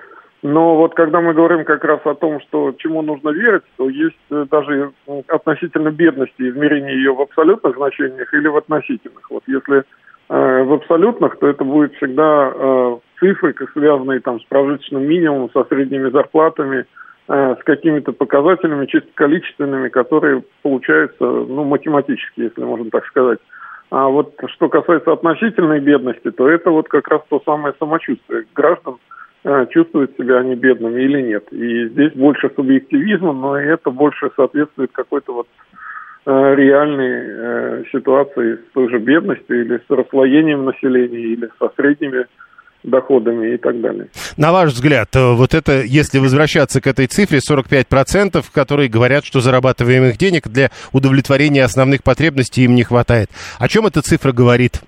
Но 0.42 0.76
вот 0.76 0.94
когда 0.94 1.20
мы 1.20 1.34
говорим 1.34 1.64
как 1.64 1.82
раз 1.82 2.00
о 2.04 2.14
том, 2.14 2.40
что 2.42 2.72
чему 2.78 3.02
нужно 3.02 3.30
верить, 3.30 3.64
то 3.76 3.88
есть 3.88 4.14
э, 4.30 4.46
даже 4.48 4.92
относительно 5.26 5.90
бедности 5.90 6.48
измерение 6.48 6.94
ее 6.94 7.12
в 7.12 7.20
абсолютных 7.20 7.74
значениях 7.74 8.32
или 8.32 8.46
в 8.46 8.56
относительных. 8.56 9.28
Вот 9.30 9.42
если 9.48 9.82
в 10.28 10.72
абсолютных, 10.72 11.38
то 11.38 11.46
это 11.46 11.64
будет 11.64 11.94
всегда 11.94 12.52
э, 12.52 12.96
цифры, 13.20 13.54
связанные 13.72 14.20
там 14.20 14.40
с 14.40 14.44
прожиточным 14.44 15.04
минимумом, 15.04 15.50
со 15.52 15.64
средними 15.64 16.10
зарплатами, 16.10 16.84
э, 17.28 17.56
с 17.60 17.62
какими-то 17.64 18.12
показателями 18.12 18.86
чисто 18.86 19.08
количественными, 19.14 19.88
которые 19.88 20.42
получаются, 20.62 21.24
ну, 21.24 21.64
математически, 21.64 22.40
если 22.40 22.62
можно 22.64 22.90
так 22.90 23.06
сказать. 23.06 23.38
А 23.90 24.08
вот 24.08 24.34
что 24.48 24.68
касается 24.68 25.12
относительной 25.12 25.78
бедности, 25.78 26.32
то 26.32 26.48
это 26.48 26.70
вот 26.70 26.88
как 26.88 27.06
раз 27.06 27.22
то 27.28 27.40
самое 27.44 27.72
самочувствие 27.78 28.46
граждан, 28.52 28.96
э, 29.44 29.66
чувствуют 29.70 30.16
себя 30.16 30.38
они 30.38 30.56
бедными 30.56 31.00
или 31.00 31.22
нет. 31.22 31.52
И 31.52 31.88
здесь 31.88 32.12
больше 32.14 32.50
субъективизма, 32.56 33.32
но 33.32 33.56
это 33.56 33.90
больше 33.90 34.30
соответствует 34.34 34.90
какой-то 34.92 35.32
вот 35.34 35.46
Э, 35.46 35.65
реальной 36.26 37.82
э, 37.82 37.84
ситуации 37.92 38.56
с 38.56 38.72
той 38.74 38.90
же 38.90 38.98
бедностью 38.98 39.60
или 39.64 39.78
с 39.78 39.90
расслоением 39.90 40.64
населения 40.64 41.20
или 41.20 41.48
со 41.58 41.70
средними 41.76 42.26
доходами 42.82 43.54
и 43.54 43.56
так 43.56 43.80
далее. 43.80 44.08
На 44.36 44.52
ваш 44.52 44.72
взгляд, 44.72 45.08
э, 45.14 45.34
вот 45.34 45.54
это, 45.54 45.82
если 45.82 46.18
возвращаться 46.18 46.80
к 46.80 46.86
этой 46.86 47.06
цифре, 47.06 47.38
45%, 47.38 48.42
которые 48.52 48.88
говорят, 48.88 49.24
что 49.24 49.40
зарабатываемых 49.40 50.16
денег 50.16 50.48
для 50.48 50.70
удовлетворения 50.92 51.64
основных 51.64 52.02
потребностей 52.02 52.64
им 52.64 52.74
не 52.74 52.82
хватает. 52.82 53.28
О 53.60 53.68
чем 53.68 53.86
эта 53.86 54.02
цифра 54.02 54.32
говорит? 54.32 54.80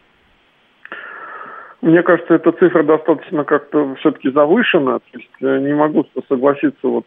Мне 1.80 2.02
кажется, 2.02 2.34
эта 2.34 2.50
цифра 2.52 2.82
достаточно 2.82 3.44
как-то 3.44 3.94
все-таки 4.00 4.30
завышена. 4.30 4.98
То 4.98 5.18
есть 5.18 5.30
э, 5.40 5.58
не 5.58 5.74
могу 5.74 6.04
согласиться 6.28 6.88
вот 6.88 7.04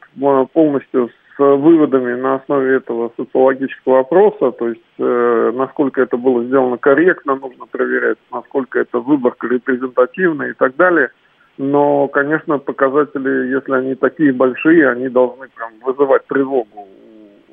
полностью 0.54 1.10
с 1.10 1.21
выводами 1.56 2.14
на 2.20 2.36
основе 2.36 2.78
этого 2.78 3.12
социологического 3.18 4.00
опроса, 4.00 4.52
то 4.52 4.70
есть 4.70 4.82
э, 5.00 5.52
насколько 5.54 6.02
это 6.02 6.18
было 6.18 6.44
сделано 6.44 6.78
корректно, 6.78 7.36
нужно 7.36 7.66
проверять, 7.66 8.18
насколько 8.32 8.80
это 8.80 9.00
выборка 9.00 9.48
репрезентативная 9.48 10.52
и 10.52 10.54
так 10.54 10.76
далее. 10.76 11.10
Но, 11.58 12.08
конечно, 12.08 12.58
показатели, 12.58 13.54
если 13.54 13.74
они 13.74 13.96
такие 13.96 14.34
большие, 14.34 14.90
они 14.90 15.10
должны 15.10 15.48
прям 15.56 15.72
вызывать 15.84 16.26
тревогу 16.28 16.88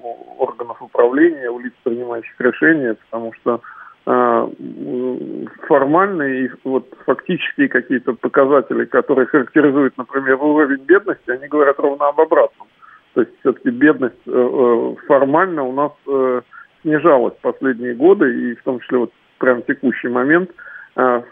у 0.02 0.42
органов 0.42 0.80
управления, 0.80 1.50
у 1.50 1.58
лиц, 1.58 1.72
принимающих 1.82 2.40
решения, 2.40 2.96
потому 3.10 3.32
что 3.34 3.60
э, 4.06 4.48
формальные 5.66 6.46
и 6.46 6.50
вот 6.64 6.86
фактические 7.04 7.68
какие-то 7.68 8.14
показатели, 8.14 8.84
которые 8.84 9.26
характеризуют, 9.26 9.98
например, 9.98 10.36
уровень 10.42 10.84
бедности, 10.84 11.30
они 11.30 11.48
говорят 11.48 11.78
ровно 11.78 12.08
об 12.08 12.20
обратном. 12.20 12.68
То 13.14 13.22
есть 13.22 13.32
все-таки 13.40 13.70
бедность 13.70 14.14
э, 14.26 14.30
э, 14.32 14.94
формально 15.06 15.64
у 15.64 15.72
нас 15.72 15.92
э, 16.06 16.40
снижалась 16.82 17.34
последние 17.40 17.94
годы, 17.94 18.50
и 18.50 18.54
в 18.54 18.62
том 18.62 18.80
числе 18.80 18.98
вот 18.98 19.12
прям 19.38 19.62
текущий 19.62 20.08
момент. 20.08 20.50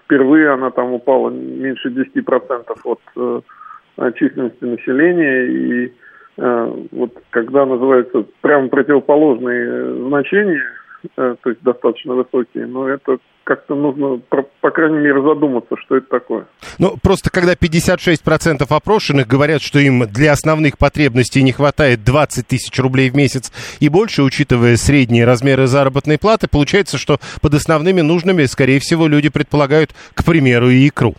Впервые 0.04 0.50
она 0.50 0.70
там 0.70 0.92
упала 0.92 1.28
меньше 1.28 1.88
10% 1.88 2.96
от 3.96 4.14
численности 4.14 4.64
населения, 4.64 5.44
и 5.44 5.92
вот 6.36 7.10
когда 7.30 7.66
называется 7.66 8.26
прямо 8.42 8.68
противоположные 8.68 10.06
значения, 10.06 10.62
то 11.14 11.36
есть 11.44 11.62
достаточно 11.62 12.14
высокие, 12.14 12.66
но 12.66 12.88
это 12.88 13.18
как-то 13.44 13.76
нужно, 13.76 14.20
по 14.60 14.70
крайней 14.70 14.98
мере, 14.98 15.22
задуматься, 15.22 15.76
что 15.76 15.96
это 15.96 16.08
такое. 16.08 16.46
Ну, 16.78 16.96
просто 17.00 17.30
когда 17.30 17.54
56% 17.54 18.66
опрошенных 18.68 19.28
говорят, 19.28 19.62
что 19.62 19.78
им 19.78 20.06
для 20.08 20.32
основных 20.32 20.78
потребностей 20.78 21.42
не 21.44 21.52
хватает 21.52 22.02
20 22.02 22.46
тысяч 22.46 22.76
рублей 22.80 23.08
в 23.08 23.14
месяц 23.14 23.52
и 23.78 23.88
больше, 23.88 24.24
учитывая 24.24 24.76
средние 24.76 25.24
размеры 25.24 25.68
заработной 25.68 26.18
платы, 26.18 26.48
получается, 26.48 26.98
что 26.98 27.18
под 27.40 27.54
основными 27.54 28.00
нужными, 28.00 28.44
скорее 28.44 28.80
всего, 28.80 29.06
люди 29.06 29.28
предполагают, 29.28 29.94
к 30.14 30.24
примеру, 30.24 30.68
и 30.68 30.88
икру. 30.88 31.14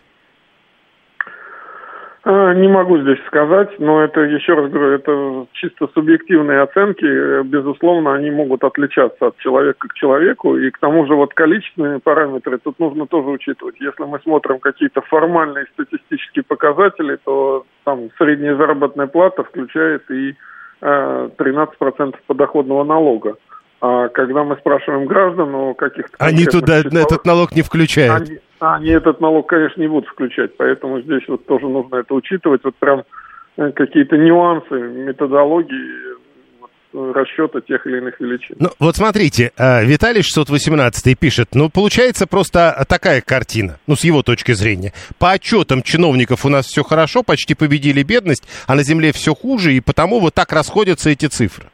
А, 2.30 2.54
не 2.54 2.68
могу 2.68 2.98
здесь 3.00 3.24
сказать, 3.28 3.70
но 3.80 4.04
это, 4.04 4.20
еще 4.20 4.54
раз 4.54 4.70
говорю, 4.70 4.96
это 4.96 5.48
чисто 5.54 5.88
субъективные 5.94 6.60
оценки. 6.60 7.42
Безусловно, 7.44 8.16
они 8.16 8.32
могут 8.32 8.66
отличаться 8.66 9.28
от 9.28 9.38
человека 9.38 9.88
к 9.88 9.94
человеку. 9.94 10.58
И 10.58 10.70
к 10.70 10.78
тому 10.78 11.06
же 11.06 11.16
вот 11.16 11.34
количественные 11.34 12.00
параметры 12.00 12.58
тут 12.58 12.80
нужно 12.80 13.08
тоже 13.08 13.30
учитывать. 13.30 13.76
Если 13.80 14.04
мы 14.04 14.20
смотрим 14.20 14.60
какие-то 14.60 15.00
формальные 15.04 15.68
статистические 15.74 16.44
показатели, 16.44 17.18
то 17.24 17.66
там 17.86 18.10
средняя 18.18 18.58
заработная 18.58 19.08
плата 19.08 19.46
включает 19.46 20.12
и 20.12 20.36
э, 20.82 21.30
13% 21.38 22.16
подоходного 22.28 22.84
налога. 22.84 23.38
А 23.80 24.08
когда 24.10 24.44
мы 24.44 24.56
спрашиваем 24.58 25.06
граждан 25.06 25.54
о 25.54 25.74
каких-то... 25.76 26.16
Они 26.18 26.46
туда 26.46 26.82
числах, 26.82 27.06
этот 27.06 27.26
налог 27.26 27.56
не 27.56 27.62
включают. 27.62 28.22
Они, 28.22 28.40
они 28.60 28.90
этот 28.90 29.22
налог, 29.22 29.48
конечно, 29.48 29.80
не 29.80 29.88
будут 29.88 30.10
включать, 30.10 30.58
поэтому 30.58 31.02
здесь 31.02 31.22
вот 31.28 31.46
тоже 31.46 31.68
нужно 31.68 31.98
это 31.98 32.14
учитывать. 32.16 32.62
Вот 32.64 32.76
прям 32.76 33.04
э, 33.58 33.72
какие-то 33.72 34.18
нюансы 34.18 34.74
методологии 34.74 36.18
расчета 36.94 37.62
тех 37.62 37.86
или 37.86 37.98
иных 37.98 38.20
величин. 38.20 38.56
Ну, 38.60 38.70
вот 38.80 38.96
смотрите, 38.96 39.52
э, 39.58 39.86
Виталий 39.86 40.24
618 40.24 41.20
пишет, 41.20 41.50
ну, 41.54 41.70
получается 41.70 42.26
просто 42.28 42.84
такая 42.88 43.22
картина, 43.22 43.78
ну, 43.88 43.96
с 43.96 44.04
его 44.04 44.24
точки 44.24 44.54
зрения. 44.54 44.94
По 45.20 45.32
отчетам 45.32 45.84
чиновников 45.84 46.46
у 46.46 46.50
нас 46.50 46.66
все 46.66 46.84
хорошо, 46.84 47.24
почти 47.24 47.54
победили 47.54 48.04
бедность, 48.04 48.48
а 48.68 48.76
на 48.76 48.84
земле 48.84 49.12
все 49.12 49.36
хуже, 49.36 49.74
и 49.74 49.82
потому 49.82 50.20
вот 50.20 50.34
так 50.34 50.52
расходятся 50.52 51.10
эти 51.10 51.28
цифры. 51.28 51.68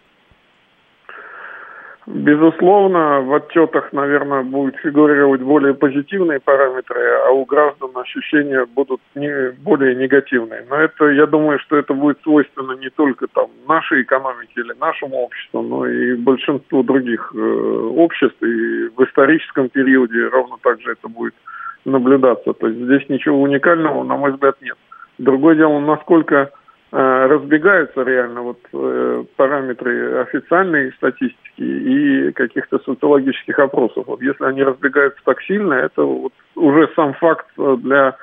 Безусловно, 2.05 3.21
в 3.21 3.33
отчетах, 3.33 3.93
наверное, 3.93 4.43
будут 4.43 4.75
фигурировать 4.77 5.41
более 5.41 5.73
позитивные 5.73 6.41
параметры, 6.41 6.99
а 7.25 7.31
у 7.31 7.45
граждан 7.45 7.91
ощущения 7.95 8.65
будут 8.65 8.99
не, 9.15 9.51
более 9.51 9.95
негативные. 9.95 10.65
Но 10.69 10.75
это, 10.75 11.07
я 11.09 11.25
думаю, 11.27 11.59
что 11.59 11.77
это 11.77 11.93
будет 11.93 12.21
свойственно 12.23 12.73
не 12.73 12.89
только 12.89 13.27
там 13.27 13.47
нашей 13.69 14.01
экономике 14.01 14.51
или 14.57 14.73
нашему 14.81 15.23
обществу, 15.23 15.61
но 15.61 15.87
и 15.87 16.15
большинству 16.15 16.83
других 16.83 17.31
э, 17.33 17.39
обществ. 17.39 18.41
И 18.43 18.89
в 18.89 19.03
историческом 19.05 19.69
периоде 19.69 20.27
ровно 20.27 20.57
так 20.61 20.81
же 20.81 20.91
это 20.91 21.07
будет 21.07 21.35
наблюдаться. 21.85 22.51
То 22.51 22.67
есть 22.67 22.81
здесь 22.81 23.07
ничего 23.07 23.41
уникального, 23.41 24.03
на 24.03 24.17
мой 24.17 24.31
взгляд, 24.31 24.57
нет. 24.61 24.77
Другое 25.19 25.55
дело, 25.55 25.79
насколько 25.79 26.51
разбегаются 26.95 28.03
реально 28.03 28.41
вот 28.41 28.60
э, 28.71 29.23
параметры 29.36 30.21
официальной 30.21 30.91
статистики 30.93 31.39
и 31.58 32.32
каких-то 32.34 32.77
социологических 32.79 33.58
опросов. 33.58 34.06
Вот 34.06 34.21
если 34.21 34.43
они 34.45 34.63
разбегаются 34.63 35.19
так 35.25 35.41
сильно, 35.41 35.73
это 35.73 36.03
вот 36.03 36.34
уже 36.56 36.88
сам 36.95 37.15
факт 37.15 37.47
для 37.58 38.15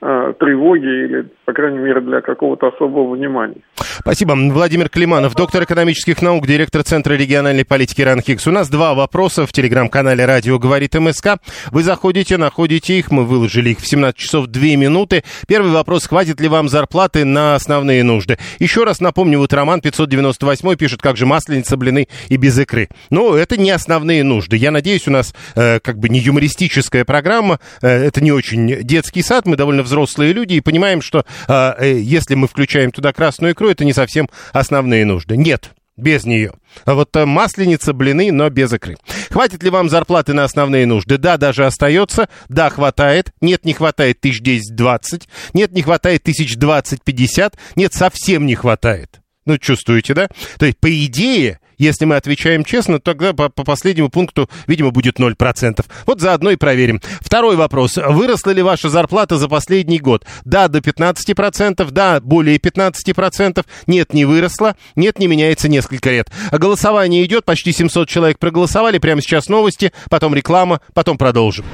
э, 0.00 0.32
тревоги 0.40 1.04
или, 1.04 1.26
по 1.46 1.52
крайней 1.52 1.78
мере, 1.78 2.00
для 2.00 2.20
какого-то 2.22 2.66
особого 2.66 3.14
внимания. 3.14 3.62
Спасибо. 3.76 4.32
Владимир 4.32 4.88
Климанов, 4.88 5.36
доктор 5.36 5.62
экономических 5.62 6.20
наук, 6.20 6.44
директор 6.44 6.82
Центра 6.82 7.14
региональной 7.14 7.64
политики 7.64 8.02
РАНХИКС. 8.02 8.48
У 8.48 8.50
нас 8.50 8.68
два 8.68 8.94
вопроса 8.94 9.46
в 9.46 9.52
телеграм-канале 9.52 10.24
«Радио 10.24 10.58
говорит 10.58 10.94
МСК». 10.96 11.38
Вы 11.70 11.84
заходите, 11.84 12.36
находите 12.36 12.98
их, 12.98 13.12
мы 13.12 13.24
выложили 13.24 13.70
их 13.70 13.78
в 13.78 13.86
17 13.86 14.18
часов 14.18 14.48
2 14.48 14.60
минуты. 14.76 15.22
Первый 15.46 15.70
вопрос, 15.70 16.08
хватит 16.08 16.40
ли 16.40 16.48
вам 16.48 16.68
зарплаты 16.68 17.24
на 17.24 17.54
основные 17.54 18.02
нужды? 18.02 18.38
Еще 18.58 18.82
раз 18.82 19.00
напомню, 19.00 19.38
вот 19.38 19.52
Роман 19.52 19.80
598 19.80 20.74
пишет, 20.74 21.00
как 21.00 21.16
же 21.16 21.26
масленица, 21.26 21.76
блины 21.76 22.08
и 22.28 22.36
без 22.38 22.58
икры. 22.58 22.88
Но 23.10 23.36
это 23.36 23.56
не 23.56 23.70
основные 23.70 24.24
нужды. 24.24 24.56
Я 24.56 24.72
надеюсь, 24.72 25.06
у 25.06 25.12
нас 25.12 25.32
э, 25.54 25.78
как 25.78 25.98
бы 25.98 26.08
не 26.08 26.18
юмористическая 26.18 27.04
программа, 27.04 27.60
э, 27.82 27.88
это 27.88 28.20
не 28.20 28.32
очень 28.32 28.82
детский 28.82 29.22
сад, 29.22 29.46
мы 29.46 29.54
довольно 29.54 29.84
взрослые 29.84 30.32
люди 30.32 30.54
и 30.54 30.60
понимаем, 30.60 31.00
что 31.02 31.24
если 31.48 32.34
мы 32.34 32.48
включаем 32.48 32.92
туда 32.92 33.12
красную 33.12 33.52
икру, 33.52 33.70
это 33.70 33.84
не 33.84 33.92
совсем 33.92 34.28
основные 34.52 35.04
нужды. 35.04 35.36
Нет, 35.36 35.70
без 35.96 36.24
нее. 36.24 36.52
А 36.84 36.94
вот 36.94 37.16
э, 37.16 37.24
масленица, 37.24 37.94
блины, 37.94 38.30
но 38.30 38.50
без 38.50 38.72
икры. 38.72 38.96
Хватит 39.30 39.62
ли 39.62 39.70
вам 39.70 39.88
зарплаты 39.88 40.34
на 40.34 40.44
основные 40.44 40.84
нужды? 40.84 41.16
Да, 41.16 41.38
даже 41.38 41.64
остается. 41.64 42.28
Да, 42.50 42.68
хватает. 42.68 43.32
Нет, 43.40 43.64
не 43.64 43.72
хватает 43.72 44.20
тысяч 44.20 44.40
десять-двадцать. 44.40 45.26
Нет, 45.54 45.72
не 45.72 45.82
хватает 45.82 46.22
тысяч 46.22 46.56
двадцать-пятьдесят. 46.56 47.56
Нет, 47.76 47.94
совсем 47.94 48.44
не 48.44 48.54
хватает. 48.54 49.20
Ну, 49.46 49.56
чувствуете, 49.56 50.12
да? 50.12 50.28
То 50.58 50.66
есть, 50.66 50.78
по 50.78 51.06
идее, 51.06 51.60
Если 51.78 52.04
мы 52.04 52.16
отвечаем 52.16 52.64
честно, 52.64 53.00
тогда 53.00 53.32
по, 53.32 53.48
по 53.48 53.64
последнему 53.64 54.08
пункту, 54.08 54.48
видимо, 54.66 54.90
будет 54.90 55.18
0%. 55.18 55.84
Вот 56.06 56.20
заодно 56.20 56.50
и 56.50 56.56
проверим. 56.56 57.00
Второй 57.20 57.56
вопрос. 57.56 57.96
Выросла 57.96 58.50
ли 58.50 58.62
ваша 58.62 58.88
зарплата 58.88 59.36
за 59.36 59.48
последний 59.48 59.98
год? 59.98 60.24
Да, 60.44 60.68
до 60.68 60.78
15%, 60.78 61.90
да, 61.90 62.20
более 62.20 62.58
15%. 62.58 63.64
Нет, 63.86 64.14
не 64.14 64.24
выросла. 64.24 64.76
Нет, 64.94 65.18
не 65.18 65.26
меняется 65.26 65.68
несколько 65.68 66.10
лет. 66.10 66.30
Голосование 66.50 67.24
идет, 67.24 67.44
почти 67.44 67.72
700 67.72 68.08
человек 68.08 68.38
проголосовали. 68.38 68.98
Прямо 68.98 69.20
сейчас 69.20 69.48
новости, 69.48 69.92
потом 70.10 70.34
реклама, 70.34 70.80
потом 70.94 71.18
продолжим. 71.18 71.64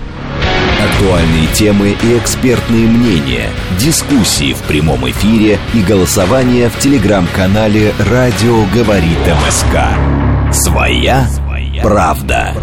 Актуальные 0.85 1.47
темы 1.55 1.97
и 2.03 2.19
экспертные 2.19 2.87
мнения, 2.87 3.51
дискуссии 3.79 4.53
в 4.53 4.63
прямом 4.63 5.09
эфире 5.11 5.59
и 5.75 5.81
голосование 5.81 6.69
в 6.69 6.79
телеграм-канале 6.79 7.93
«Радио 7.99 8.65
говорит 8.75 9.19
МСК». 9.47 10.53
Своя 10.53 11.27
правда. 11.83 12.55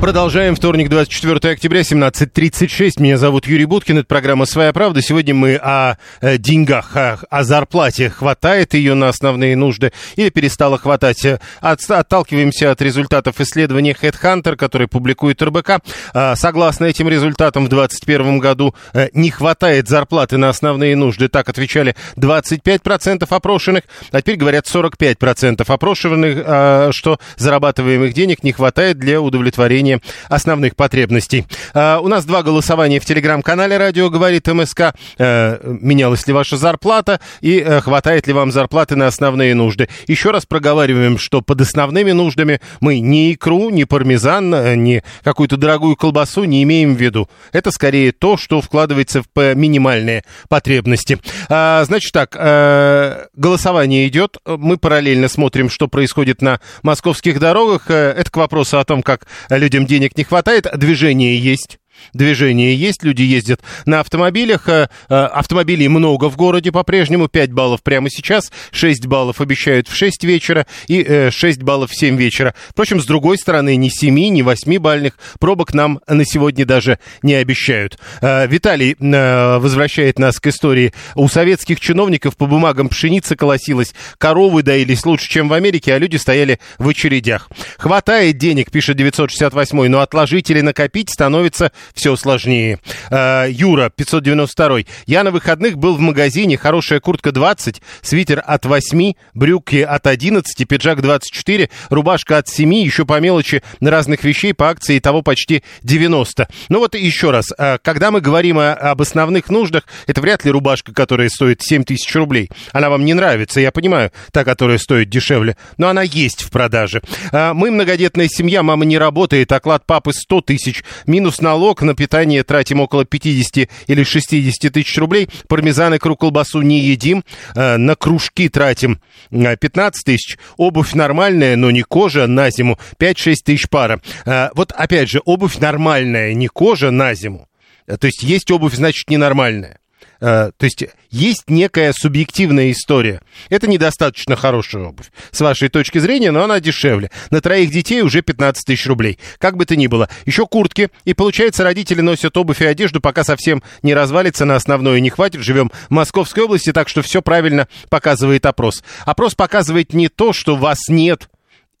Продолжаем. 0.00 0.54
Вторник, 0.54 0.90
24 0.90 1.54
октября, 1.54 1.80
17.36. 1.80 3.00
Меня 3.02 3.16
зовут 3.16 3.46
Юрий 3.46 3.64
Буткин. 3.64 3.98
Это 3.98 4.06
программа 4.06 4.44
«Своя 4.44 4.74
правда». 4.74 5.00
Сегодня 5.00 5.34
мы 5.34 5.56
о 5.56 5.96
э, 6.20 6.36
деньгах, 6.36 6.94
о, 6.94 7.18
о 7.30 7.42
зарплате. 7.44 8.10
Хватает 8.10 8.74
ее 8.74 8.94
на 8.94 9.08
основные 9.08 9.56
нужды 9.56 9.92
или 10.16 10.28
перестало 10.28 10.76
хватать? 10.76 11.26
От, 11.60 11.90
отталкиваемся 11.90 12.70
от 12.70 12.82
результатов 12.82 13.40
исследования 13.40 13.96
HeadHunter, 14.00 14.54
который 14.54 14.86
публикует 14.86 15.42
РБК. 15.42 15.80
А, 16.12 16.36
согласно 16.36 16.84
этим 16.84 17.08
результатам, 17.08 17.64
в 17.64 17.68
2021 17.70 18.38
году 18.38 18.74
э, 18.92 19.08
не 19.14 19.30
хватает 19.30 19.88
зарплаты 19.88 20.36
на 20.36 20.50
основные 20.50 20.94
нужды. 20.94 21.28
Так 21.28 21.48
отвечали 21.48 21.96
25% 22.16 23.26
опрошенных, 23.28 23.84
а 24.12 24.20
теперь 24.20 24.36
говорят 24.36 24.66
45% 24.66 25.64
опрошенных, 25.66 26.44
а, 26.46 26.90
что 26.92 27.18
зарабатываемых 27.38 28.12
денег 28.12 28.44
не 28.44 28.52
хватает 28.52 28.98
для 28.98 29.22
удовлетворения 29.22 29.85
удовлетворения 29.86 30.00
основных 30.28 30.76
потребностей. 30.76 31.46
А, 31.74 32.00
у 32.00 32.08
нас 32.08 32.24
два 32.24 32.42
голосования 32.42 33.00
в 33.00 33.04
телеграм-канале 33.04 33.76
«Радио 33.76 34.10
говорит 34.10 34.46
МСК». 34.46 34.94
А, 35.18 35.60
менялась 35.62 36.26
ли 36.26 36.32
ваша 36.32 36.56
зарплата 36.56 37.20
и 37.40 37.60
а, 37.60 37.80
хватает 37.80 38.26
ли 38.26 38.32
вам 38.32 38.52
зарплаты 38.52 38.96
на 38.96 39.06
основные 39.06 39.54
нужды? 39.54 39.88
Еще 40.06 40.30
раз 40.30 40.46
проговариваем, 40.46 41.18
что 41.18 41.42
под 41.42 41.60
основными 41.60 42.12
нуждами 42.12 42.60
мы 42.80 43.00
ни 43.00 43.32
икру, 43.32 43.70
ни 43.70 43.84
пармезан, 43.84 44.82
ни 44.82 45.02
какую-то 45.22 45.56
дорогую 45.56 45.96
колбасу 45.96 46.44
не 46.44 46.62
имеем 46.62 46.94
в 46.94 47.00
виду. 47.00 47.28
Это 47.52 47.70
скорее 47.70 48.12
то, 48.12 48.36
что 48.36 48.60
вкладывается 48.60 49.22
в 49.22 49.54
минимальные 49.54 50.24
потребности. 50.48 51.18
А, 51.48 51.84
значит 51.84 52.12
так, 52.12 52.36
а, 52.38 53.26
голосование 53.34 54.08
идет. 54.08 54.38
Мы 54.46 54.76
параллельно 54.76 55.28
смотрим, 55.28 55.70
что 55.70 55.88
происходит 55.88 56.42
на 56.42 56.60
московских 56.82 57.38
дорогах. 57.38 57.90
Это 57.90 58.30
к 58.30 58.36
вопросу 58.36 58.78
о 58.78 58.84
том, 58.84 59.02
как 59.02 59.26
люди 59.50 59.75
людям 59.76 59.86
денег 59.86 60.16
не 60.16 60.24
хватает, 60.24 60.66
движение 60.76 61.38
есть. 61.38 61.78
Движение 62.12 62.74
есть, 62.74 63.02
люди 63.02 63.22
ездят 63.22 63.60
на 63.84 64.00
автомобилях. 64.00 64.68
Э, 64.68 64.88
э, 65.08 65.14
автомобилей 65.14 65.88
много 65.88 66.30
в 66.30 66.36
городе 66.36 66.72
по-прежнему. 66.72 67.28
5 67.28 67.52
баллов 67.52 67.82
прямо 67.82 68.10
сейчас, 68.10 68.50
6 68.72 69.06
баллов 69.06 69.40
обещают 69.40 69.88
в 69.88 69.94
6 69.94 70.24
вечера 70.24 70.66
и 70.88 71.30
6 71.30 71.60
э, 71.60 71.64
баллов 71.64 71.90
в 71.90 71.96
7 71.96 72.16
вечера. 72.16 72.54
Впрочем, 72.68 73.00
с 73.00 73.06
другой 73.06 73.38
стороны, 73.38 73.76
ни 73.76 73.88
7, 73.88 74.14
ни 74.14 74.42
8 74.42 74.78
бальных 74.78 75.18
пробок 75.38 75.74
нам 75.74 76.00
на 76.06 76.24
сегодня 76.24 76.64
даже 76.64 76.98
не 77.22 77.34
обещают. 77.34 77.98
Виталий 78.22 78.96
возвращает 78.98 80.18
нас 80.18 80.40
к 80.40 80.46
истории. 80.46 80.92
У 81.14 81.28
советских 81.28 81.80
чиновников 81.80 82.36
по 82.36 82.46
бумагам 82.46 82.88
пшеница 82.88 83.36
колосилась, 83.36 83.94
коровы 84.18 84.62
доились 84.62 85.04
лучше, 85.04 85.28
чем 85.28 85.48
в 85.48 85.52
Америке, 85.52 85.94
а 85.94 85.98
люди 85.98 86.16
стояли 86.16 86.58
в 86.78 86.88
очередях. 86.88 87.48
Хватает 87.78 88.38
денег, 88.38 88.70
пишет 88.70 88.96
968 88.96 89.88
но 89.88 90.00
отложить 90.00 90.50
или 90.50 90.60
накопить 90.60 91.10
становится 91.10 91.72
все 91.94 92.16
сложнее. 92.16 92.78
Э, 93.10 93.46
Юра, 93.48 93.90
592. 93.90 94.80
Я 95.06 95.24
на 95.24 95.30
выходных 95.30 95.78
был 95.78 95.96
в 95.96 96.00
магазине, 96.00 96.56
хорошая 96.56 97.00
куртка 97.00 97.32
20, 97.32 97.82
свитер 98.02 98.42
от 98.44 98.64
8, 98.64 99.14
брюки 99.34 99.80
от 99.82 100.06
11, 100.06 100.68
пиджак 100.68 101.02
24, 101.02 101.70
рубашка 101.90 102.38
от 102.38 102.48
7, 102.48 102.74
еще 102.74 103.04
по 103.04 103.20
мелочи 103.20 103.62
разных 103.80 104.24
вещей 104.24 104.54
по 104.54 104.70
акции, 104.70 104.98
того 104.98 105.22
почти 105.22 105.62
90. 105.82 106.48
Ну 106.68 106.78
вот 106.78 106.94
еще 106.94 107.30
раз, 107.30 107.46
э, 107.56 107.78
когда 107.82 108.10
мы 108.10 108.20
говорим 108.20 108.58
о, 108.58 108.72
об 108.72 109.02
основных 109.02 109.50
нуждах, 109.50 109.84
это 110.06 110.20
вряд 110.20 110.44
ли 110.44 110.50
рубашка, 110.50 110.92
которая 110.92 111.28
стоит 111.28 111.62
7 111.62 111.84
тысяч 111.84 112.14
рублей. 112.14 112.50
Она 112.72 112.90
вам 112.90 113.04
не 113.04 113.14
нравится, 113.14 113.60
я 113.60 113.70
понимаю, 113.70 114.12
та, 114.32 114.44
которая 114.44 114.78
стоит 114.78 115.08
дешевле, 115.08 115.56
но 115.76 115.88
она 115.88 116.02
есть 116.02 116.42
в 116.42 116.50
продаже. 116.50 117.02
Э, 117.32 117.52
мы 117.52 117.70
многодетная 117.70 118.28
семья, 118.28 118.62
мама 118.62 118.84
не 118.84 118.98
работает, 118.98 119.52
оклад 119.52 119.86
папы 119.86 120.12
100 120.12 120.40
тысяч, 120.42 120.84
минус 121.06 121.40
налог, 121.40 121.75
сок 121.76 121.82
на 121.82 121.94
питание 121.94 122.42
тратим 122.42 122.80
около 122.80 123.04
50 123.04 123.68
или 123.86 124.02
60 124.02 124.72
тысяч 124.72 124.98
рублей. 124.98 125.28
Пармезан 125.48 125.94
и 125.94 125.98
круг 125.98 126.20
колбасу 126.20 126.62
не 126.62 126.80
едим. 126.80 127.22
Э, 127.54 127.76
на 127.76 127.94
кружки 127.94 128.48
тратим 128.48 129.00
15 129.30 130.02
э, 130.02 130.04
тысяч. 130.04 130.38
Обувь 130.56 130.94
нормальная, 130.94 131.56
но 131.56 131.70
не 131.70 131.82
кожа 131.82 132.26
на 132.26 132.50
зиму. 132.50 132.78
5-6 132.98 133.34
тысяч 133.44 133.68
пара. 133.68 134.00
Э, 134.24 134.48
вот 134.54 134.72
опять 134.72 135.10
же, 135.10 135.20
обувь 135.24 135.58
нормальная, 135.58 136.34
не 136.34 136.48
кожа 136.48 136.90
на 136.90 137.14
зиму. 137.14 137.48
То 137.86 138.06
есть 138.06 138.22
есть 138.22 138.50
обувь, 138.50 138.74
значит, 138.74 139.10
ненормальная. 139.10 139.78
Э, 140.20 140.50
то 140.56 140.64
есть 140.64 140.84
есть 141.10 141.44
некая 141.48 141.92
субъективная 141.92 142.70
история. 142.70 143.20
Это 143.48 143.68
недостаточно 143.68 144.36
хорошая 144.36 144.84
обувь, 144.84 145.06
с 145.30 145.40
вашей 145.40 145.68
точки 145.68 145.98
зрения, 145.98 146.30
но 146.30 146.44
она 146.44 146.60
дешевле. 146.60 147.10
На 147.30 147.40
троих 147.40 147.70
детей 147.70 148.02
уже 148.02 148.22
15 148.22 148.64
тысяч 148.64 148.86
рублей. 148.86 149.18
Как 149.38 149.56
бы 149.56 149.66
то 149.66 149.76
ни 149.76 149.86
было. 149.86 150.08
Еще 150.24 150.46
куртки. 150.46 150.90
И 151.04 151.14
получается, 151.14 151.64
родители 151.64 152.00
носят 152.00 152.36
обувь 152.36 152.62
и 152.62 152.66
одежду, 152.66 153.00
пока 153.00 153.24
совсем 153.24 153.62
не 153.82 153.94
развалится 153.94 154.44
на 154.44 154.56
основное 154.56 155.00
не 155.00 155.10
хватит. 155.10 155.42
Живем 155.42 155.70
в 155.88 155.90
Московской 155.90 156.44
области, 156.44 156.72
так 156.72 156.88
что 156.88 157.02
все 157.02 157.22
правильно 157.22 157.68
показывает 157.88 158.46
опрос. 158.46 158.82
Опрос 159.04 159.34
показывает 159.34 159.92
не 159.92 160.08
то, 160.08 160.32
что 160.32 160.56
вас 160.56 160.88
нет, 160.88 161.28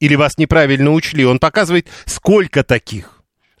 или 0.00 0.14
вас 0.14 0.38
неправильно 0.38 0.92
учли. 0.92 1.24
Он 1.24 1.38
показывает, 1.38 1.88
сколько 2.04 2.62
таких. 2.62 3.15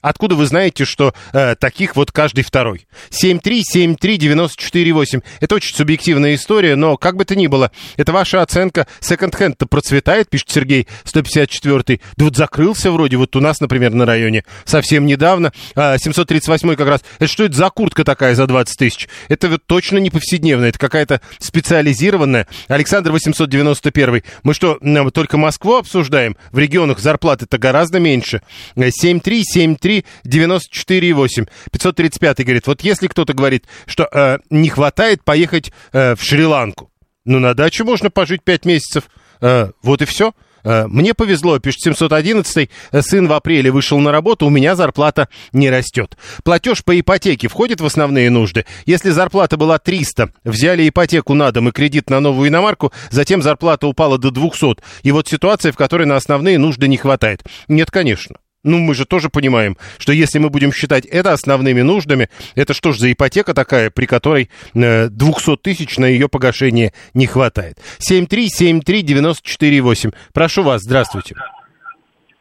Откуда 0.06 0.36
вы 0.36 0.46
знаете, 0.46 0.84
что 0.84 1.12
э, 1.32 1.56
таких 1.56 1.96
вот 1.96 2.12
каждый 2.12 2.44
второй? 2.44 2.86
7373948. 3.10 5.24
Это 5.40 5.56
очень 5.56 5.74
субъективная 5.74 6.36
история, 6.36 6.76
но 6.76 6.96
как 6.96 7.16
бы 7.16 7.24
то 7.24 7.34
ни 7.34 7.48
было, 7.48 7.72
это 7.96 8.12
ваша 8.12 8.40
оценка. 8.40 8.86
Секонд-хенд-то 9.00 9.66
процветает, 9.66 10.30
пишет 10.30 10.50
Сергей 10.50 10.86
154. 11.02 11.98
Да 12.16 12.24
вот 12.24 12.36
закрылся 12.36 12.92
вроде, 12.92 13.16
вот 13.16 13.34
у 13.34 13.40
нас, 13.40 13.58
например, 13.58 13.94
на 13.94 14.06
районе 14.06 14.44
совсем 14.64 15.06
недавно. 15.06 15.52
А, 15.74 15.98
738 15.98 16.76
как 16.76 16.86
раз. 16.86 17.00
Это 17.18 17.26
что 17.26 17.42
это 17.42 17.56
за 17.56 17.68
куртка 17.70 18.04
такая 18.04 18.36
за 18.36 18.46
20 18.46 18.78
тысяч? 18.78 19.08
Это 19.28 19.48
вот 19.48 19.66
точно 19.66 19.98
не 19.98 20.10
повседневная, 20.10 20.68
это 20.68 20.78
какая-то 20.78 21.20
специализированная. 21.40 22.46
Александр 22.68 23.10
891. 23.10 24.22
Мы 24.44 24.54
что, 24.54 24.78
только 25.12 25.36
Москву 25.36 25.78
обсуждаем? 25.78 26.36
В 26.52 26.58
регионах 26.58 27.00
зарплаты-то 27.00 27.58
гораздо 27.58 27.98
меньше. 27.98 28.40
7373 28.76 29.95
94,8. 30.24 31.48
535 31.70 32.44
говорит, 32.44 32.66
вот 32.66 32.82
если 32.82 33.06
кто-то 33.06 33.32
говорит, 33.32 33.64
что 33.86 34.08
э, 34.12 34.38
не 34.50 34.68
хватает 34.68 35.24
поехать 35.24 35.72
э, 35.92 36.14
в 36.14 36.22
Шри-Ланку, 36.22 36.90
ну, 37.24 37.38
на 37.40 37.54
даче 37.54 37.84
можно 37.84 38.10
пожить 38.10 38.42
5 38.44 38.64
месяцев, 38.64 39.04
э, 39.40 39.70
вот 39.82 40.02
и 40.02 40.04
все. 40.04 40.32
Э, 40.66 40.86
мне 40.88 41.14
повезло, 41.14 41.58
пишет 41.60 41.82
711 41.82 42.70
сын 43.00 43.28
в 43.28 43.32
апреле 43.32 43.70
вышел 43.70 43.98
на 44.00 44.10
работу, 44.10 44.46
у 44.46 44.50
меня 44.50 44.74
зарплата 44.74 45.28
не 45.52 45.70
растет. 45.70 46.16
Платеж 46.44 46.84
по 46.84 46.98
ипотеке 46.98 47.48
входит 47.48 47.80
в 47.80 47.86
основные 47.86 48.30
нужды. 48.30 48.66
Если 48.84 49.10
зарплата 49.10 49.56
была 49.56 49.78
300, 49.78 50.32
взяли 50.44 50.88
ипотеку 50.88 51.34
на 51.34 51.52
дом 51.52 51.68
и 51.68 51.72
кредит 51.72 52.10
на 52.10 52.20
новую 52.20 52.48
иномарку, 52.48 52.92
затем 53.10 53.42
зарплата 53.42 53.86
упала 53.86 54.18
до 54.18 54.30
200. 54.30 54.76
И 55.02 55.12
вот 55.12 55.28
ситуация, 55.28 55.70
в 55.72 55.76
которой 55.76 56.06
на 56.06 56.16
основные 56.16 56.58
нужды 56.58 56.88
не 56.88 56.96
хватает. 56.96 57.44
Нет, 57.68 57.90
конечно. 57.90 58.36
Ну, 58.66 58.78
мы 58.80 58.94
же 58.96 59.06
тоже 59.06 59.30
понимаем, 59.30 59.76
что 59.96 60.12
если 60.12 60.40
мы 60.40 60.50
будем 60.50 60.72
считать 60.72 61.06
это 61.06 61.32
основными 61.32 61.82
нуждами, 61.82 62.28
это 62.56 62.74
что 62.74 62.90
ж 62.90 62.98
за 62.98 63.12
ипотека 63.12 63.54
такая, 63.54 63.90
при 63.90 64.06
которой 64.06 64.50
200 64.74 65.14
э, 65.14 65.56
тысяч 65.56 65.98
на 65.98 66.06
ее 66.06 66.28
погашение 66.28 66.92
не 67.14 67.26
хватает? 67.26 67.76
7373948. 68.00 70.12
Прошу 70.34 70.64
вас, 70.64 70.82
здравствуйте. 70.82 71.36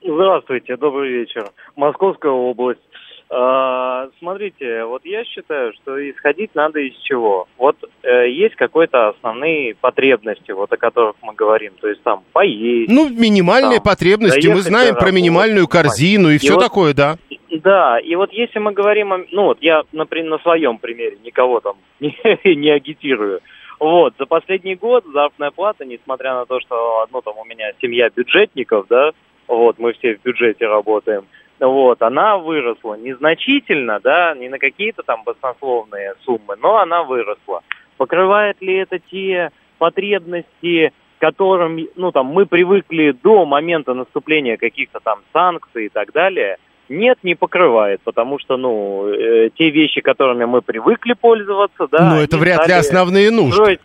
Здравствуйте, 0.02 0.78
добрый 0.78 1.12
вечер. 1.12 1.52
Московская 1.76 2.32
область. 2.32 2.82
А, 3.28 4.08
смотрите, 4.20 4.86
вот 4.86 5.04
я 5.04 5.24
считаю, 5.26 5.74
что 5.74 5.98
исходить 6.12 6.54
надо 6.54 6.80
из 6.80 6.96
чего. 6.98 7.48
Вот 7.58 7.76
э, 8.04 8.30
есть 8.30 8.56
какие-то 8.56 9.10
основные 9.10 9.74
потребности, 9.76 10.52
вот 10.52 10.72
о 10.72 10.78
которых 10.78 11.16
мы 11.24 11.34
говорим, 11.34 11.74
то 11.82 11.88
есть 11.88 12.04
там 12.04 12.24
поесть. 12.34 12.92
Ну, 12.92 13.10
минимальные 13.10 13.80
там, 13.80 13.84
потребности, 13.84 14.48
мы 14.48 14.62
знаем 14.62 14.96
про 14.96 15.12
минимальную 15.12 15.68
корзину 15.68 16.30
и, 16.30 16.36
и 16.36 16.38
все 16.38 16.54
вот, 16.54 16.62
такое, 16.62 16.94
да. 16.94 17.18
Да, 17.50 18.00
и 18.00 18.16
вот 18.16 18.32
если 18.32 18.60
мы 18.60 18.74
говорим 18.74 19.14
о... 19.14 19.20
Ну 19.32 19.46
вот 19.46 19.58
я, 19.62 19.84
например, 19.92 20.32
на 20.32 20.38
своем 20.40 20.78
примере, 20.78 21.18
никого 21.24 21.62
там 21.62 21.78
не, 22.00 22.16
не 22.56 22.70
агитирую. 22.70 23.42
Вот, 23.80 24.14
за 24.20 24.26
последний 24.26 24.76
год 24.76 25.04
заработная 25.12 25.52
плата, 25.52 25.84
несмотря 25.84 26.36
на 26.36 26.46
то, 26.46 26.60
что, 26.60 27.08
ну, 27.12 27.22
там 27.22 27.38
у 27.38 27.44
меня 27.44 27.72
семья 27.82 28.10
бюджетников, 28.10 28.86
да, 28.88 29.12
вот, 29.48 29.80
мы 29.80 29.94
все 29.94 30.16
в 30.16 30.24
бюджете 30.24 30.66
работаем, 30.68 31.26
вот, 31.60 32.02
она 32.02 32.38
выросла 32.38 32.96
незначительно, 32.96 34.00
да, 34.00 34.36
не 34.36 34.50
на 34.50 34.60
какие-то 34.60 35.04
там 35.04 35.24
баснословные 35.24 36.16
суммы, 36.24 36.56
но 36.62 36.78
она 36.78 37.04
выросла. 37.04 37.62
Покрывает 37.98 38.62
ли 38.62 38.76
это 38.76 39.00
те 39.00 39.52
потребности, 39.78 40.92
которым, 41.20 41.80
ну, 41.96 42.12
там, 42.12 42.28
мы 42.28 42.46
привыкли 42.46 43.12
до 43.12 43.46
момента 43.46 43.94
наступления 43.94 44.58
каких-то 44.58 45.00
там 45.00 45.22
санкций 45.32 45.86
и 45.86 45.90
так 45.90 46.12
далее, 46.12 46.58
нет, 46.88 47.18
не 47.24 47.36
покрывает, 47.36 48.02
потому 48.04 48.38
что, 48.38 48.58
ну, 48.58 49.08
э, 49.08 49.50
те 49.56 49.70
вещи, 49.72 50.02
которыми 50.02 50.46
мы 50.46 50.62
привыкли 50.62 51.14
пользоваться, 51.14 51.88
да... 51.90 52.14
Ну, 52.14 52.22
это 52.22 52.38
вряд 52.38 52.68
ли 52.68 52.74
основные 52.74 53.32
нужды. 53.32 53.54
Строить... 53.54 53.80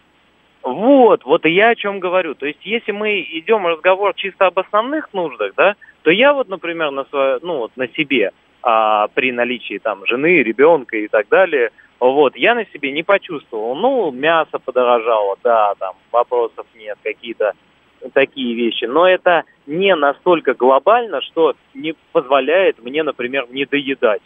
Вот, 0.62 1.24
вот 1.24 1.46
и 1.46 1.50
я 1.50 1.70
о 1.70 1.74
чем 1.74 2.00
говорю. 2.00 2.34
То 2.34 2.44
есть, 2.44 2.58
если 2.64 2.92
мы 2.92 3.20
идем 3.20 3.66
разговор 3.66 4.12
чисто 4.14 4.46
об 4.46 4.58
основных 4.58 5.12
нуждах, 5.14 5.52
да, 5.56 5.76
то 6.02 6.10
я 6.10 6.32
вот, 6.32 6.48
например, 6.48 6.90
на 6.90 7.04
свое, 7.04 7.38
ну, 7.42 7.58
вот 7.58 7.76
на 7.76 7.88
себе, 7.88 8.32
а, 8.62 9.08
при 9.08 9.32
наличии 9.32 9.78
там 9.78 10.04
жены, 10.06 10.42
ребенка 10.42 10.96
и 10.96 11.08
так 11.08 11.28
далее, 11.28 11.70
вот, 11.98 12.36
я 12.36 12.54
на 12.54 12.64
себе 12.66 12.92
не 12.92 13.02
почувствовал. 13.02 13.74
Ну, 13.74 14.10
мясо 14.10 14.58
подорожало, 14.58 15.36
да, 15.42 15.74
там 15.78 15.94
вопросов 16.10 16.66
нет, 16.74 16.98
какие-то 17.02 17.52
такие 18.14 18.54
вещи. 18.54 18.86
Но 18.86 19.06
это 19.06 19.44
не 19.66 19.94
настолько 19.94 20.54
глобально, 20.54 21.20
что 21.20 21.54
не 21.74 21.94
позволяет 22.12 22.82
мне, 22.82 23.02
например, 23.02 23.46
не 23.50 23.66
доедать. 23.66 24.22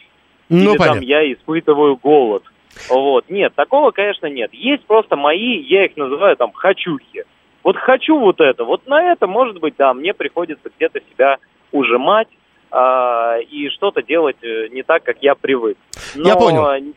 Ну, 0.47 0.71
Или 0.71 0.77
понятно. 0.77 0.93
там 0.93 0.99
я 1.01 1.33
испытываю 1.33 1.97
голод. 1.97 2.43
Вот, 2.89 3.29
нет, 3.29 3.53
такого, 3.55 3.91
конечно, 3.91 4.27
нет. 4.27 4.53
Есть 4.53 4.85
просто 4.85 5.15
мои, 5.15 5.59
я 5.59 5.85
их 5.85 5.97
называю 5.97 6.35
там 6.37 6.51
хочухи. 6.53 7.25
Вот 7.63 7.77
хочу 7.77 8.19
вот 8.19 8.41
это, 8.41 8.63
вот 8.63 8.85
на 8.85 9.11
это, 9.11 9.27
может 9.27 9.59
быть, 9.59 9.75
да, 9.77 9.93
мне 9.93 10.13
приходится 10.13 10.69
где-то 10.75 10.99
себя 11.11 11.37
ужимать 11.71 12.27
э, 12.71 13.41
и 13.49 13.69
что-то 13.69 14.01
делать 14.01 14.37
э, 14.41 14.67
не 14.69 14.83
так, 14.83 15.03
как 15.03 15.17
я 15.21 15.35
привык. 15.35 15.77
Но 16.15 16.29
я 16.29 16.35
понял. 16.35 16.93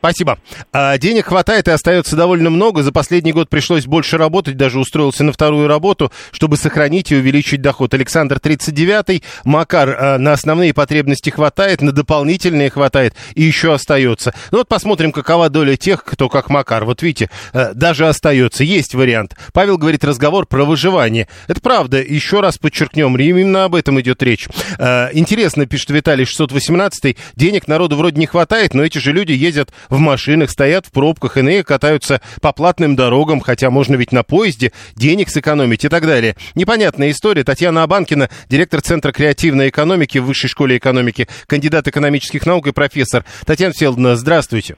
Спасибо. 0.00 0.38
А, 0.72 0.96
денег 0.96 1.26
хватает 1.26 1.68
и 1.68 1.70
остается 1.70 2.16
довольно 2.16 2.48
много. 2.48 2.82
За 2.82 2.90
последний 2.90 3.32
год 3.32 3.50
пришлось 3.50 3.84
больше 3.84 4.16
работать, 4.16 4.56
даже 4.56 4.78
устроился 4.78 5.24
на 5.24 5.32
вторую 5.32 5.68
работу, 5.68 6.10
чтобы 6.32 6.56
сохранить 6.56 7.12
и 7.12 7.16
увеличить 7.16 7.60
доход. 7.60 7.92
Александр 7.92 8.38
39-й. 8.42 9.22
Макар, 9.44 9.90
а, 9.90 10.18
на 10.18 10.32
основные 10.32 10.72
потребности 10.72 11.28
хватает, 11.28 11.82
на 11.82 11.92
дополнительные 11.92 12.70
хватает 12.70 13.14
и 13.34 13.42
еще 13.42 13.74
остается. 13.74 14.32
Ну 14.50 14.58
вот 14.58 14.68
посмотрим, 14.68 15.12
какова 15.12 15.50
доля 15.50 15.76
тех, 15.76 16.02
кто 16.02 16.30
как 16.30 16.48
Макар. 16.48 16.86
Вот 16.86 17.02
видите, 17.02 17.28
а, 17.52 17.74
даже 17.74 18.08
остается. 18.08 18.64
Есть 18.64 18.94
вариант. 18.94 19.36
Павел 19.52 19.76
говорит 19.76 20.02
разговор 20.02 20.46
про 20.46 20.64
выживание. 20.64 21.28
Это 21.46 21.60
правда. 21.60 22.00
Еще 22.00 22.40
раз 22.40 22.56
подчеркнем, 22.56 23.18
именно 23.18 23.64
об 23.64 23.74
этом 23.74 24.00
идет 24.00 24.22
речь. 24.22 24.48
А, 24.78 25.10
интересно, 25.12 25.66
пишет 25.66 25.90
Виталий 25.90 26.24
618 26.24 27.18
денег 27.36 27.68
народу 27.68 27.96
вроде 27.96 28.18
не 28.18 28.26
хватает, 28.26 28.72
но 28.72 28.82
эти 28.82 28.96
же 28.96 29.12
люди 29.12 29.32
ездят 29.32 29.70
в 29.90 29.98
машинах, 29.98 30.50
стоят 30.50 30.86
в 30.86 30.92
пробках, 30.92 31.36
иные 31.36 31.62
катаются 31.62 32.22
по 32.40 32.52
платным 32.52 32.96
дорогам, 32.96 33.40
хотя 33.40 33.70
можно 33.70 33.96
ведь 33.96 34.12
на 34.12 34.22
поезде 34.22 34.72
денег 34.94 35.28
сэкономить 35.28 35.84
и 35.84 35.88
так 35.88 36.06
далее. 36.06 36.36
Непонятная 36.54 37.10
история. 37.10 37.44
Татьяна 37.44 37.82
Абанкина, 37.82 38.30
директор 38.48 38.80
Центра 38.80 39.12
креативной 39.12 39.68
экономики 39.68 40.18
в 40.18 40.24
Высшей 40.24 40.48
школе 40.48 40.78
экономики, 40.78 41.28
кандидат 41.46 41.88
экономических 41.88 42.46
наук 42.46 42.68
и 42.68 42.72
профессор. 42.72 43.24
Татьяна 43.44 43.74
Фелдовна, 43.74 44.16
здравствуйте. 44.16 44.76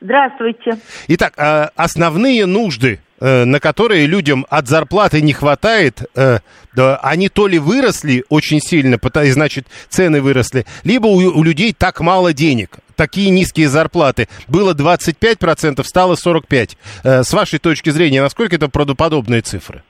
Здравствуйте. 0.00 0.78
Итак, 1.08 1.34
а 1.36 1.70
основные 1.74 2.46
нужды 2.46 3.00
Э, 3.20 3.44
на 3.44 3.58
которые 3.58 4.06
людям 4.06 4.46
от 4.48 4.68
зарплаты 4.68 5.20
не 5.20 5.32
хватает, 5.32 6.02
э, 6.14 6.38
они 7.02 7.28
то 7.28 7.48
ли 7.48 7.58
выросли 7.58 8.24
очень 8.28 8.60
сильно, 8.60 8.96
и 8.96 9.30
значит 9.30 9.66
цены 9.88 10.22
выросли, 10.22 10.66
либо 10.84 11.08
у 11.08 11.42
людей 11.42 11.74
так 11.76 12.00
мало 12.00 12.32
денег, 12.32 12.78
такие 12.98 13.30
низкие 13.30 13.68
зарплаты. 13.68 14.26
Было 14.48 14.74
25%, 14.74 15.82
стало 15.84 16.14
45%. 16.14 16.76
Э, 17.04 17.22
с 17.22 17.32
вашей 17.32 17.58
точки 17.58 17.90
зрения, 17.90 18.20
насколько 18.20 18.56
это 18.56 18.68
правдоподобные 18.68 19.40
цифры? 19.40 19.82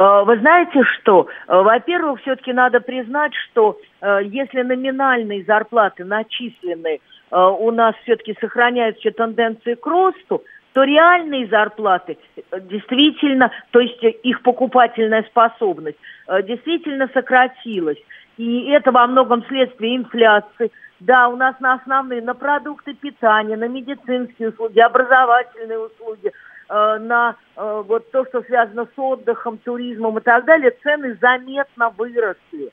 Вы 0.00 0.38
знаете 0.38 0.80
что? 0.94 1.26
Во-первых, 1.48 2.20
все-таки 2.20 2.52
надо 2.52 2.78
признать, 2.78 3.32
что 3.34 3.80
если 4.00 4.62
номинальные 4.62 5.42
зарплаты 5.44 6.04
начислены, 6.04 7.00
у 7.32 7.72
нас 7.72 7.96
все-таки 8.04 8.36
сохраняются 8.40 9.10
тенденции 9.10 9.74
к 9.74 9.84
росту, 9.84 10.44
то 10.78 10.84
реальные 10.84 11.48
зарплаты 11.48 12.18
э, 12.36 12.60
действительно, 12.60 13.50
то 13.72 13.80
есть 13.80 14.02
э, 14.04 14.10
их 14.10 14.42
покупательная 14.42 15.24
способность 15.24 15.98
э, 16.28 16.40
действительно 16.44 17.08
сократилась. 17.12 17.98
И 18.36 18.68
это 18.68 18.92
во 18.92 19.08
многом 19.08 19.44
следствие 19.48 19.96
инфляции. 19.96 20.70
Да, 21.00 21.28
у 21.28 21.36
нас 21.36 21.54
на 21.60 21.74
основные, 21.74 22.20
на 22.22 22.34
продукты 22.34 22.94
питания, 22.94 23.56
на 23.56 23.68
медицинские 23.68 24.50
услуги, 24.50 24.80
образовательные 24.80 25.78
услуги, 25.78 26.32
на 26.68 27.36
вот 27.56 28.10
то, 28.10 28.26
что 28.26 28.42
связано 28.42 28.84
с 28.84 28.98
отдыхом, 28.98 29.58
туризмом 29.58 30.18
и 30.18 30.20
так 30.20 30.44
далее, 30.44 30.76
цены 30.82 31.16
заметно 31.20 31.90
выросли. 31.90 32.72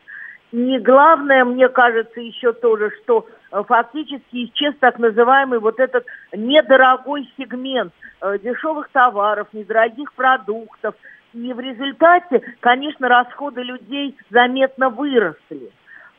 И 0.56 0.78
главное, 0.80 1.44
мне 1.44 1.68
кажется, 1.68 2.20
еще 2.22 2.54
тоже, 2.54 2.90
что 3.04 3.28
э, 3.52 3.62
фактически 3.68 4.46
исчез 4.46 4.74
так 4.80 5.00
называемый 5.00 5.60
вот 5.60 5.82
этот 5.82 6.06
недорогой 6.32 7.30
сегмент 7.38 7.92
э, 8.22 8.38
дешевых 8.40 8.88
товаров, 8.90 9.50
недорогих 9.52 10.14
продуктов. 10.14 10.96
И 11.34 11.52
в 11.52 11.60
результате, 11.60 12.42
конечно, 12.62 13.10
расходы 13.10 13.64
людей 13.64 14.16
заметно 14.30 14.90
выросли. 14.90 15.72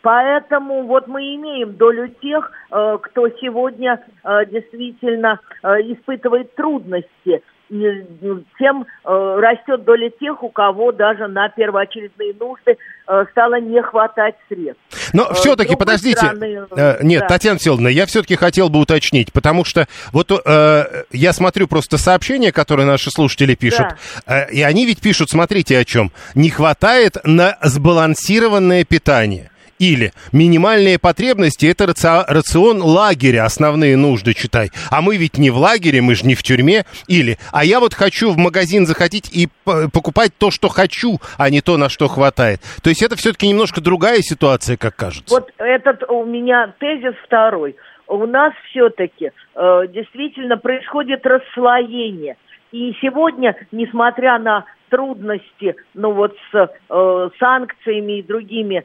Поэтому 0.02 0.84
вот 0.84 1.08
мы 1.08 1.34
имеем 1.34 1.76
долю 1.76 2.08
тех, 2.08 2.50
э, 2.70 2.98
кто 3.02 3.28
сегодня 3.40 4.04
действительно 4.50 5.40
испытывает 5.62 6.54
трудности 6.54 7.42
ну, 7.68 8.44
тем 8.58 8.86
э, 9.04 9.38
растет 9.40 9.84
доля 9.84 10.10
тех, 10.10 10.42
у 10.42 10.48
кого 10.50 10.92
даже 10.92 11.26
на 11.26 11.48
первоочередные 11.48 12.34
нужды 12.38 12.76
э, 13.08 13.24
стало 13.32 13.60
не 13.60 13.82
хватать 13.82 14.36
средств. 14.48 15.12
Но 15.12 15.28
э, 15.30 15.34
все-таки, 15.34 15.74
подождите, 15.74 16.18
стороны, 16.18 16.66
э, 16.76 16.98
нет, 17.02 17.22
да. 17.22 17.26
Татьяна 17.26 17.58
Селовна, 17.58 17.88
я 17.88 18.06
все-таки 18.06 18.36
хотел 18.36 18.68
бы 18.68 18.78
уточнить, 18.78 19.32
потому 19.32 19.64
что 19.64 19.86
вот 20.12 20.30
э, 20.30 21.04
я 21.10 21.32
смотрю 21.32 21.66
просто 21.66 21.98
сообщения, 21.98 22.52
которые 22.52 22.86
наши 22.86 23.10
слушатели 23.10 23.54
пишут, 23.54 23.88
да. 24.26 24.46
э, 24.46 24.52
и 24.52 24.62
они 24.62 24.86
ведь 24.86 25.00
пишут, 25.00 25.30
смотрите 25.30 25.78
о 25.78 25.84
чем, 25.84 26.12
не 26.34 26.50
хватает 26.50 27.16
на 27.24 27.58
сбалансированное 27.62 28.84
питание. 28.84 29.50
Или 29.78 30.12
минимальные 30.32 30.98
потребности– 30.98 31.66
это 31.66 31.86
рацион 31.86 32.82
лагеря, 32.82 33.44
основные 33.44 33.96
нужды, 33.96 34.34
читай. 34.34 34.70
А 34.90 35.02
мы 35.02 35.16
ведь 35.16 35.38
не 35.38 35.50
в 35.50 35.58
лагере, 35.58 36.00
мы 36.00 36.14
же 36.14 36.26
не 36.26 36.34
в 36.34 36.42
тюрьме. 36.42 36.84
Или, 37.08 37.38
а 37.52 37.64
я 37.64 37.80
вот 37.80 37.94
хочу 37.94 38.30
в 38.30 38.38
магазин 38.38 38.86
заходить 38.86 39.30
и 39.34 39.48
покупать 39.64 40.32
то, 40.38 40.50
что 40.50 40.68
хочу, 40.68 41.18
а 41.38 41.50
не 41.50 41.60
то, 41.60 41.76
на 41.76 41.88
что 41.88 42.08
хватает. 42.08 42.60
То 42.82 42.90
есть 42.90 43.02
это 43.02 43.16
все-таки 43.16 43.48
немножко 43.48 43.80
другая 43.80 44.20
ситуация, 44.20 44.76
как 44.76 44.96
кажется. 44.96 45.34
Вот 45.34 45.50
этот 45.58 46.08
у 46.08 46.24
меня 46.24 46.74
тезис 46.78 47.14
второй. 47.24 47.76
У 48.08 48.24
нас 48.26 48.52
все-таки 48.70 49.32
э, 49.54 49.82
действительно 49.88 50.56
происходит 50.56 51.26
расслоение. 51.26 52.36
И 52.72 52.96
сегодня, 53.00 53.56
несмотря 53.72 54.38
на 54.38 54.64
трудности, 54.90 55.74
ну 55.94 56.12
вот 56.12 56.36
с 56.52 56.70
э, 56.88 57.28
санкциями 57.38 58.18
и 58.18 58.22
другими 58.22 58.84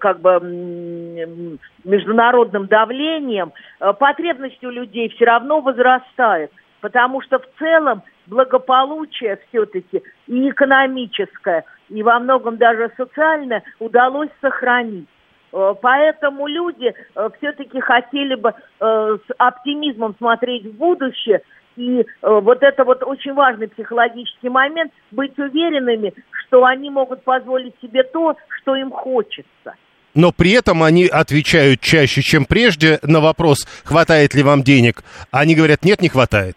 как 0.00 0.20
бы 0.20 1.58
международным 1.84 2.66
давлением, 2.66 3.52
э, 3.80 3.92
потребность 3.94 4.62
у 4.62 4.70
людей 4.70 5.08
все 5.08 5.24
равно 5.24 5.60
возрастает, 5.60 6.50
потому 6.80 7.22
что 7.22 7.38
в 7.38 7.46
целом 7.58 8.02
благополучие 8.26 9.38
все-таки 9.48 10.02
и 10.26 10.50
экономическое, 10.50 11.64
и 11.88 12.02
во 12.02 12.18
многом 12.18 12.58
даже 12.58 12.92
социальное 12.96 13.62
удалось 13.78 14.28
сохранить. 14.42 15.08
Э, 15.52 15.74
поэтому 15.80 16.46
люди 16.46 16.94
все-таки 17.38 17.80
хотели 17.80 18.34
бы 18.34 18.52
с 18.80 19.20
оптимизмом 19.38 20.14
смотреть 20.18 20.66
в 20.66 20.76
будущее 20.76 21.42
и 21.78 22.00
э, 22.00 22.04
вот 22.22 22.62
это 22.62 22.84
вот 22.84 23.02
очень 23.04 23.32
важный 23.34 23.68
психологический 23.68 24.48
момент, 24.48 24.92
быть 25.12 25.38
уверенными, 25.38 26.12
что 26.46 26.64
они 26.64 26.90
могут 26.90 27.22
позволить 27.22 27.74
себе 27.80 28.02
то, 28.02 28.36
что 28.60 28.74
им 28.74 28.90
хочется. 28.90 29.74
Но 30.14 30.32
при 30.32 30.52
этом 30.52 30.82
они 30.82 31.06
отвечают 31.06 31.80
чаще, 31.80 32.22
чем 32.22 32.44
прежде 32.44 32.98
на 33.02 33.20
вопрос, 33.20 33.66
хватает 33.84 34.34
ли 34.34 34.42
вам 34.42 34.62
денег. 34.62 35.02
Они 35.30 35.54
говорят, 35.54 35.84
нет, 35.84 36.02
не 36.02 36.08
хватает. 36.08 36.56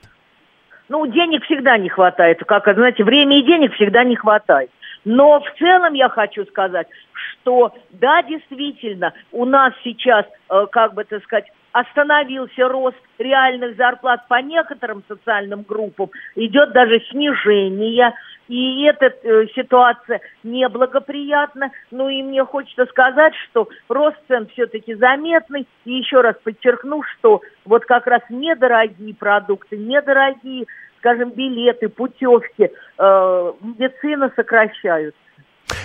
Ну, 0.90 1.06
денег 1.06 1.44
всегда 1.46 1.78
не 1.78 1.90
хватает. 1.90 2.40
Как, 2.46 2.64
знаете, 2.74 3.04
время 3.04 3.40
и 3.40 3.46
денег 3.46 3.74
всегда 3.76 4.04
не 4.04 4.16
хватает. 4.16 4.72
Но 5.06 5.40
в 5.40 5.60
целом 5.60 5.94
я 5.94 6.10
хочу 6.10 6.46
сказать, 6.46 6.88
что 7.14 7.74
да, 7.92 8.24
действительно, 8.24 9.14
у 9.32 9.46
нас 9.46 9.74
сейчас, 9.84 10.26
э, 10.50 10.66
как 10.72 10.94
бы 10.94 11.04
так 11.04 11.24
сказать, 11.24 11.46
остановился 11.72 12.68
рост 12.68 12.98
реальных 13.18 13.76
зарплат 13.78 14.28
по 14.28 14.42
некоторым 14.42 15.04
социальным 15.08 15.64
группам, 15.64 16.10
идет 16.36 16.72
даже 16.74 17.00
снижение, 17.12 18.14
и 18.48 18.84
эта 18.84 19.06
э, 19.06 19.48
ситуация 19.56 20.20
неблагоприятна. 20.44 21.72
Ну 21.90 22.10
и 22.10 22.22
мне 22.22 22.44
хочется 22.44 22.86
сказать, 22.88 23.34
что 23.50 23.70
рост 23.88 24.18
цен 24.28 24.48
все-таки 24.48 24.94
заметный, 24.96 25.68
и 25.86 25.94
еще 25.94 26.22
раз 26.22 26.36
подчеркну, 26.44 27.02
что 27.04 27.42
вот 27.64 27.86
как 27.86 28.08
раз 28.08 28.22
недорогие 28.30 29.16
продукты, 29.16 29.78
недорогие, 29.78 30.66
скажем, 30.98 31.32
билеты, 31.32 31.88
путевки, 31.88 32.72
э, 32.98 33.54
медицина 33.62 34.32
сокращаются. 34.36 35.18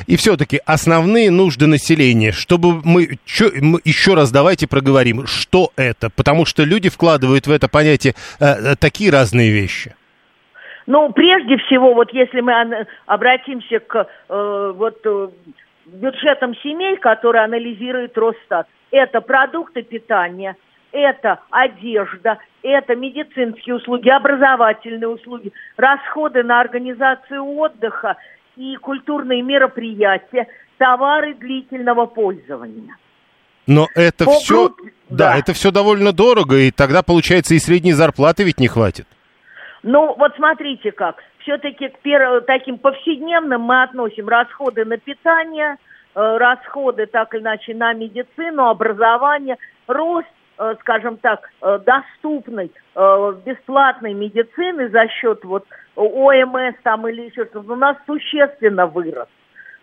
И 0.06 0.16
все-таки 0.16 0.60
основные 0.64 1.30
нужды 1.30 1.66
населения, 1.66 2.32
чтобы 2.32 2.80
мы, 2.84 3.18
чё, 3.24 3.50
мы 3.60 3.80
еще 3.84 4.14
раз 4.14 4.30
давайте 4.30 4.66
проговорим, 4.66 5.26
что 5.26 5.70
это, 5.76 6.10
потому 6.10 6.46
что 6.46 6.64
люди 6.64 6.88
вкладывают 6.88 7.46
в 7.46 7.50
это 7.50 7.68
понятие 7.68 8.14
э, 8.40 8.44
э 8.44 8.76
такие 8.76 9.10
разные 9.10 9.50
вещи. 9.50 9.94
Ну, 10.86 11.10
прежде 11.10 11.56
всего, 11.58 11.94
вот 11.94 12.12
если 12.12 12.40
мы 12.40 12.86
обратимся 13.06 13.80
к 13.80 14.06
э, 14.28 14.72
вот 14.76 15.00
э, 15.04 15.28
бюджетам 15.86 16.54
семей, 16.56 16.96
которые 16.96 17.44
анализирует 17.44 18.16
Росстат, 18.16 18.68
это 18.92 19.20
продукты 19.20 19.82
питания, 19.82 20.56
это 20.92 21.40
одежда, 21.50 22.38
это 22.62 22.94
медицинские 22.94 23.76
услуги, 23.76 24.08
образовательные 24.08 25.08
услуги, 25.08 25.52
расходы 25.76 26.44
на 26.44 26.60
организацию 26.60 27.44
отдыха– 27.44 28.16
и 28.56 28.76
культурные 28.76 29.42
мероприятия, 29.42 30.46
товары 30.78 31.34
длительного 31.34 32.06
пользования. 32.06 32.96
Но 33.66 33.88
это 33.94 34.24
По 34.24 34.32
все, 34.32 34.68
групп... 34.68 34.80
да, 35.08 35.32
да, 35.32 35.38
это 35.38 35.52
все 35.52 35.70
довольно 35.70 36.12
дорого, 36.12 36.56
и 36.56 36.70
тогда, 36.70 37.02
получается, 37.02 37.54
и 37.54 37.58
средней 37.58 37.92
зарплаты 37.92 38.44
ведь 38.44 38.60
не 38.60 38.68
хватит. 38.68 39.06
Ну, 39.82 40.14
вот 40.16 40.34
смотрите 40.36 40.92
как. 40.92 41.22
Все-таки 41.38 41.88
к 41.88 41.98
пер... 42.00 42.42
таким 42.42 42.78
повседневным 42.78 43.62
мы 43.62 43.82
относим 43.82 44.28
расходы 44.28 44.84
на 44.84 44.98
питание, 44.98 45.76
э, 46.14 46.36
расходы, 46.38 47.06
так 47.06 47.34
или 47.34 47.42
иначе, 47.42 47.74
на 47.74 47.92
медицину, 47.92 48.66
образование, 48.66 49.56
рост, 49.86 50.28
скажем 50.80 51.16
так, 51.18 51.48
э, 51.62 51.78
доступной, 51.84 52.70
бесплатной 53.44 54.14
медицины 54.14 54.88
за 54.88 55.08
счет 55.08 55.44
вот 55.44 55.66
ОМС 55.96 56.74
там 56.82 57.06
или 57.08 57.22
еще 57.22 57.44
что-то, 57.46 57.72
у 57.72 57.76
нас 57.76 57.96
существенно 58.06 58.86
вырос. 58.86 59.28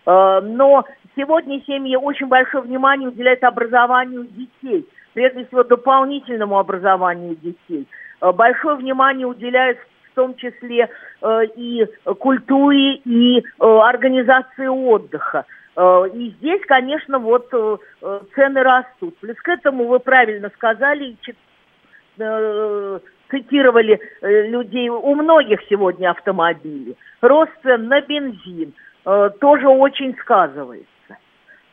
Э, 0.06 0.40
но 0.42 0.84
сегодня 1.16 1.60
семьи 1.66 1.96
очень 1.96 2.26
большое 2.26 2.62
внимание 2.62 3.08
уделяют 3.08 3.42
образованию 3.44 4.24
детей, 4.24 4.86
прежде 5.12 5.46
всего 5.46 5.64
дополнительному 5.64 6.58
образованию 6.58 7.36
детей. 7.36 7.86
Э, 8.20 8.32
большое 8.32 8.76
внимание 8.76 9.26
уделяют 9.26 9.78
в 10.10 10.14
том 10.14 10.36
числе 10.36 10.88
э, 11.22 11.40
и 11.56 11.86
культуре, 12.18 12.96
и 13.04 13.44
организации 13.58 14.66
отдыха. 14.66 15.44
И 15.76 16.34
здесь, 16.38 16.62
конечно, 16.66 17.18
вот 17.18 17.48
цены 18.34 18.62
растут. 18.62 19.18
Плюс 19.18 19.36
к 19.38 19.48
этому 19.48 19.86
вы 19.86 19.98
правильно 19.98 20.50
сказали, 20.54 21.16
цитировали 23.34 24.00
э, 24.20 24.46
людей, 24.48 24.88
у 24.88 25.14
многих 25.14 25.60
сегодня 25.68 26.10
автомобили. 26.10 26.96
Рост 27.20 27.52
цен 27.62 27.88
на 27.88 28.00
бензин 28.00 28.74
э, 29.04 29.30
тоже 29.40 29.68
очень 29.68 30.16
сказывается. 30.20 30.86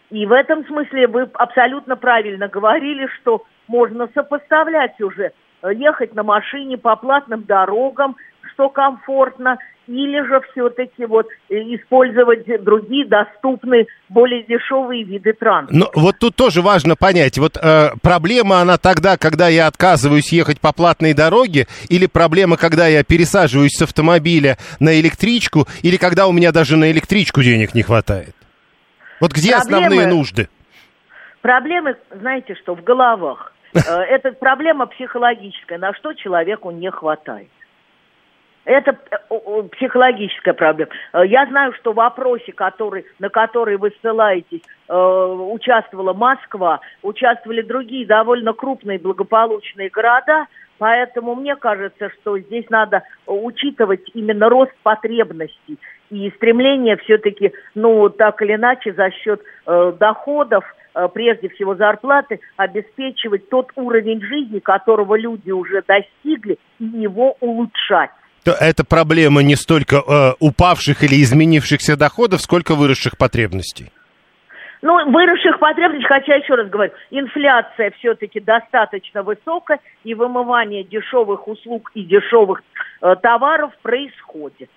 И 0.10 0.26
в 0.26 0.32
этом 0.32 0.66
смысле 0.66 1.08
вы 1.08 1.30
абсолютно 1.34 1.96
правильно 1.96 2.48
говорили, 2.48 3.08
что 3.20 3.44
можно 3.68 4.10
сопоставлять 4.14 5.00
уже, 5.02 5.32
э, 5.62 5.74
ехать 5.74 6.14
на 6.16 6.24
машине 6.24 6.78
по 6.78 6.96
платным 6.96 7.44
дорогам, 7.44 8.16
что 8.54 8.70
комфортно, 8.70 9.58
или 9.92 10.26
же 10.28 10.42
все-таки 10.52 11.06
вот 11.06 11.28
э, 11.50 11.56
использовать 11.76 12.46
другие 12.64 13.06
доступные, 13.06 13.88
более 14.10 14.44
дешевые 14.44 15.04
виды 15.04 15.34
транспорта. 15.34 15.78
Но 15.78 16.02
вот 16.02 16.18
тут 16.20 16.36
тоже 16.36 16.62
важно 16.62 16.96
понять, 16.96 17.38
вот 17.38 17.58
э, 17.58 17.90
проблема 18.02 18.62
она 18.62 18.78
тогда, 18.78 19.18
когда 19.18 19.48
я 19.48 19.68
отказываюсь 19.68 20.32
ехать 20.32 20.60
по 20.60 20.74
платной 20.74 21.14
дороге, 21.14 21.68
или 21.90 22.08
проблема, 22.08 22.58
когда 22.58 22.88
я 22.88 23.04
пересаживаюсь 23.04 23.74
с 23.74 23.82
автомобиля 23.82 24.58
на 24.80 25.00
электричку, 25.00 25.68
или 25.84 25.98
когда 25.98 26.28
у 26.28 26.32
меня 26.32 26.52
даже 26.52 26.78
на 26.78 26.92
электричку 26.92 27.42
денег 27.42 27.74
не 27.74 27.84
хватает? 27.84 28.36
Вот 29.20 29.34
где 29.34 29.52
Проблемы... 29.52 29.78
основные 29.78 30.08
нужды? 30.08 30.50
Проблемы, 31.42 31.96
знаете 32.12 32.56
что, 32.56 32.76
в 32.76 32.84
головах. 32.84 33.54
Э, 33.74 33.80
это 33.80 34.32
проблема 34.32 34.86
психологическая, 34.88 35.78
на 35.78 35.94
что 35.94 36.14
человеку 36.14 36.72
не 36.72 36.90
хватает. 36.92 37.50
Это 38.66 38.96
э, 39.12 39.64
психологическая 39.72 40.54
проблема. 40.54 40.92
Э, 41.14 41.26
я 41.26 41.46
знаю, 41.48 41.74
что 41.74 41.94
в 41.94 42.00
опросе, 42.00 42.52
который, 42.52 43.06
на 43.20 43.30
который 43.30 43.78
вы 43.78 43.92
ссылаетесь, 44.02 44.62
э, 44.88 44.94
участвовала 44.94 46.14
Москва, 46.14 46.80
участвовали 47.02 47.62
другие 47.64 48.06
довольно 48.06 48.54
крупные 48.54 49.00
благополучные 49.00 49.90
города, 49.90 50.46
поэтому 50.78 51.34
мне 51.34 51.56
кажется, 51.56 52.12
что 52.22 52.38
здесь 52.38 52.70
надо 52.70 53.02
учитывать 53.26 54.12
именно 54.14 54.48
рост 54.48 54.74
потребностей 54.84 55.80
и 56.12 56.30
стремление 56.36 56.98
все-таки, 56.98 57.54
ну, 57.74 58.10
так 58.10 58.42
или 58.42 58.56
иначе, 58.56 58.94
за 58.94 59.12
счет 59.12 59.42
доходов, 59.66 60.66
прежде 61.14 61.48
всего 61.48 61.76
зарплаты, 61.76 62.42
обеспечивать 62.58 63.48
тот 63.48 63.72
уровень 63.76 64.22
жизни, 64.22 64.60
которого 64.60 65.16
люди 65.18 65.52
уже 65.52 65.82
достигли, 65.88 66.58
и 66.80 66.86
его 66.86 67.38
улучшать 67.40 68.12
то 68.44 68.52
это 68.52 68.84
проблема 68.84 69.44
не 69.44 69.56
столько 69.56 69.98
э, 69.98 70.34
упавших 70.40 71.04
или 71.04 71.22
изменившихся 71.22 71.98
доходов, 71.98 72.42
сколько 72.42 72.76
выросших 72.76 73.18
потребностей. 73.18 73.92
Ну, 74.82 75.12
выросших 75.12 75.60
потребностей, 75.60 76.08
хотя 76.08 76.36
еще 76.36 76.56
раз 76.56 76.68
говорю, 76.68 76.92
инфляция 77.12 77.92
все-таки 78.00 78.40
достаточно 78.40 79.22
высокая, 79.22 79.80
и 80.04 80.16
вымывание 80.16 80.84
дешевых 80.84 81.48
услуг 81.48 81.92
и 81.94 82.04
дешевых 82.04 82.64
э, 83.02 83.16
товаров 83.22 83.72
происходит. 83.84 84.70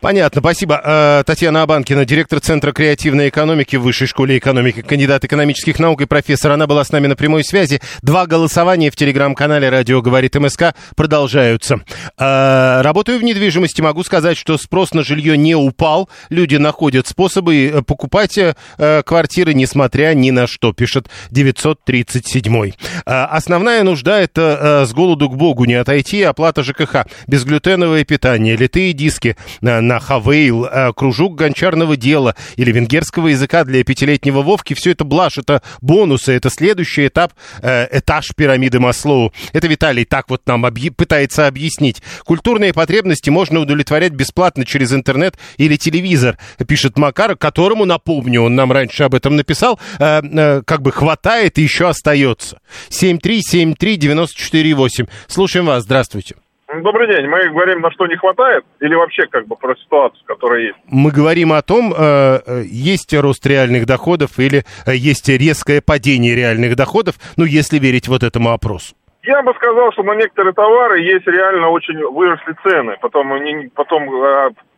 Понятно, 0.00 0.40
спасибо. 0.40 0.80
Э, 0.82 1.22
Татьяна 1.26 1.62
Абанкина, 1.62 2.04
директор 2.04 2.40
Центра 2.40 2.72
креативной 2.72 3.28
экономики 3.28 3.76
в 3.76 3.82
Высшей 3.82 4.06
школе 4.06 4.38
экономики, 4.38 4.82
кандидат 4.82 5.24
экономических 5.24 5.78
наук 5.78 6.00
и 6.02 6.06
профессор. 6.06 6.52
Она 6.52 6.66
была 6.66 6.84
с 6.84 6.92
нами 6.92 7.06
на 7.06 7.16
прямой 7.16 7.44
связи. 7.44 7.80
Два 8.02 8.26
голосования 8.26 8.90
в 8.90 8.96
телеграм-канале 8.96 9.68
«Радио 9.68 10.02
говорит 10.02 10.34
МСК» 10.36 10.74
продолжаются. 10.94 11.80
Э, 12.18 12.80
работаю 12.82 13.18
в 13.18 13.24
недвижимости, 13.24 13.80
могу 13.80 14.04
сказать, 14.04 14.36
что 14.36 14.58
спрос 14.58 14.92
на 14.92 15.02
жилье 15.02 15.36
не 15.36 15.54
упал. 15.54 16.08
Люди 16.30 16.56
находят 16.56 17.06
способы 17.06 17.66
э, 17.66 17.82
покупать 17.82 18.38
квартиры, 18.76 19.54
несмотря 19.54 20.12
ни 20.14 20.30
на 20.30 20.46
что, 20.46 20.72
пишет 20.72 21.08
937 21.30 22.72
Основная 23.04 23.82
нужда– 23.82 24.20
это 24.20 24.84
с 24.86 24.92
голоду 24.92 25.28
к 25.28 25.36
богу 25.36 25.64
не 25.64 25.74
отойти, 25.74 26.22
оплата 26.22 26.62
ЖКХ, 26.62 27.06
безглютеновое 27.26 28.04
питание, 28.04 28.56
литые 28.56 28.92
диски– 28.92 29.36
на 29.60 30.00
Хавейл, 30.00 30.66
э, 30.66 30.92
кружок 30.94 31.34
гончарного 31.34 31.96
дела 31.96 32.34
или 32.56 32.72
венгерского 32.72 33.28
языка 33.28 33.64
для 33.64 33.82
пятилетнего 33.84 34.42
Вовки. 34.42 34.74
Все 34.74 34.90
это 34.92 35.04
блажь, 35.04 35.38
это 35.38 35.62
бонусы, 35.80 36.32
это 36.32 36.50
следующий 36.50 37.06
этап, 37.08 37.32
э, 37.62 37.98
этаж 37.98 38.32
пирамиды 38.36 38.78
Маслоу. 38.80 39.32
Это 39.52 39.66
Виталий 39.66 40.04
так 40.04 40.30
вот 40.30 40.42
нам 40.46 40.66
объ... 40.66 40.90
пытается 40.90 41.46
объяснить. 41.46 42.02
Культурные 42.24 42.72
потребности 42.72 43.30
можно 43.30 43.60
удовлетворять 43.60 44.12
бесплатно 44.12 44.64
через 44.64 44.92
интернет 44.92 45.36
или 45.56 45.76
телевизор, 45.76 46.38
пишет 46.66 46.98
Макар, 46.98 47.36
которому, 47.36 47.84
напомню, 47.84 48.42
он 48.42 48.54
нам 48.54 48.72
раньше 48.72 49.04
об 49.04 49.14
этом 49.14 49.36
написал, 49.36 49.78
э, 49.98 50.62
как 50.64 50.82
бы 50.82 50.92
хватает 50.92 51.58
и 51.58 51.62
еще 51.62 51.88
остается. 51.88 52.58
7373948. 52.90 55.08
Слушаем 55.28 55.66
вас, 55.66 55.84
здравствуйте. 55.84 56.34
Добрый 56.82 57.08
день. 57.08 57.26
Мы 57.28 57.48
говорим, 57.48 57.80
на 57.80 57.90
что 57.90 58.06
не 58.06 58.16
хватает, 58.16 58.64
или 58.80 58.94
вообще 58.94 59.26
как 59.26 59.46
бы 59.46 59.56
про 59.56 59.74
ситуацию, 59.76 60.22
которая 60.26 60.60
есть? 60.62 60.76
Мы 60.90 61.10
говорим 61.10 61.52
о 61.52 61.62
том, 61.62 61.92
э, 61.92 62.40
э 62.46 62.62
есть 62.66 63.14
рост 63.14 63.46
реальных 63.46 63.86
доходов 63.86 64.38
или 64.38 64.64
э, 64.86 64.94
есть 64.94 65.28
резкое 65.28 65.80
падение 65.80 66.34
реальных 66.34 66.76
доходов, 66.76 67.14
ну, 67.36 67.44
если 67.44 67.78
верить 67.78 68.08
вот 68.08 68.22
этому 68.22 68.50
опросу. 68.50 68.94
Я 69.22 69.42
бы 69.42 69.52
сказал, 69.54 69.92
что 69.92 70.02
на 70.02 70.14
некоторые 70.14 70.52
товары 70.52 71.00
есть 71.00 71.26
реально 71.26 71.68
очень 71.68 71.98
выросли 71.98 72.54
цены, 72.62 72.96
потом, 73.00 73.32
они, 73.32 73.68
потом 73.74 74.08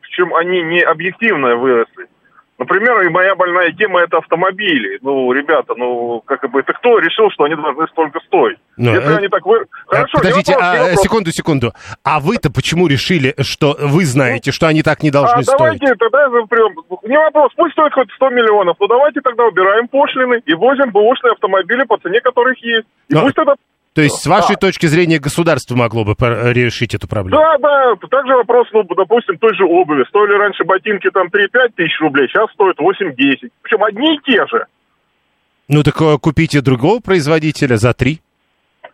причем 0.01 0.34
они 0.34 0.62
не 0.62 0.80
объективно 0.80 1.57
выросли. 1.57 2.07
Например, 2.59 3.00
и 3.02 3.09
моя 3.09 3.36
больная 3.36 3.70
тема 3.70 4.00
это 4.00 4.18
автомобили. 4.18 4.98
Ну, 5.00 5.32
ребята, 5.32 5.74
ну, 5.76 6.20
как 6.26 6.50
бы, 6.50 6.59
это 6.59 6.72
кто 6.72 6.98
решил, 6.98 7.30
что 7.30 7.44
они 7.44 7.54
должны 7.54 7.86
столько 7.86 8.18
стоить? 8.26 8.59
Но, 8.76 8.90
ну, 8.90 8.96
Если 8.96 9.14
э... 9.14 9.16
они 9.18 9.28
так 9.28 9.46
вы... 9.46 9.64
Хорошо, 9.86 10.18
Подождите, 10.18 10.54
вопрос, 10.54 10.68
а, 10.68 10.82
вопрос. 10.82 11.02
секунду, 11.02 11.30
секунду. 11.30 11.72
А 12.02 12.18
вы-то 12.18 12.50
почему 12.52 12.88
решили, 12.88 13.34
что 13.42 13.76
вы 13.78 14.04
знаете, 14.04 14.50
что 14.50 14.66
они 14.66 14.82
так 14.82 15.04
не 15.04 15.12
должны 15.12 15.38
а, 15.38 15.42
стоить? 15.44 15.78
Давайте, 15.78 15.94
тогда 15.94 16.26
не 17.04 17.16
вопрос, 17.16 17.52
пусть 17.56 17.72
стоит 17.74 17.94
хоть 17.94 18.11
100 18.11 18.30
миллионов, 18.30 18.76
ну 18.80 18.88
давайте 18.88 19.20
тогда 19.20 19.44
убираем 19.44 19.86
пошлины 19.86 20.42
и 20.44 20.54
возим 20.54 20.90
бэушные 20.90 21.32
автомобили 21.34 21.84
по 21.84 21.96
цене 21.98 22.20
которых 22.20 22.59
есть. 22.59 22.88
И 23.09 23.14
Но... 23.14 23.22
пусть 23.22 23.36
тогда 23.36 23.54
То 23.99 24.03
есть, 24.03 24.22
с 24.22 24.26
вашей 24.28 24.55
точки 24.55 24.86
зрения, 24.86 25.18
государство 25.18 25.74
могло 25.74 26.05
бы 26.05 26.14
решить 26.20 26.94
эту 26.94 27.09
проблему? 27.09 27.42
Да, 27.42 27.59
да, 27.59 27.96
также 28.09 28.32
вопрос, 28.32 28.68
ну, 28.72 28.84
допустим, 28.84 29.36
той 29.38 29.53
же 29.57 29.64
обуви. 29.64 30.05
Стоили 30.09 30.38
раньше 30.38 30.62
ботинки 30.62 31.11
там 31.11 31.26
3-5 31.26 31.72
тысяч 31.74 31.99
рублей, 32.01 32.28
сейчас 32.28 32.49
стоят 32.53 32.78
8-10. 32.78 33.51
Причем 33.61 33.82
одни 33.82 34.14
и 34.14 34.20
те 34.20 34.46
же. 34.46 34.66
Ну 35.66 35.82
так 35.82 36.01
э, 36.01 36.16
купите 36.18 36.61
другого 36.61 37.01
производителя 37.01 37.76
за 37.76 37.92
три. 37.92 38.20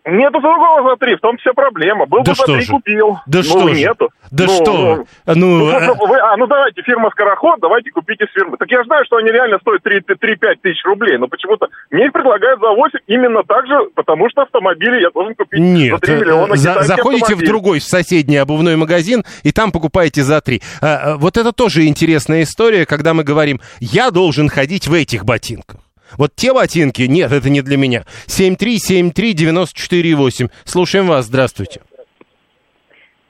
Нету 0.07 0.40
другого 0.40 0.90
за 0.90 0.96
три, 0.96 1.16
в 1.16 1.20
том 1.20 1.38
вся 1.38 1.52
проблема. 1.55 2.05
Был 2.05 2.22
Да 2.24 2.32
бы 2.32 2.36
за 2.36 2.42
что 2.42 2.52
три 2.52 2.61
же? 2.62 2.72
купил. 2.72 3.18
Да 3.26 3.38
ну, 3.38 3.42
что 3.44 3.68
же? 3.68 3.74
нету. 3.74 4.11
Да 4.30 4.44
Ну, 4.44 4.50
что 4.55 4.72
ну? 4.72 5.07
Ну, 5.26 5.34
Ну, 5.34 5.68
э, 5.70 5.94
вы- 6.07 6.18
а, 6.20 6.36
ну 6.36 6.46
давайте, 6.46 6.82
фирма 6.82 7.09
Скороход, 7.11 7.59
давайте 7.61 7.90
купите 7.90 8.26
с 8.26 8.32
фирмы. 8.34 8.59
Так 8.59 8.68
я 8.70 8.84
знаю, 8.84 9.05
что 9.07 9.16
они 9.16 9.30
реально 9.30 9.59
стоят 9.61 9.80
3-5 9.82 10.61
тысяч 10.62 10.84
рублей, 10.84 11.16
но 11.16 11.26
почему-то 11.28 11.68
мне 11.90 12.07
их 12.07 12.12
предлагают 12.12 12.61
за 12.61 12.68
8 12.68 12.98
именно 13.07 13.42
так 13.44 13.66
же, 13.66 13.74
потому 13.94 14.28
что 14.28 14.42
автомобили 14.42 15.00
я 15.00 15.11
должен 15.11 15.34
купить 15.34 15.59
за 15.61 15.66
Нет, 15.66 16.00
3 16.02 16.14
э, 16.14 16.20
миллиона. 16.20 16.57
за- 16.57 16.82
заходите 16.82 17.20
в 17.20 17.22
автомобиль. 17.24 17.48
другой, 17.48 17.78
в 17.78 17.84
соседний 17.84 18.36
обувной 18.36 18.76
магазин, 18.76 19.24
и 19.42 19.52
там 19.52 19.72
покупаете 19.72 20.22
за 20.22 20.40
три. 20.42 20.61
А, 20.82 21.12
а, 21.14 21.16
Вот 21.16 21.38
это 21.38 21.52
тоже 21.52 21.86
интересная 21.86 22.42
история, 22.42 22.84
когда 22.84 23.14
мы 23.14 23.24
говорим, 23.24 23.59
я 23.80 24.11
должен 24.11 24.50
ходить 24.50 24.86
в 24.86 24.92
этих 24.92 25.24
ботинках. 25.24 25.80
Вот 26.18 26.34
те 26.34 26.52
ботинки, 26.52 27.02
нет, 27.02 27.30
это 27.32 27.48
не 27.50 27.62
для 27.62 27.76
меня. 27.76 28.05
7373948. 28.26 30.50
Слушаем 30.64 31.07
вас, 31.07 31.26
здравствуйте. 31.26 31.82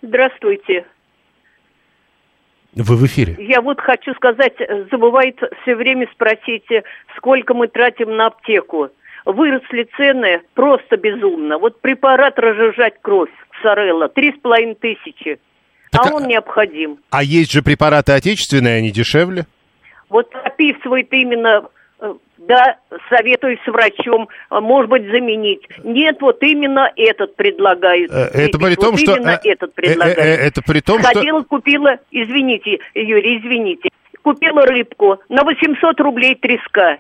Здравствуйте. 0.03 0.87
Вы 2.75 2.97
в 2.97 3.05
эфире. 3.07 3.37
Я 3.39 3.61
вот 3.61 3.81
хочу 3.81 4.15
сказать, 4.15 4.55
забывает 4.91 5.39
все 5.63 5.77
время 5.77 6.09
спросить, 6.13 6.67
сколько 7.17 7.55
мы 7.55 7.69
тратим 7.69 8.17
на 8.17 8.27
аптеку. 8.27 8.89
Выросли 9.25 9.89
цены 9.97 10.43
просто 10.55 10.97
безумно. 10.97 11.59
Вот 11.59 11.81
препарат 11.81 12.39
разжижать 12.39 12.95
кровь, 13.01 13.31
Ксарелла, 13.51 14.09
три 14.09 14.33
с 14.33 14.41
половиной 14.41 14.75
тысячи. 14.75 15.39
Так, 15.91 16.07
а 16.07 16.15
он 16.15 16.27
необходим. 16.27 16.99
А 17.11 17.23
есть 17.23 17.53
же 17.53 17.63
препараты 17.63 18.13
отечественные, 18.13 18.79
они 18.79 18.91
дешевле? 18.91 19.47
Вот 20.09 20.35
описывает 20.35 21.13
именно, 21.13 21.69
да, 22.39 22.77
советуюсь 23.09 23.59
с 23.65 23.67
врачом, 23.69 24.29
э, 24.51 24.61
может 24.61 24.91
быть, 24.91 25.05
заменить. 25.05 25.63
Нет, 25.83 26.21
вот 26.21 26.43
именно 26.43 26.91
этот 26.97 27.37
предлагают. 27.37 28.11
Э, 28.13 28.31
это 28.33 28.59
при 28.59 28.75
том, 28.75 28.91
вот 28.93 29.01
что, 29.01 29.17
Именно 29.17 29.41
э, 29.43 29.49
этот 29.51 29.71
э, 29.71 29.73
предлагают. 29.75 30.19
э, 30.19 30.23
это 30.23 30.63
при 30.63 30.81
том, 30.81 31.01
что- 31.01 31.09
Ходила, 31.15 31.43
купила, 31.43 31.99
извините, 32.11 32.79
Юрий, 32.95 33.39
извините, 33.39 33.89
купила 34.23 34.67
рыбку 34.67 35.19
на 35.29 35.45
800 35.45 36.01
рублей 36.01 36.35
треска. 36.35 36.99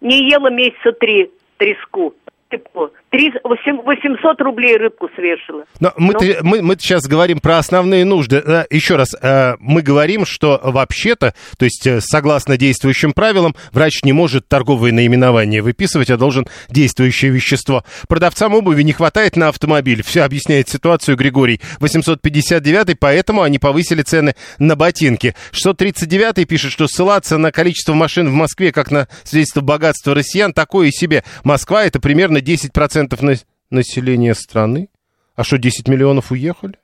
Не 0.00 0.28
ела 0.28 0.50
месяца 0.50 0.92
три 0.92 1.30
треску. 1.56 2.14
Рыбку. 2.54 2.90
Три- 3.10 3.32
восемь- 3.42 3.82
800 3.84 4.40
рублей 4.40 4.76
рыбку 4.76 5.08
свешила. 5.16 5.64
Но 5.80 5.92
мы, 5.96 6.14
Ну. 6.14 6.20
мы, 6.42 6.62
мы 6.62 6.76
сейчас 6.78 7.06
говорим 7.06 7.40
про 7.40 7.58
основные 7.58 8.04
нужды. 8.04 8.42
Э, 8.44 8.64
Еще 8.70 8.96
раз, 8.96 9.08
э, 9.20 9.54
мы 9.60 9.82
говорим, 9.82 10.24
что 10.26 10.60
вообще-то, 10.62 11.34
то 11.58 11.64
есть 11.64 11.86
э, 11.86 12.00
согласно 12.00 12.56
действующим 12.56 13.12
правилам, 13.12 13.54
врач 13.72 14.02
не 14.02 14.12
может 14.12 14.48
торговые 14.48 14.92
наименования 14.92 15.62
выписывать, 15.62 16.10
а 16.10 16.16
должен 16.16 16.46
действующее 16.68 17.30
вещество. 17.30 17.84
Продавцам 18.08 18.54
обуви 18.54 18.82
не 18.82 18.92
хватает 18.92 19.36
на 19.36 19.48
автомобиль. 19.48 20.02
Все 20.02 20.22
объясняет 20.22 20.68
ситуацию 20.68 21.16
Григорий. 21.16 21.60
859 21.80 22.98
поэтому 22.98 23.42
они 23.42 23.58
повысили 23.58 24.02
цены 24.02 24.34
на 24.58 24.76
ботинки. 24.76 25.34
639 25.52 26.46
пишет, 26.48 26.72
что 26.72 26.86
ссылаться 26.88 27.38
на 27.38 27.52
количество 27.52 27.94
машин 27.94 28.28
в 28.28 28.32
Москве 28.32 28.72
как 28.72 28.90
на 28.90 29.08
свидетельство 29.24 29.60
богатства 29.60 30.14
россиян 30.14 30.52
такое 30.52 30.90
себе. 30.90 31.24
Москва 31.42 31.84
это 31.84 32.00
примерно 32.00 32.40
10% 32.44 33.20
на- 33.22 33.34
населения 33.70 34.34
страны. 34.34 34.88
А 35.34 35.42
что, 35.44 35.58
10 35.58 35.88
миллионов 35.88 36.30
уехали? 36.30 36.74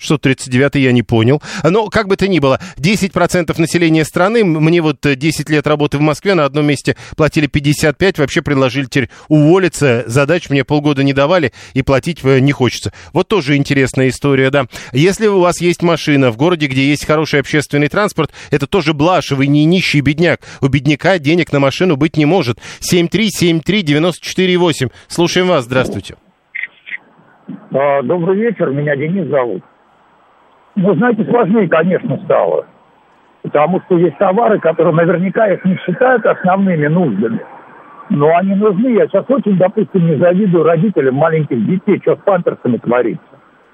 639 0.00 0.74
я 0.76 0.92
не 0.92 1.02
понял. 1.02 1.42
Но, 1.62 1.88
как 1.88 2.08
бы 2.08 2.16
то 2.16 2.26
ни 2.26 2.38
было, 2.38 2.58
10% 2.76 3.60
населения 3.60 4.04
страны, 4.04 4.44
мне 4.44 4.80
вот 4.80 5.04
э, 5.06 5.14
10 5.14 5.50
лет 5.50 5.66
работы 5.66 5.98
в 5.98 6.00
Москве, 6.00 6.34
на 6.34 6.44
одном 6.44 6.66
месте 6.66 6.96
платили 7.16 7.46
55, 7.46 8.18
вообще 8.18 8.42
предложили 8.42 8.86
теперь 8.86 9.10
уволиться, 9.28 10.04
задач 10.06 10.50
мне 10.50 10.64
полгода 10.64 11.02
не 11.04 11.12
давали, 11.12 11.52
и 11.74 11.82
платить 11.82 12.24
э, 12.24 12.40
не 12.40 12.52
хочется. 12.52 12.92
Вот 13.12 13.28
тоже 13.28 13.56
интересная 13.56 14.08
история, 14.08 14.50
да. 14.50 14.66
Если 14.92 15.26
у 15.26 15.40
вас 15.40 15.60
есть 15.60 15.82
машина 15.82 16.30
в 16.30 16.36
городе, 16.36 16.66
где 16.66 16.88
есть 16.88 17.06
хороший 17.06 17.40
общественный 17.40 17.88
транспорт, 17.88 18.32
это 18.50 18.66
тоже 18.66 18.94
блажь, 18.94 19.30
вы 19.32 19.46
не 19.46 19.64
нищий 19.64 20.00
бедняк. 20.00 20.40
У 20.60 20.68
бедняка 20.68 21.18
денег 21.18 21.52
на 21.52 21.60
машину 21.60 21.96
быть 21.96 22.16
не 22.16 22.24
может. 22.24 22.58
7373948. 22.92 24.90
Слушаем 25.08 25.48
вас, 25.48 25.64
здравствуйте. 25.64 26.16
А, 27.72 28.02
Добрый 28.02 28.36
вечер, 28.38 28.70
меня 28.70 28.96
Денис 28.96 29.28
зовут. 29.28 29.62
Ну, 30.80 30.94
знаете, 30.94 31.24
сложнее, 31.24 31.68
конечно, 31.68 32.18
стало. 32.24 32.64
Потому 33.42 33.82
что 33.82 33.98
есть 33.98 34.16
товары, 34.16 34.58
которые 34.58 34.94
наверняка 34.94 35.46
их 35.48 35.62
не 35.66 35.76
считают 35.76 36.24
основными 36.24 36.86
нуждами. 36.86 37.40
Но 38.08 38.34
они 38.34 38.54
нужны. 38.54 38.88
Я 38.94 39.06
сейчас 39.06 39.26
очень, 39.28 39.58
допустим, 39.58 40.06
не 40.06 40.16
завидую 40.16 40.64
родителям 40.64 41.16
маленьких 41.16 41.66
детей, 41.66 42.00
что 42.00 42.16
с 42.16 42.20
памперсами 42.20 42.78
творится. 42.78 43.22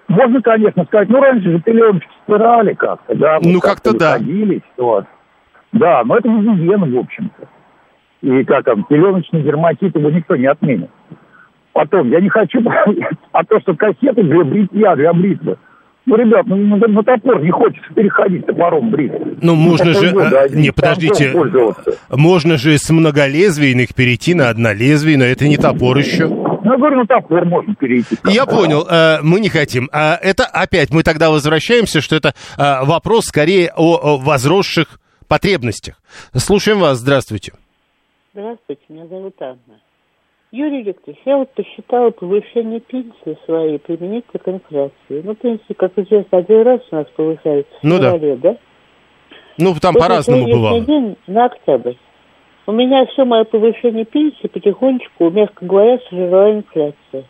Можно, 0.09 0.43
конечно, 0.43 0.85
сказать, 0.85 1.09
ну, 1.09 1.21
раньше 1.21 1.53
же 1.53 1.61
пеленочки 1.61 2.11
стирали 2.25 2.75
как-то, 2.75 3.15
да. 3.15 3.39
Ну, 3.41 3.61
как-то 3.61 3.97
да. 3.97 4.15
выходили, 4.15 4.63
вот. 4.77 5.05
Да, 5.73 6.03
но 6.05 6.17
это 6.17 6.29
не 6.29 6.43
гигиена, 6.43 6.87
в 6.87 6.99
общем-то. 6.99 7.49
И 8.23 8.45
как 8.45 8.65
там, 8.65 8.83
пеленочный 8.85 9.43
дерматит 9.43 9.97
его 9.97 10.11
никто 10.11 10.35
не 10.35 10.47
отменит. 10.47 10.91
Потом, 11.73 12.11
я 12.11 12.21
не 12.21 12.29
хочу, 12.29 12.61
а 13.33 13.45
то, 13.45 13.61
что 13.61 13.77
кассеты 13.77 14.25
для 14.25 14.45
бритья, 14.45 14.97
для 14.97 15.13
бритвы. 15.13 15.57
Ну, 16.07 16.15
ребят, 16.15 16.47
ну, 16.47 16.57
на, 16.57 16.87
на 16.87 17.03
топор 17.03 17.43
не 17.43 17.51
хочется 17.51 17.93
переходить 17.93 18.47
топором 18.47 18.91
бритвы. 18.91 19.37
Ну, 19.43 19.57
можно 19.57 19.93
же... 19.93 20.11
такой, 20.11 20.27
э, 20.27 20.31
да, 20.31 20.49
не, 20.49 20.71
подождите. 20.71 21.35
Можно 22.11 22.59
же 22.59 22.79
с 22.79 22.89
многолезвийных 22.91 23.93
перейти 23.93 24.35
на 24.35 24.49
однолезвие, 24.49 25.19
это 25.29 25.49
не 25.49 25.57
топор 25.57 25.99
еще. 25.99 26.29
Ну, 26.29 26.63
я 26.63 26.77
говорю, 26.79 26.99
на 26.99 27.07
топор 27.07 27.45
можно 27.45 27.75
перейти. 27.75 28.17
Я 28.25 28.47
понял, 28.47 28.87
э, 28.89 29.19
мы 29.23 29.41
не 29.41 29.49
хотим. 29.49 29.89
А 29.93 30.17
это 30.23 30.45
опять, 30.47 30.91
мы 30.91 31.03
тогда 31.03 31.31
возвращаемся, 31.31 32.01
что 32.01 32.15
это 32.15 32.35
э, 32.57 32.85
вопрос 32.85 33.25
скорее 33.27 33.73
о, 33.77 33.97
о 33.97 34.19
возросших 34.19 35.01
потребностях. 35.27 36.01
Слушаем 36.35 36.79
вас, 36.79 36.99
здравствуйте. 36.99 37.53
Здравствуйте, 38.33 38.83
меня 38.89 39.09
зовут 39.09 39.35
Анна. 39.41 39.81
Юрий 40.57 40.83
Викторович, 40.83 41.21
я 41.27 41.37
вот 41.37 41.51
посчитала 41.51 42.11
повышение 42.11 42.81
пенсии 42.81 43.37
своей 43.45 43.79
применительно 43.79 44.39
к 44.43 44.49
инфляции. 44.49 45.21
Ну, 45.23 45.35
пенсии, 45.35 45.75
как 45.77 45.93
известно, 45.97 46.39
один 46.39 46.63
раз 46.63 46.81
у 46.91 46.95
нас 46.97 47.07
повышается 47.15 47.71
в 47.79 47.85
Ну 47.85 47.99
да. 47.99 48.13
феврале, 48.13 48.37
да? 48.37 48.57
Ну, 49.59 49.75
там 49.81 49.93
Вот 49.93 50.03
по-разному 50.03 50.47
бывало. 50.47 50.81
день 50.81 51.17
на 51.27 51.45
октябрь. 51.45 51.95
У 52.67 52.73
меня 52.73 53.05
все 53.07 53.25
мое 53.27 53.45
повышение 53.45 54.07
пенсии 54.07 54.47
потихонечку, 54.47 55.29
мягко 55.31 55.65
говоря, 55.65 55.99
сожрала 56.09 56.53
инфляция. 56.55 57.25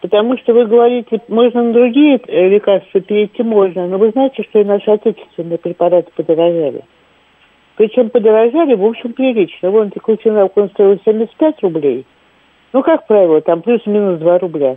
Потому 0.00 0.38
что 0.38 0.54
вы 0.54 0.64
говорите, 0.64 1.20
можно 1.28 1.62
на 1.62 1.72
другие 1.74 2.18
э, 2.26 2.48
лекарства 2.48 3.00
перейти, 3.02 3.42
можно, 3.42 3.86
но 3.86 3.98
вы 3.98 4.10
знаете, 4.12 4.42
что 4.48 4.58
и 4.58 4.64
наши 4.64 4.90
отечественные 4.90 5.58
препараты 5.58 6.10
подорожали. 6.16 6.82
Причем 7.80 8.10
подорожали, 8.10 8.74
в 8.74 8.84
общем, 8.84 9.14
прилично. 9.14 9.70
Вон 9.70 9.90
текучинавк, 9.90 10.54
он 10.54 10.68
стоил 10.68 11.00
75 11.02 11.62
рублей. 11.62 12.04
Ну, 12.74 12.82
как 12.82 13.06
правило, 13.06 13.40
там 13.40 13.62
плюс-минус 13.62 14.18
2 14.18 14.38
рубля. 14.38 14.76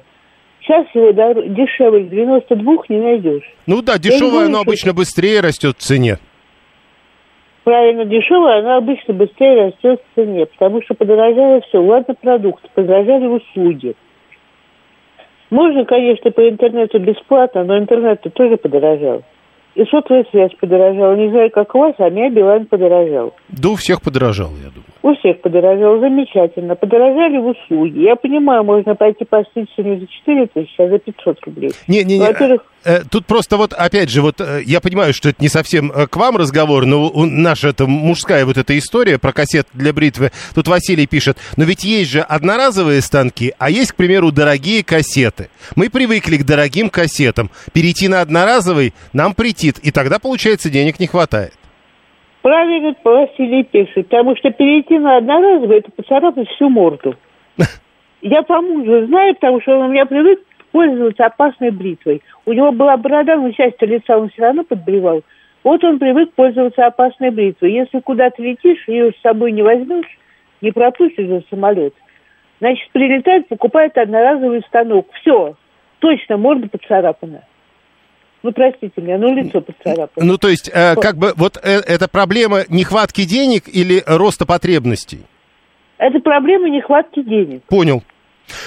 Сейчас 0.61 0.87
его 0.93 1.11
дешевле 1.11 2.05
92 2.05 2.75
не 2.87 3.01
найдешь. 3.01 3.43
Ну 3.67 3.81
да, 3.81 3.95
Я 3.95 3.97
не 3.97 4.03
дешевое, 4.03 4.31
говорю, 4.31 4.45
оно 4.47 4.59
что- 4.59 4.69
обычно 4.69 4.93
быстрее 4.93 5.41
растет 5.41 5.75
в 5.77 5.81
цене. 5.81 6.17
Правильно, 7.65 8.05
дешевая, 8.05 8.59
она 8.59 8.77
обычно 8.77 9.13
быстрее 9.13 9.65
растет 9.65 9.99
в 10.01 10.15
цене, 10.15 10.45
потому 10.45 10.81
что 10.83 10.93
подорожало 10.93 11.59
все. 11.59 11.81
Ладно, 11.81 12.15
продукты, 12.15 12.69
подорожали 12.73 13.27
услуги. 13.27 13.95
Можно, 15.49 15.83
конечно, 15.83 16.31
по 16.31 16.47
интернету 16.47 16.99
бесплатно, 16.99 17.65
но 17.65 17.77
интернет-то 17.77 18.29
тоже 18.29 18.55
подорожал. 18.55 19.23
И 19.75 19.83
сотовая 19.85 20.25
связь 20.29 20.51
подорожала. 20.59 21.15
Не 21.15 21.29
знаю, 21.29 21.49
как 21.51 21.73
у 21.73 21.79
вас, 21.79 21.95
а 21.97 22.09
меня 22.09 22.29
Билайн 22.29 22.67
подорожал. 22.67 23.33
Да 23.49 23.69
у 23.69 23.75
всех 23.75 24.01
подорожало, 24.01 24.51
я 24.63 24.69
думаю. 24.69 24.83
У 25.01 25.15
всех 25.19 25.41
подорожало 25.41 25.99
замечательно. 25.99 26.75
Подорожали 26.75 27.37
в 27.37 27.47
услуги. 27.47 27.99
Я 27.99 28.15
понимаю, 28.15 28.63
можно 28.63 28.95
пойти 28.95 29.25
постричься 29.25 29.81
не 29.81 29.99
за 29.99 30.07
4 30.07 30.47
тысячи, 30.47 30.79
а 30.79 30.89
за 30.89 30.99
500 30.99 31.45
рублей. 31.45 31.71
Не-не-не, 31.87 32.23
Во-первых, 32.23 32.61
э, 32.61 32.72
тут 33.09 33.25
просто 33.25 33.57
вот, 33.57 33.73
опять 33.73 34.09
же, 34.09 34.21
вот 34.21 34.41
э, 34.41 34.61
я 34.65 34.81
понимаю, 34.81 35.13
что 35.13 35.29
это 35.29 35.41
не 35.41 35.47
совсем 35.47 35.91
э, 35.91 36.07
к 36.07 36.15
вам 36.17 36.37
разговор, 36.37 36.85
но 36.85 37.11
наша 37.15 37.69
это 37.69 37.87
мужская 37.87 38.45
вот 38.45 38.57
эта 38.57 38.77
история 38.77 39.17
про 39.17 39.31
кассет 39.31 39.67
для 39.73 39.93
бритвы. 39.93 40.31
Тут 40.53 40.67
Василий 40.67 41.07
пишет, 41.07 41.37
но 41.55 41.63
ведь 41.63 41.83
есть 41.83 42.11
же 42.11 42.21
одноразовые 42.21 43.01
станки, 43.01 43.53
а 43.57 43.69
есть, 43.69 43.93
к 43.93 43.95
примеру, 43.95 44.31
дорогие 44.31 44.83
кассеты. 44.83 45.49
Мы 45.75 45.89
привыкли 45.89 46.37
к 46.37 46.45
дорогим 46.45 46.89
кассетам. 46.89 47.49
Перейти 47.73 48.07
на 48.07 48.21
одноразовый 48.21 48.93
нам 49.13 49.33
претит, 49.33 49.79
и 49.79 49.91
тогда, 49.91 50.19
получается, 50.19 50.69
денег 50.69 50.99
не 50.99 51.07
хватает. 51.07 51.53
правильно 52.41 52.93
Василий 53.03 53.63
пишет, 53.63 54.09
потому 54.09 54.35
что 54.35 54.51
перейти 54.51 54.99
на 54.99 55.17
одноразовый, 55.17 55.79
это 55.79 55.91
поцарапать 55.91 56.49
всю 56.49 56.69
морду. 56.69 57.15
Я 58.21 58.41
по 58.43 58.61
мужу 58.61 59.07
знаю, 59.07 59.35
потому 59.35 59.61
что 59.61 59.77
он 59.77 59.89
у 59.89 59.91
меня 59.91 60.05
привык 60.05 60.39
пользоваться 60.73 61.27
опасной 61.27 61.69
бритвой. 61.69 62.21
У 62.45 62.51
него 62.51 62.71
была 62.73 62.97
борода, 62.97 63.37
но 63.37 63.51
часть 63.51 63.81
лица 63.81 64.17
он 64.17 64.29
все 64.29 64.41
равно 64.41 64.63
подбривал. 64.65 65.21
Вот 65.63 65.81
он 65.85 65.99
привык 65.99 66.33
пользоваться 66.33 66.85
опасной 66.85 67.29
бритвой. 67.29 67.71
Если 67.71 67.99
куда-то 68.01 68.41
летишь, 68.41 68.85
ее 68.87 69.11
с 69.13 69.21
собой 69.21 69.53
не 69.53 69.61
возьмешь, 69.61 70.17
не 70.61 70.71
пропустишь 70.71 71.27
за 71.27 71.43
самолет, 71.49 71.93
значит, 72.59 72.89
прилетает, 72.91 73.47
покупает 73.47 73.97
одноразовый 73.97 74.61
станок. 74.67 75.07
Все, 75.21 75.55
точно, 75.99 76.37
морда 76.37 76.67
поцарапана. 76.67 77.43
Ну, 78.41 78.51
простите 78.51 78.91
меня, 78.97 79.17
ну, 79.17 79.33
лицо 79.33 79.61
поцарапано. 79.61 80.25
Ну, 80.25 80.37
то 80.37 80.49
есть, 80.49 80.69
э, 80.73 80.95
как 80.95 81.15
бы, 81.15 81.33
вот 81.37 81.57
э, 81.63 81.79
это 81.87 82.09
проблема 82.09 82.63
нехватки 82.67 83.23
денег 83.23 83.69
или 83.71 84.03
роста 84.05 84.45
потребностей? 84.45 85.19
Это 85.97 86.19
проблема 86.19 86.67
нехватки 86.69 87.21
денег. 87.21 87.63
Понял. 87.63 88.03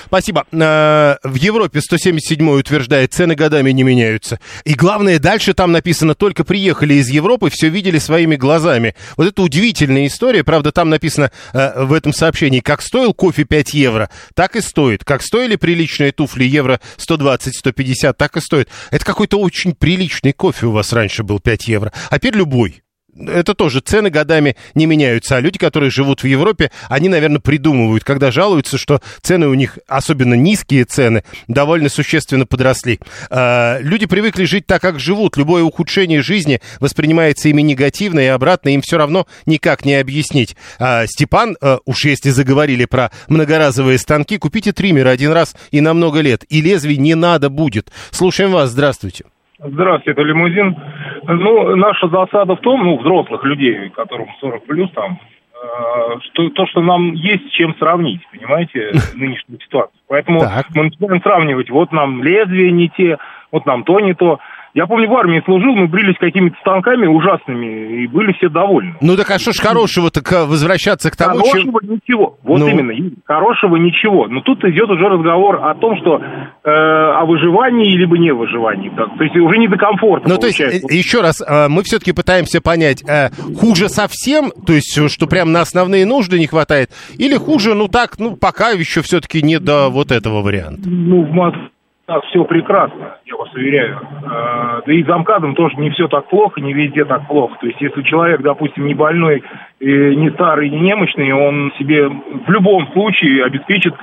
Спасибо. 0.07 0.45
Э, 0.53 1.17
в 1.23 1.35
Европе 1.35 1.81
177 1.81 2.49
утверждает, 2.51 3.13
цены 3.13 3.35
годами 3.35 3.71
не 3.71 3.83
меняются. 3.83 4.39
И 4.65 4.75
главное, 4.75 5.19
дальше 5.19 5.55
там 5.55 5.73
написано, 5.73 6.15
только 6.15 6.45
приехали 6.45 6.95
из 6.95 7.09
Европы, 7.09 7.51
все 7.51 7.69
видели 7.69 7.99
своими 7.99 8.37
глазами. 8.37 8.95
Вот 9.17 9.27
это 9.27 9.43
удивительная 9.43 10.07
история. 10.07 10.45
Правда, 10.45 10.73
там 10.73 10.91
написано 10.91 11.31
э, 11.53 11.85
в 11.85 11.93
этом 11.93 12.13
сообщении, 12.13 12.61
как 12.61 12.83
стоил 12.83 13.15
кофе 13.15 13.45
5 13.45 13.75
евро, 13.75 14.11
так 14.35 14.57
и 14.57 14.61
стоит. 14.61 15.05
Как 15.05 15.23
стоили 15.23 15.57
приличные 15.57 16.13
туфли 16.13 16.45
евро 16.45 16.81
120-150, 16.99 18.15
так 18.15 18.37
и 18.37 18.41
стоит. 18.41 18.69
Это 18.91 19.05
какой-то 19.05 19.39
очень 19.39 19.75
приличный 19.75 20.33
кофе 20.33 20.67
у 20.67 20.73
вас 20.73 20.93
раньше 20.93 21.23
был 21.23 21.41
5 21.41 21.69
евро. 21.69 21.93
А 22.11 22.19
теперь 22.19 22.37
любой 22.37 22.83
это 23.19 23.55
тоже 23.55 23.81
цены 23.81 24.11
годами 24.11 24.57
не 24.75 24.87
меняются. 24.87 25.37
А 25.37 25.41
люди, 25.41 25.59
которые 25.59 25.91
живут 25.91 26.23
в 26.23 26.27
Европе, 26.27 26.71
они, 26.89 27.09
наверное, 27.09 27.41
придумывают, 27.41 28.05
когда 28.05 28.31
жалуются, 28.31 28.79
что 28.79 29.01
цены 29.23 29.49
у 29.49 29.55
них, 29.55 29.79
особенно 29.87 30.35
низкие 30.35 30.85
цены, 30.85 31.25
довольно 31.49 31.89
существенно 31.89 32.47
подросли. 32.47 33.01
А, 33.31 33.79
люди 33.81 34.07
привыкли 34.07 34.45
жить 34.45 34.67
так, 34.67 34.83
как 34.83 35.01
живут. 35.01 35.37
Любое 35.37 35.63
ухудшение 35.63 36.23
жизни 36.23 36.61
воспринимается 36.81 37.49
ими 37.49 37.63
негативно, 37.63 38.21
и 38.21 38.27
обратно 38.27 38.71
им 38.71 38.83
все 38.83 38.99
равно 38.99 39.27
никак 39.47 39.85
не 39.85 39.95
объяснить. 39.95 40.57
А, 40.79 41.07
Степан, 41.07 41.57
а, 41.61 41.79
уж 41.85 42.05
если 42.05 42.31
заговорили 42.31 42.85
про 42.85 43.11
многоразовые 43.29 43.99
станки, 43.99 44.39
купите 44.39 44.73
триммер 44.73 45.09
один 45.09 45.33
раз 45.33 45.55
и 45.71 45.81
на 45.81 45.95
много 45.95 46.21
лет, 46.21 46.45
и 46.49 46.61
лезвий 46.61 46.97
не 46.97 47.15
надо 47.15 47.51
будет. 47.51 47.91
Слушаем 48.11 48.53
вас, 48.53 48.71
здравствуйте. 48.71 49.25
Здравствуйте, 49.59 50.11
это 50.11 50.23
лимузин. 50.23 50.77
Ну, 51.25 51.77
наша 51.77 52.09
засада 52.09 52.57
в 52.57 52.61
том, 52.61 52.85
ну, 52.85 52.99
взрослых 52.99 53.43
людей, 53.45 53.89
которым 53.91 54.29
40 54.41 54.67
плюс 54.67 54.91
там, 54.93 55.19
э, 55.55 56.19
что 56.21 56.51
то, 56.51 56.67
что 56.67 56.83
нам 56.83 57.15
есть 57.15 57.51
чем 57.53 57.75
сравнить, 57.79 58.21
понимаете, 58.31 58.93
нынешнюю 59.15 59.61
ситуацию. 59.61 59.99
Поэтому 60.09 60.41
так. 60.41 60.67
мы 60.75 60.85
начинаем 60.85 61.23
сравнивать, 61.23 61.71
вот 61.71 61.91
нам 61.91 62.23
лезвия 62.23 62.71
не 62.71 62.91
те, 62.91 63.17
вот 63.51 63.65
нам 63.65 63.85
то 63.85 63.99
не 64.01 64.15
то. 64.15 64.41
Я 64.77 64.87
помню, 64.87 65.09
в 65.09 65.17
армии 65.17 65.41
служил, 65.47 65.75
мы 65.75 65.87
брились 65.87 66.19
какими-то 66.21 66.55
станками 66.61 67.07
ужасными, 67.07 68.03
и 68.03 68.07
были 68.07 68.35
все 68.35 68.51
довольны. 68.51 68.95
Ну 69.01 69.17
так 69.17 69.31
а 69.31 69.39
что 69.39 69.53
ж 69.53 69.57
хорошего 69.57 70.11
так 70.11 70.31
возвращаться 70.31 71.11
к 71.11 71.17
тому, 71.17 71.39
Хорошего 71.39 71.81
чем... 71.81 71.93
ничего, 71.93 72.39
вот 72.43 72.59
ну... 72.59 72.69
именно, 72.69 72.93
хорошего 73.25 73.77
ничего. 73.77 74.29
Но 74.29 74.43
тут 74.43 74.63
идет 74.65 74.91
уже 74.91 75.09
разговор 75.09 75.65
о 75.65 75.75
том, 75.77 75.97
что 75.97 76.21
э, 76.21 76.71
о 76.71 77.25
выживании 77.25 77.97
либо 77.97 78.19
не 78.19 78.35
выживании. 78.35 78.91
Так, 78.91 79.17
то 79.17 79.25
есть 79.25 79.35
уже 79.35 79.57
не 79.57 79.67
до 79.67 79.79
комфорта 79.79 80.29
Ну 80.29 80.37
то 80.37 80.47
есть, 80.47 80.61
э, 80.61 80.81
еще 80.91 81.23
раз, 81.23 81.41
э, 81.41 81.69
мы 81.69 81.83
все-таки 81.83 82.13
пытаемся 82.13 82.61
понять, 82.61 83.03
э, 83.09 83.31
хуже 83.59 83.89
совсем, 83.89 84.51
то 84.67 84.75
есть 84.75 85.11
что 85.11 85.27
прям 85.27 85.53
на 85.53 85.63
основные 85.63 86.05
нужды 86.05 86.39
не 86.39 86.49
хватает, 86.49 86.91
или 87.17 87.37
хуже, 87.37 87.73
ну 87.73 87.89
так, 87.89 88.19
ну 88.19 88.37
пока 88.37 88.73
еще 88.73 89.01
все-таки 89.01 89.41
не 89.41 89.59
до 89.59 89.89
вот 89.89 90.13
этого 90.13 90.43
варианта? 90.43 90.83
Ну, 90.87 91.23
в 91.23 91.31
Москве 91.31 91.71
нас 92.09 92.23
все 92.27 92.45
прекрасно, 92.45 93.17
я 93.25 93.37
вас 93.37 93.53
уверяю. 93.53 94.01
А, 94.25 94.83
да 94.87 94.93
и 94.93 95.03
замкадом 95.03 95.55
тоже 95.55 95.77
не 95.77 95.91
все 95.91 96.09
так 96.09 96.29
плохо, 96.29 96.61
не 96.61 96.73
везде 96.73 97.05
так 97.05 97.27
плохо. 97.27 97.57
То 97.61 97.67
есть, 97.67 97.81
если 97.81 98.03
человек, 98.03 98.43
допустим, 98.43 98.87
не 98.87 98.95
больной, 98.95 99.43
не 99.81 100.31
старый, 100.31 100.71
не 100.71 100.81
немощный, 100.81 101.33
он 101.33 101.73
себе 101.79 102.09
в 102.09 102.51
любом 102.51 102.87
случае 102.93 103.45
обеспечит 103.45 103.95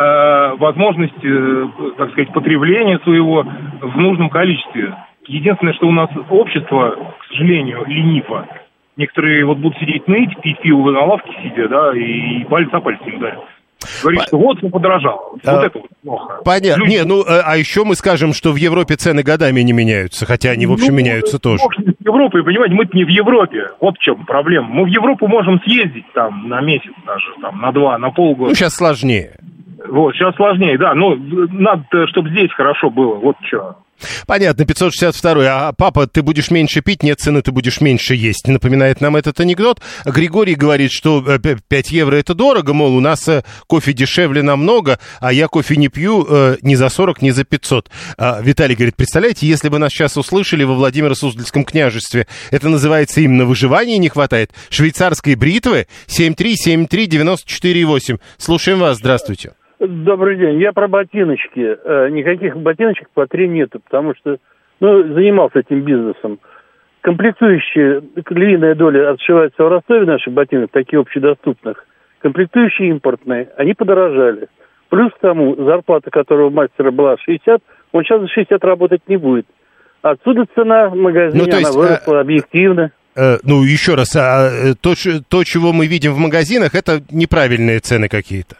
а, 0.00 0.54
возможность, 0.56 1.22
э, 1.22 1.68
так 1.98 2.12
сказать, 2.12 2.32
потребления 2.32 2.98
своего 3.00 3.44
в 3.82 3.96
нужном 3.98 4.30
количестве. 4.30 4.94
Единственное, 5.26 5.74
что 5.74 5.88
у 5.88 5.92
нас 5.92 6.08
общество, 6.30 6.96
к 7.18 7.24
сожалению, 7.26 7.84
лениво. 7.86 8.46
Некоторые 8.96 9.44
вот 9.44 9.58
будут 9.58 9.78
сидеть 9.78 10.08
ныть, 10.08 10.34
пить 10.40 10.58
пиво 10.60 10.90
на 10.90 11.04
лавке 11.04 11.32
сидя, 11.42 11.68
да, 11.68 11.92
и 11.94 12.44
палец 12.44 12.70
не 13.04 13.12
ударят. 13.12 13.40
Говорит, 14.02 14.22
что 14.26 14.38
вот, 14.38 14.62
ну, 14.62 14.70
подорожало. 14.70 15.32
Вот 15.32 15.40
а, 15.44 15.64
это 15.64 15.78
вот 15.78 15.88
плохо. 16.02 16.40
Понятно. 16.44 16.82
Люди... 16.82 16.90
Не, 16.90 17.04
ну, 17.04 17.22
а, 17.26 17.42
а 17.44 17.56
еще 17.56 17.84
мы 17.84 17.94
скажем, 17.94 18.32
что 18.32 18.52
в 18.52 18.56
Европе 18.56 18.96
цены 18.96 19.22
годами 19.22 19.60
не 19.60 19.72
меняются, 19.72 20.26
хотя 20.26 20.50
они, 20.50 20.66
в 20.66 20.72
общем, 20.72 20.92
ну, 20.92 20.98
меняются 20.98 21.38
тоже. 21.38 21.62
В 21.64 22.04
Европе, 22.04 22.42
понимаете, 22.42 22.74
мы 22.74 22.88
не 22.92 23.04
в 23.04 23.08
Европе. 23.08 23.70
Вот 23.80 23.96
в 23.96 24.00
чем 24.00 24.24
проблема. 24.26 24.68
Мы 24.68 24.84
в 24.84 24.88
Европу 24.88 25.26
можем 25.26 25.60
съездить 25.62 26.06
там 26.12 26.48
на 26.48 26.60
месяц 26.60 26.92
даже, 27.06 27.26
там, 27.40 27.60
на 27.60 27.72
два, 27.72 27.98
на 27.98 28.10
полгода. 28.10 28.50
Ну, 28.50 28.54
сейчас 28.54 28.74
сложнее. 28.74 29.38
Вот, 29.88 30.14
сейчас 30.14 30.34
сложнее, 30.36 30.76
да. 30.76 30.94
Ну, 30.94 31.16
надо, 31.50 32.06
чтобы 32.08 32.30
здесь 32.30 32.52
хорошо 32.52 32.90
было. 32.90 33.14
Вот 33.14 33.36
что. 33.46 33.76
Понятно, 34.26 34.64
562. 34.64 35.44
А 35.46 35.72
папа, 35.72 36.06
ты 36.06 36.22
будешь 36.22 36.50
меньше 36.50 36.80
пить, 36.80 37.02
нет 37.02 37.20
цены, 37.20 37.42
ты 37.42 37.52
будешь 37.52 37.80
меньше 37.80 38.14
есть. 38.14 38.46
Напоминает 38.46 39.00
нам 39.00 39.16
этот 39.16 39.40
анекдот. 39.40 39.80
Григорий 40.04 40.54
говорит, 40.54 40.92
что 40.92 41.22
5 41.22 41.62
э, 41.70 41.94
евро 41.94 42.16
это 42.16 42.34
дорого, 42.34 42.72
мол, 42.72 42.96
у 42.96 43.00
нас 43.00 43.28
э, 43.28 43.42
кофе 43.66 43.92
дешевле 43.92 44.42
намного, 44.42 44.98
а 45.20 45.32
я 45.32 45.48
кофе 45.48 45.76
не 45.76 45.88
пью 45.88 46.26
э, 46.28 46.56
ни 46.62 46.74
за 46.74 46.88
40, 46.88 47.22
ни 47.22 47.30
за 47.30 47.44
500. 47.44 47.90
А 48.18 48.40
Виталий 48.42 48.74
говорит, 48.74 48.96
представляете, 48.96 49.46
если 49.46 49.68
бы 49.68 49.78
нас 49.78 49.92
сейчас 49.92 50.16
услышали 50.16 50.64
во 50.64 50.74
Владимиро-Суздальском 50.74 51.64
княжестве, 51.64 52.26
это 52.50 52.68
называется 52.68 53.20
именно 53.20 53.44
выживание 53.44 53.98
не 53.98 54.08
хватает. 54.08 54.50
Швейцарской 54.70 55.34
бритвы 55.34 55.86
7373948. 56.08 58.18
Слушаем 58.38 58.78
вас, 58.78 58.98
здравствуйте. 58.98 59.52
Добрый 59.80 60.36
день. 60.36 60.60
Я 60.60 60.72
про 60.72 60.88
ботиночки. 60.88 61.58
Э, 61.58 62.10
никаких 62.10 62.54
ботиночек 62.54 63.08
по 63.14 63.26
три 63.26 63.48
нету, 63.48 63.80
потому 63.90 64.14
что 64.14 64.38
ну, 64.78 65.02
занимался 65.14 65.58
этим 65.58 65.82
бизнесом. 65.82 66.38
Комплектующие, 67.02 68.02
львиная 68.30 68.74
доля 68.74 69.10
отшивается 69.10 69.64
в 69.64 69.68
Ростове 69.68 70.06
наших 70.06 70.32
ботинок, 70.32 70.70
таких 70.70 71.00
общедоступных. 71.00 71.84
Комплектующие 72.20 72.90
импортные, 72.90 73.48
они 73.56 73.74
подорожали. 73.74 74.48
Плюс 74.90 75.12
к 75.12 75.18
тому, 75.20 75.56
зарплата 75.56 76.10
которого 76.10 76.50
мастера 76.50 76.90
была 76.90 77.16
60, 77.16 77.62
он 77.92 78.04
сейчас 78.04 78.20
за 78.20 78.28
60 78.28 78.62
работать 78.64 79.02
не 79.08 79.16
будет. 79.16 79.46
Отсюда 80.02 80.44
цена 80.54 80.88
в 80.88 80.96
магазине, 80.96 81.44
ну, 81.44 81.56
есть, 81.56 81.66
она 81.66 81.76
выросла 81.76 82.18
а... 82.18 82.20
объективно. 82.20 82.92
Э, 83.16 83.38
ну, 83.42 83.62
еще 83.62 83.94
раз, 83.94 84.14
а 84.16 84.48
э, 84.50 84.74
то, 84.80 84.94
то, 85.28 85.44
чего 85.44 85.72
мы 85.72 85.86
видим 85.86 86.12
в 86.12 86.18
магазинах, 86.18 86.74
это 86.74 87.00
неправильные 87.10 87.80
цены 87.80 88.08
какие-то. 88.08 88.56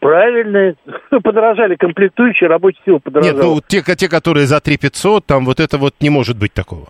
Правильно. 0.00 0.74
Подорожали 1.22 1.76
комплектующие, 1.76 2.48
рабочая 2.48 2.80
сила 2.84 2.98
подорожала. 2.98 3.34
Нет, 3.34 3.44
ну 3.44 3.60
те, 3.66 3.82
те, 3.96 4.08
которые 4.08 4.46
за 4.46 4.60
3 4.60 4.76
500, 4.76 5.26
там 5.26 5.44
вот 5.44 5.60
это 5.60 5.78
вот 5.78 5.94
не 6.00 6.10
может 6.10 6.38
быть 6.38 6.52
такого. 6.52 6.88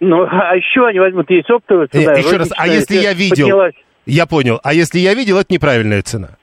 Ну, 0.00 0.22
а 0.24 0.54
еще 0.56 0.86
они 0.86 0.98
возьмут, 0.98 1.30
есть 1.30 1.48
оптовая 1.48 1.86
цена. 1.86 2.12
Э, 2.12 2.18
еще 2.18 2.36
раз, 2.36 2.50
а 2.56 2.66
если 2.68 2.96
я 2.96 3.12
видел... 3.12 3.46
Поднялась. 3.46 3.74
Я 4.06 4.26
понял. 4.26 4.60
А 4.62 4.74
если 4.74 4.98
я 4.98 5.14
видел, 5.14 5.38
это 5.38 5.52
неправильная 5.52 6.02
цена. 6.02 6.36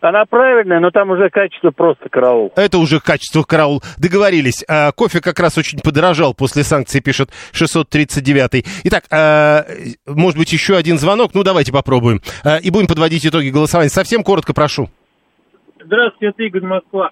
Она 0.00 0.24
правильная, 0.24 0.80
но 0.80 0.90
там 0.90 1.10
уже 1.10 1.30
качество 1.30 1.70
просто 1.70 2.08
караул. 2.08 2.52
Это 2.56 2.78
уже 2.78 2.98
качество 2.98 3.44
караул. 3.44 3.82
Договорились. 3.98 4.64
А, 4.66 4.90
кофе 4.90 5.20
как 5.20 5.38
раз 5.38 5.58
очень 5.58 5.78
подорожал 5.78 6.34
после 6.34 6.64
санкций, 6.64 7.00
пишет 7.00 7.30
639. 7.52 8.64
Итак, 8.84 9.04
а, 9.12 9.64
может 10.06 10.36
быть, 10.38 10.52
еще 10.52 10.76
один 10.76 10.98
звонок? 10.98 11.34
Ну, 11.34 11.44
давайте 11.44 11.70
попробуем. 11.72 12.20
А, 12.42 12.56
и 12.56 12.70
будем 12.70 12.88
подводить 12.88 13.24
итоги 13.24 13.50
голосования. 13.50 13.90
Совсем 13.90 14.24
коротко 14.24 14.52
прошу. 14.52 14.90
Здравствуйте, 15.84 16.26
это 16.28 16.42
Игорь 16.44 16.62
Москва. 16.62 17.10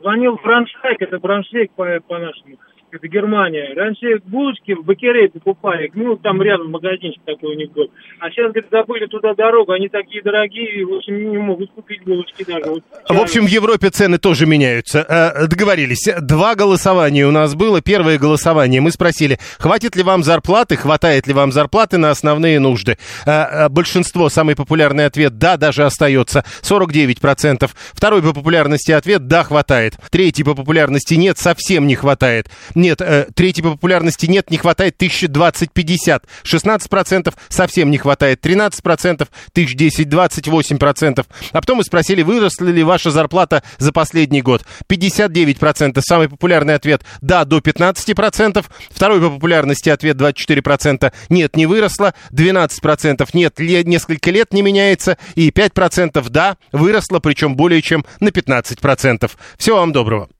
Звонил 0.00 0.36
Браншайк, 0.42 1.00
это 1.00 1.18
Браншейк 1.18 1.72
по-нашему. 1.72 2.56
По 2.56 2.69
это 2.92 3.08
Германия. 3.08 3.72
Раньше 3.74 4.20
булочки 4.24 4.72
в 4.72 4.84
Бакерей 4.84 5.28
покупали, 5.28 5.90
ну, 5.94 6.16
там 6.16 6.40
рядом 6.42 6.70
магазинчик 6.70 7.22
такой 7.24 7.54
у 7.54 7.58
них 7.58 7.72
был. 7.72 7.90
А 8.18 8.30
сейчас, 8.30 8.52
говорит, 8.52 8.70
забыли 8.70 9.06
туда 9.06 9.34
дорогу, 9.34 9.72
они 9.72 9.88
такие 9.88 10.22
дорогие, 10.22 10.84
в 10.86 10.94
общем, 10.94 11.30
не 11.30 11.38
могут 11.38 11.70
купить 11.72 12.02
булочки 12.04 12.44
даже. 12.44 12.70
Вот, 12.70 12.82
в 13.08 13.20
общем, 13.20 13.46
в 13.46 13.48
Европе 13.48 13.90
цены 13.90 14.18
тоже 14.18 14.46
меняются. 14.46 15.04
Э, 15.08 15.46
договорились. 15.46 16.08
Два 16.20 16.54
голосования 16.54 17.26
у 17.26 17.30
нас 17.30 17.54
было. 17.54 17.80
Первое 17.80 18.18
голосование. 18.18 18.80
Мы 18.80 18.90
спросили, 18.90 19.38
хватит 19.58 19.96
ли 19.96 20.02
вам 20.02 20.22
зарплаты, 20.22 20.76
хватает 20.76 21.26
ли 21.26 21.34
вам 21.34 21.52
зарплаты 21.52 21.98
на 21.98 22.10
основные 22.10 22.60
нужды. 22.60 22.98
Э, 23.26 23.30
э, 23.30 23.68
большинство, 23.68 24.28
самый 24.28 24.56
популярный 24.56 25.06
ответ, 25.06 25.38
да, 25.38 25.56
даже 25.56 25.84
остается, 25.84 26.44
49%. 26.62 27.70
Второй 27.92 28.22
по 28.22 28.32
популярности 28.32 28.92
ответ, 28.92 29.26
да, 29.26 29.44
хватает. 29.44 29.94
Третий 30.10 30.44
по 30.44 30.54
популярности, 30.54 31.14
нет, 31.14 31.38
совсем 31.38 31.86
не 31.86 31.94
хватает. 31.94 32.48
Нет, 32.80 33.02
э, 33.02 33.26
третий 33.34 33.60
по 33.60 33.72
популярности 33.72 34.24
нет, 34.24 34.50
не 34.50 34.56
хватает 34.56 34.96
1020-50. 34.96 36.22
16% 36.44 37.34
совсем 37.48 37.90
не 37.90 37.98
хватает, 37.98 38.40
13%, 38.40 39.28
1010-28%. 39.54 41.26
А 41.52 41.60
потом 41.60 41.76
мы 41.78 41.84
спросили, 41.84 42.22
выросла 42.22 42.68
ли 42.68 42.82
ваша 42.82 43.10
зарплата 43.10 43.62
за 43.76 43.92
последний 43.92 44.40
год. 44.40 44.64
59% 44.88 46.00
самый 46.00 46.30
популярный 46.30 46.74
ответ 46.74 47.02
«да» 47.20 47.44
до 47.44 47.58
15%. 47.58 48.64
Второй 48.90 49.20
по 49.20 49.28
популярности 49.28 49.90
ответ 49.90 50.16
24% 50.16 51.12
«нет, 51.28 51.56
не 51.56 51.66
выросла». 51.66 52.14
12% 52.32 53.28
«нет, 53.34 53.58
несколько 53.58 54.30
лет 54.30 54.54
не 54.54 54.62
меняется». 54.62 55.18
И 55.34 55.50
5% 55.50 56.30
«да, 56.30 56.56
выросла, 56.72 57.18
причем 57.18 57.56
более 57.56 57.82
чем 57.82 58.06
на 58.20 58.28
15%. 58.28 59.30
Всего 59.58 59.76
вам 59.76 59.92
доброго. 59.92 60.28